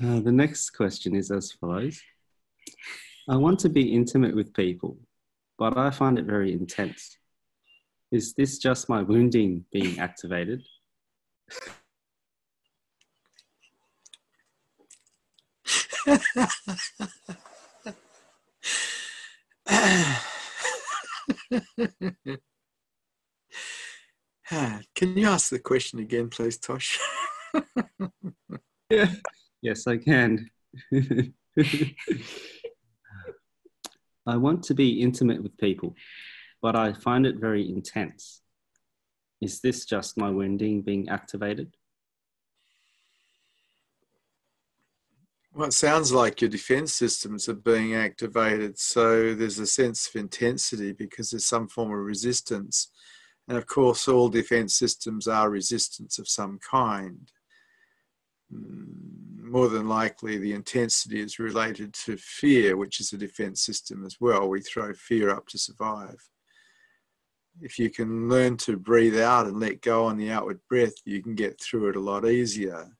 uh, 0.04 0.20
the 0.20 0.30
next 0.30 0.70
question 0.70 1.16
is 1.16 1.32
as 1.32 1.50
follows 1.52 2.00
I 3.28 3.36
want 3.36 3.58
to 3.60 3.68
be 3.68 3.92
intimate 3.92 4.34
with 4.36 4.54
people, 4.54 4.98
but 5.58 5.76
I 5.76 5.90
find 5.90 6.18
it 6.18 6.26
very 6.26 6.52
intense. 6.52 7.18
Is 8.12 8.34
this 8.34 8.58
just 8.58 8.88
my 8.88 9.02
wounding 9.02 9.64
being 9.72 9.98
activated? 9.98 10.62
Ah, 24.54 24.80
can 24.94 25.16
you 25.16 25.26
ask 25.26 25.48
the 25.48 25.58
question 25.58 25.98
again, 25.98 26.28
please, 26.28 26.58
Tosh? 26.58 27.00
yeah. 28.90 29.10
Yes, 29.62 29.86
I 29.86 29.96
can. 29.96 30.50
I 34.26 34.36
want 34.36 34.64
to 34.64 34.74
be 34.74 35.00
intimate 35.00 35.40
with 35.40 35.56
people, 35.56 35.94
but 36.60 36.74
I 36.74 36.94
find 36.94 37.26
it 37.26 37.36
very 37.36 37.68
intense. 37.68 38.42
Is 39.40 39.60
this 39.60 39.84
just 39.84 40.18
my 40.18 40.30
wounding 40.30 40.82
being 40.82 41.08
activated? 41.08 41.76
Well, 45.54 45.68
it 45.68 45.74
sounds 45.74 46.12
like 46.12 46.40
your 46.40 46.50
defense 46.50 46.92
systems 46.92 47.48
are 47.48 47.54
being 47.54 47.94
activated. 47.94 48.80
So 48.80 49.32
there's 49.32 49.60
a 49.60 49.66
sense 49.66 50.08
of 50.08 50.16
intensity 50.20 50.90
because 50.90 51.30
there's 51.30 51.46
some 51.46 51.68
form 51.68 51.92
of 51.92 51.98
resistance. 51.98 52.88
And 53.48 53.58
of 53.58 53.66
course, 53.66 54.06
all 54.08 54.28
defense 54.28 54.76
systems 54.76 55.26
are 55.26 55.50
resistance 55.50 56.18
of 56.18 56.28
some 56.28 56.58
kind. 56.58 57.30
Mm, 58.52 59.42
more 59.42 59.68
than 59.68 59.88
likely, 59.88 60.38
the 60.38 60.52
intensity 60.52 61.20
is 61.20 61.38
related 61.38 61.92
to 61.92 62.16
fear, 62.16 62.76
which 62.76 63.00
is 63.00 63.12
a 63.12 63.18
defense 63.18 63.62
system 63.62 64.04
as 64.06 64.16
well. 64.20 64.48
We 64.48 64.60
throw 64.60 64.92
fear 64.94 65.30
up 65.30 65.48
to 65.48 65.58
survive. 65.58 66.16
If 67.60 67.78
you 67.78 67.90
can 67.90 68.28
learn 68.28 68.56
to 68.58 68.78
breathe 68.78 69.18
out 69.18 69.46
and 69.46 69.60
let 69.60 69.82
go 69.82 70.06
on 70.06 70.16
the 70.16 70.30
outward 70.30 70.60
breath, 70.70 70.94
you 71.04 71.22
can 71.22 71.34
get 71.34 71.60
through 71.60 71.90
it 71.90 71.96
a 71.96 72.00
lot 72.00 72.24
easier. 72.24 72.96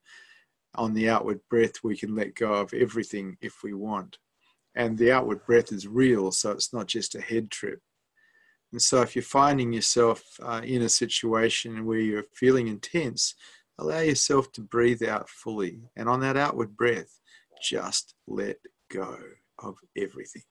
On 0.74 0.92
the 0.92 1.08
outward 1.08 1.40
breath, 1.48 1.82
we 1.82 1.96
can 1.96 2.14
let 2.14 2.34
go 2.34 2.52
of 2.52 2.74
everything 2.74 3.36
if 3.40 3.62
we 3.62 3.72
want. 3.72 4.18
And 4.74 4.98
the 4.98 5.12
outward 5.12 5.46
breath 5.46 5.72
is 5.72 5.86
real, 5.86 6.32
so 6.32 6.50
it's 6.50 6.72
not 6.72 6.86
just 6.86 7.14
a 7.14 7.20
head 7.20 7.50
trip 7.50 7.80
and 8.72 8.80
so, 8.80 9.02
if 9.02 9.14
you're 9.14 9.22
finding 9.22 9.70
yourself 9.74 10.22
uh, 10.42 10.62
in 10.64 10.82
a 10.82 10.88
situation 10.88 11.84
where 11.84 11.98
you're 11.98 12.24
feeling 12.34 12.68
intense, 12.68 13.34
allow 13.78 14.00
yourself 14.00 14.50
to 14.52 14.62
breathe 14.62 15.02
out 15.02 15.28
fully. 15.28 15.82
And 15.94 16.08
on 16.08 16.20
that 16.20 16.38
outward 16.38 16.74
breath, 16.74 17.20
just 17.62 18.14
let 18.26 18.56
go 18.90 19.18
of 19.58 19.76
everything. 19.94 20.42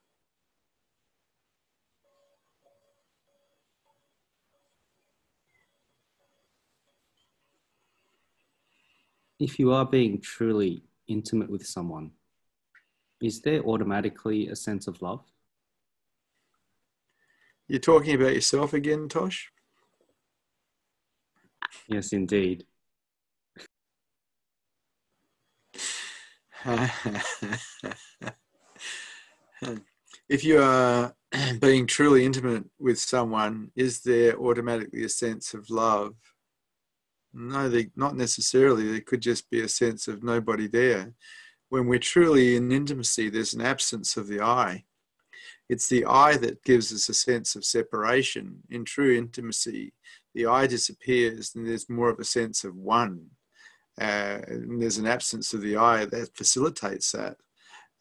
If 9.40 9.58
you 9.58 9.74
are 9.74 9.86
being 9.86 10.22
truly 10.22 10.84
intimate 11.08 11.50
with 11.50 11.66
someone, 11.66 12.12
is 13.20 13.42
there 13.42 13.64
automatically 13.64 14.50
a 14.50 14.56
sense 14.56 14.86
of 14.86 15.02
love? 15.02 15.31
You're 17.72 17.80
talking 17.80 18.14
about 18.16 18.34
yourself 18.34 18.74
again, 18.74 19.08
Tosh? 19.08 19.50
Yes, 21.88 22.12
indeed. 22.12 22.66
if 30.28 30.44
you 30.44 30.62
are 30.62 31.16
being 31.62 31.88
truly 31.88 32.26
intimate 32.26 32.66
with 32.78 33.00
someone, 33.00 33.72
is 33.78 34.02
there 34.02 34.38
automatically 34.38 35.06
a 35.06 35.10
sense 35.10 35.54
of 35.54 35.70
love? 35.70 36.16
No, 37.34 37.70
they, 37.70 37.90
not 37.96 38.18
necessarily. 38.18 38.92
There 38.92 39.00
could 39.00 39.22
just 39.22 39.50
be 39.50 39.62
a 39.62 39.70
sense 39.70 40.10
of 40.10 40.24
nobody 40.24 40.68
there. 40.68 41.14
When 41.70 41.88
we're 41.88 42.00
truly 42.00 42.58
in 42.58 42.70
intimacy, 42.74 43.30
there's 43.30 43.54
an 43.54 43.62
absence 43.62 44.18
of 44.18 44.28
the 44.28 44.42
I. 44.42 44.84
It's 45.72 45.88
the 45.88 46.04
I 46.04 46.36
that 46.36 46.66
gives 46.66 46.92
us 46.92 47.08
a 47.08 47.14
sense 47.14 47.56
of 47.56 47.64
separation. 47.64 48.58
In 48.72 48.84
true 48.84 49.18
intimacy, 49.18 49.94
the 50.36 50.48
I 50.48 50.68
disappears 50.68 51.54
and 51.56 51.66
there's 51.66 51.90
more 51.90 52.10
of 52.10 52.20
a 52.20 52.26
sense 52.26 52.66
of 52.66 52.76
one. 52.76 53.28
Uh, 53.98 54.40
and 54.48 54.82
there's 54.82 54.98
an 54.98 55.08
absence 55.08 55.54
of 55.54 55.62
the 55.62 55.78
I 55.78 56.04
that 56.04 56.36
facilitates 56.36 57.14
that. 57.14 57.38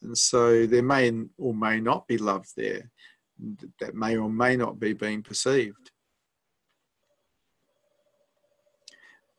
And 0.01 0.17
so 0.17 0.65
there 0.65 0.83
may 0.83 1.13
or 1.37 1.53
may 1.53 1.79
not 1.79 2.09
be 2.09 2.17
love 2.17 2.45
there 2.57 2.91
that 3.79 3.95
may 3.95 4.17
or 4.17 4.29
may 4.29 4.57
not 4.57 4.77
be 4.77 4.91
being 4.91 5.23
perceived. 5.23 5.91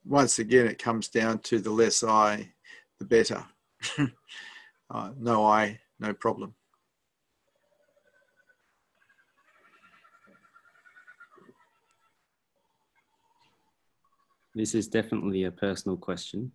Once 0.06 0.38
again, 0.38 0.66
it 0.66 0.82
comes 0.82 1.08
down 1.08 1.40
to 1.40 1.58
the 1.58 1.70
less 1.70 2.02
I, 2.02 2.50
the 2.98 3.04
better. 3.04 3.44
uh, 4.90 5.10
no 5.18 5.44
I, 5.44 5.80
no 6.00 6.14
problem. 6.14 6.54
This 14.54 14.74
is 14.74 14.88
definitely 14.88 15.44
a 15.44 15.50
personal 15.50 15.96
question. 15.96 16.52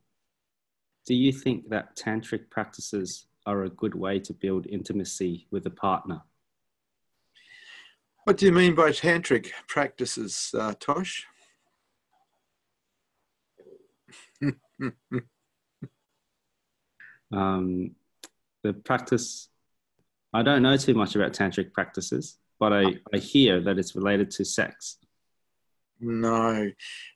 Do 1.06 1.16
you 1.16 1.32
think 1.32 1.70
that 1.70 1.96
tantric 1.96 2.50
practices 2.50 3.28
are 3.46 3.64
a 3.64 3.70
good 3.70 3.96
way 3.96 4.20
to 4.20 4.34
build 4.34 4.68
intimacy 4.68 5.48
with 5.52 5.66
a 5.66 5.72
partner? 5.72 6.22
What 8.26 8.38
do 8.38 8.46
you 8.46 8.52
mean 8.52 8.76
by 8.76 8.92
tantric 8.92 9.52
practices, 9.68 10.54
uh, 10.58 10.74
Tosh? 10.80 11.26
um, 17.32 17.96
the 18.64 18.74
practice, 18.74 19.50
I 20.34 20.44
don't 20.44 20.62
know 20.62 20.78
too 20.78 20.94
much 20.94 21.16
about 21.16 21.34
tantric 21.34 21.74
practices, 21.74 22.38
but 22.60 22.74
I, 22.74 22.84
I 23.14 23.18
hear 23.18 23.62
that 23.62 23.80
it's 23.80 23.96
related 23.96 24.30
to 24.32 24.46
sex. 24.46 24.98
No. 26.00 26.72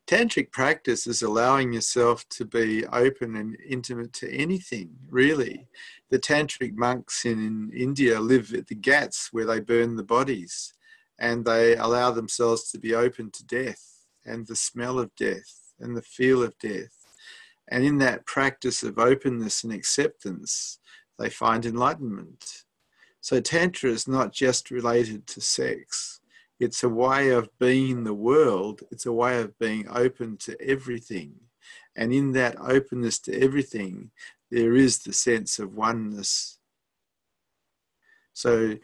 Tantric 0.08 0.52
practice 0.52 1.06
is 1.06 1.22
allowing 1.22 1.74
yourself 1.74 2.28
to 2.30 2.46
be 2.46 2.86
open 2.88 3.36
and 3.36 3.56
intimate 3.68 4.14
to 4.14 4.32
anything, 4.32 4.90
really. 5.10 5.68
The 6.10 6.20
tantric 6.20 6.76
monks 6.76 7.26
in 7.26 7.72
India 7.74 8.20
live 8.20 8.54
at 8.54 8.68
the 8.68 8.76
ghats 8.76 9.30
where 9.32 9.46
they 9.46 9.60
burn 9.60 9.96
the 9.96 10.04
bodies 10.04 10.74
and 11.20 11.46
they 11.46 11.76
allow 11.78 12.12
themselves 12.12 12.72
to 12.72 12.80
be 12.80 12.96
open 12.96 13.30
to 13.32 13.46
death 13.46 14.08
and 14.26 14.48
the 14.48 14.56
smell 14.56 14.98
of 14.98 15.16
death 15.16 15.74
and 15.80 15.96
the 15.96 16.02
feel 16.02 16.42
of 16.44 16.58
death. 16.58 17.06
And 17.68 17.86
in 17.86 18.00
that 18.00 18.26
practice 18.26 18.82
of 18.82 18.98
openness 18.98 19.64
and 19.64 19.72
acceptance, 19.72 20.80
they 21.20 21.30
find 21.30 21.66
enlightenment. 21.66 22.64
So, 23.22 23.40
Tantra 23.40 23.92
is 23.92 24.08
not 24.08 24.34
just 24.34 24.72
related 24.72 25.28
to 25.28 25.42
sex 25.42 26.21
it's 26.62 26.84
a 26.84 26.90
way 26.90 27.30
of 27.30 27.50
being 27.60 27.90
in 27.90 28.04
the 28.04 28.14
world, 28.14 28.84
it's 28.92 29.08
a 29.08 29.12
way 29.12 29.42
of 29.42 29.58
being 29.58 29.88
open 29.90 30.38
to 30.38 30.56
everything. 30.62 31.34
And 31.96 32.14
in 32.14 32.34
that 32.34 32.56
openness 32.62 33.18
to 33.22 33.42
everything, 33.42 34.12
there 34.52 34.76
is 34.76 35.00
the 35.00 35.12
sense 35.12 35.58
of 35.58 35.74
oneness. 35.74 36.60
So 38.34 38.78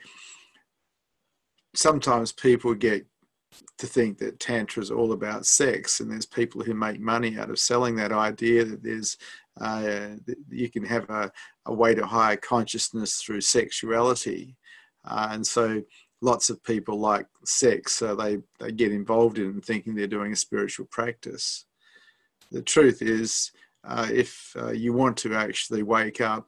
sometimes 1.75 2.31
people 2.31 2.73
get 2.73 3.05
to 3.77 3.85
think 3.85 4.17
that 4.17 4.39
tantra 4.39 4.81
is 4.81 4.89
all 4.89 5.11
about 5.11 5.45
sex, 5.45 5.99
and 5.99 6.11
there's 6.11 6.25
people 6.25 6.63
who 6.63 6.73
make 6.73 6.99
money 6.99 7.37
out 7.37 7.51
of 7.51 7.59
selling 7.59 7.95
that 7.97 8.11
idea 8.11 8.65
that 8.65 8.81
there's 8.81 9.17
uh, 9.61 10.15
that 10.25 10.37
you 10.49 10.69
can 10.69 10.83
have 10.83 11.07
a, 11.09 11.31
a 11.67 11.73
way 11.73 11.93
to 11.93 12.05
higher 12.05 12.37
consciousness 12.37 13.21
through 13.21 13.41
sexuality, 13.41 14.55
uh, 15.05 15.29
and 15.31 15.45
so 15.45 15.81
lots 16.21 16.49
of 16.49 16.63
people 16.63 16.99
like 16.99 17.27
sex, 17.45 17.93
so 17.93 18.15
they, 18.15 18.39
they 18.59 18.71
get 18.71 18.91
involved 18.91 19.37
in 19.37 19.61
thinking 19.61 19.95
they're 19.95 20.07
doing 20.07 20.33
a 20.33 20.35
spiritual 20.35 20.87
practice. 20.89 21.65
The 22.51 22.61
truth 22.61 23.01
is, 23.01 23.51
uh, 23.83 24.07
if 24.11 24.53
uh, 24.57 24.71
you 24.71 24.93
want 24.93 25.17
to 25.17 25.35
actually 25.35 25.83
wake 25.83 26.21
up, 26.21 26.47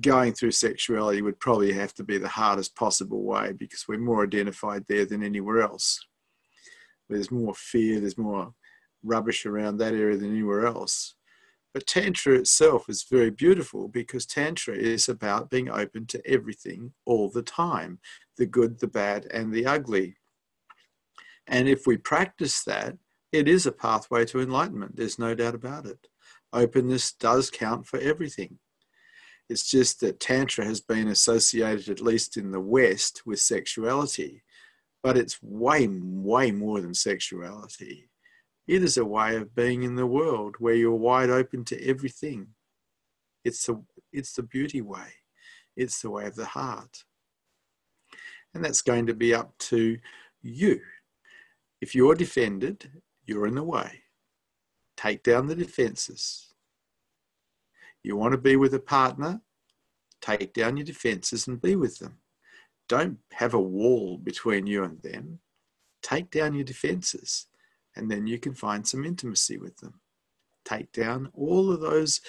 going 0.00 0.32
through 0.32 0.50
sexuality 0.50 1.20
would 1.22 1.38
probably 1.38 1.72
have 1.72 1.92
to 1.94 2.04
be 2.04 2.18
the 2.18 2.28
hardest 2.28 2.74
possible 2.74 3.24
way 3.24 3.52
because 3.52 3.86
we're 3.86 3.98
more 3.98 4.24
identified 4.24 4.84
there 4.88 5.04
than 5.04 5.22
anywhere 5.22 5.60
else. 5.60 6.00
There's 7.08 7.30
more 7.30 7.54
fear, 7.54 8.00
there's 8.00 8.16
more 8.16 8.54
rubbish 9.02 9.44
around 9.44 9.78
that 9.78 9.94
area 9.94 10.16
than 10.16 10.30
anywhere 10.30 10.66
else. 10.66 11.14
But 11.74 11.86
Tantra 11.86 12.34
itself 12.34 12.88
is 12.88 13.06
very 13.10 13.30
beautiful 13.30 13.88
because 13.88 14.26
Tantra 14.26 14.74
is 14.76 15.08
about 15.08 15.50
being 15.50 15.70
open 15.70 16.06
to 16.06 16.22
everything 16.26 16.92
all 17.06 17.30
the 17.30 17.42
time 17.42 17.98
the 18.36 18.46
good, 18.46 18.80
the 18.80 18.88
bad, 18.88 19.26
and 19.26 19.52
the 19.52 19.66
ugly. 19.66 20.16
And 21.46 21.68
if 21.68 21.86
we 21.86 21.96
practice 21.96 22.62
that, 22.64 22.96
it 23.30 23.48
is 23.48 23.66
a 23.66 23.72
pathway 23.72 24.24
to 24.26 24.40
enlightenment. 24.40 24.96
There's 24.96 25.18
no 25.18 25.34
doubt 25.34 25.54
about 25.54 25.86
it. 25.86 26.08
Openness 26.52 27.12
does 27.12 27.50
count 27.50 27.86
for 27.86 27.98
everything. 27.98 28.58
It's 29.48 29.68
just 29.68 30.00
that 30.00 30.20
Tantra 30.20 30.64
has 30.64 30.80
been 30.80 31.08
associated, 31.08 31.88
at 31.88 32.00
least 32.00 32.36
in 32.36 32.52
the 32.52 32.60
West, 32.60 33.22
with 33.26 33.40
sexuality. 33.40 34.42
But 35.02 35.16
it's 35.16 35.42
way, 35.42 35.88
way 35.90 36.52
more 36.52 36.80
than 36.80 36.94
sexuality. 36.94 38.08
It 38.72 38.82
is 38.82 38.96
a 38.96 39.04
way 39.04 39.36
of 39.36 39.54
being 39.54 39.82
in 39.82 39.96
the 39.96 40.06
world 40.06 40.56
where 40.58 40.74
you're 40.74 40.92
wide 40.92 41.28
open 41.28 41.62
to 41.66 41.86
everything. 41.86 42.54
It's 43.44 43.66
the, 43.66 43.84
it's 44.14 44.32
the 44.32 44.42
beauty 44.42 44.80
way, 44.80 45.12
it's 45.76 46.00
the 46.00 46.08
way 46.08 46.24
of 46.24 46.36
the 46.36 46.46
heart. 46.46 47.04
And 48.54 48.64
that's 48.64 48.80
going 48.80 49.08
to 49.08 49.14
be 49.14 49.34
up 49.34 49.58
to 49.68 49.98
you. 50.40 50.80
If 51.82 51.94
you're 51.94 52.14
defended, 52.14 52.90
you're 53.26 53.46
in 53.46 53.56
the 53.56 53.62
way. 53.62 54.04
Take 54.96 55.22
down 55.22 55.48
the 55.48 55.54
defenses. 55.54 56.54
You 58.02 58.16
want 58.16 58.32
to 58.32 58.38
be 58.38 58.56
with 58.56 58.72
a 58.72 58.80
partner, 58.80 59.42
take 60.22 60.54
down 60.54 60.78
your 60.78 60.86
defenses 60.86 61.46
and 61.46 61.60
be 61.60 61.76
with 61.76 61.98
them. 61.98 62.20
Don't 62.88 63.18
have 63.32 63.52
a 63.52 63.60
wall 63.60 64.16
between 64.16 64.66
you 64.66 64.82
and 64.82 64.98
them. 65.02 65.40
Take 66.02 66.30
down 66.30 66.54
your 66.54 66.64
defenses 66.64 67.48
and 67.96 68.10
then 68.10 68.26
you 68.26 68.38
can 68.38 68.54
find 68.54 68.86
some 68.86 69.04
intimacy 69.04 69.58
with 69.58 69.76
them. 69.78 70.00
Take 70.64 70.92
down 70.92 71.30
all 71.34 71.72
of 71.72 71.80
those 71.80 72.20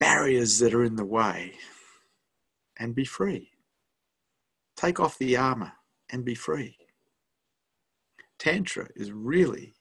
barriers 0.00 0.58
that 0.58 0.74
are 0.74 0.84
in 0.84 0.96
the 0.96 1.04
way 1.04 1.54
and 2.78 2.94
be 2.94 3.04
free. 3.04 3.50
Take 4.76 5.00
off 5.00 5.18
the 5.18 5.36
armor 5.36 5.72
and 6.10 6.24
be 6.24 6.34
free. 6.34 6.76
Tantra 8.38 8.88
is 8.94 9.10
really 9.10 9.74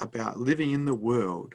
about 0.00 0.40
living 0.40 0.72
in 0.72 0.84
the 0.84 0.94
world, 0.94 1.54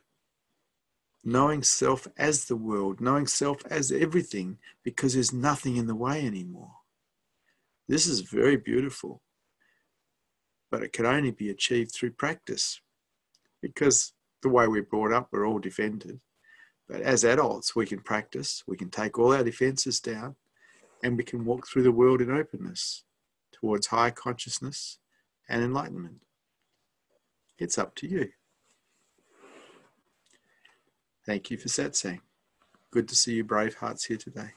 knowing 1.23 1.61
self 1.61 2.07
as 2.17 2.45
the 2.45 2.55
world, 2.55 3.01
knowing 3.01 3.27
self 3.27 3.65
as 3.69 3.91
everything, 3.91 4.57
because 4.83 5.13
there's 5.13 5.33
nothing 5.33 5.75
in 5.75 5.87
the 5.87 5.95
way 5.95 6.25
anymore. 6.25 6.71
This 7.89 8.07
is 8.07 8.21
very 8.21 8.55
beautiful 8.55 9.21
but 10.69 10.83
it 10.83 10.93
can 10.93 11.05
only 11.05 11.31
be 11.31 11.49
achieved 11.49 11.93
through 11.93 12.11
practice 12.11 12.81
because 13.61 14.13
the 14.41 14.49
way 14.49 14.67
we're 14.67 14.83
brought 14.83 15.13
up, 15.13 15.29
we're 15.31 15.47
all 15.47 15.59
defended. 15.59 16.19
But 16.87 17.01
as 17.01 17.23
adults, 17.23 17.75
we 17.75 17.85
can 17.85 17.99
practice, 17.99 18.63
we 18.67 18.77
can 18.77 18.89
take 18.89 19.17
all 19.17 19.33
our 19.33 19.43
defenses 19.43 19.99
down, 19.99 20.35
and 21.03 21.17
we 21.17 21.23
can 21.23 21.45
walk 21.45 21.67
through 21.67 21.83
the 21.83 21.91
world 21.91 22.21
in 22.21 22.31
openness 22.31 23.03
towards 23.51 23.87
high 23.87 24.11
consciousness 24.11 24.99
and 25.49 25.63
enlightenment. 25.63 26.21
It's 27.57 27.77
up 27.77 27.95
to 27.95 28.07
you. 28.07 28.29
Thank 31.25 31.51
you 31.51 31.57
for 31.57 31.67
satsang. 31.67 32.21
Good 32.91 33.07
to 33.09 33.15
see 33.15 33.33
you 33.33 33.43
brave 33.43 33.75
hearts 33.75 34.05
here 34.05 34.17
today. 34.17 34.51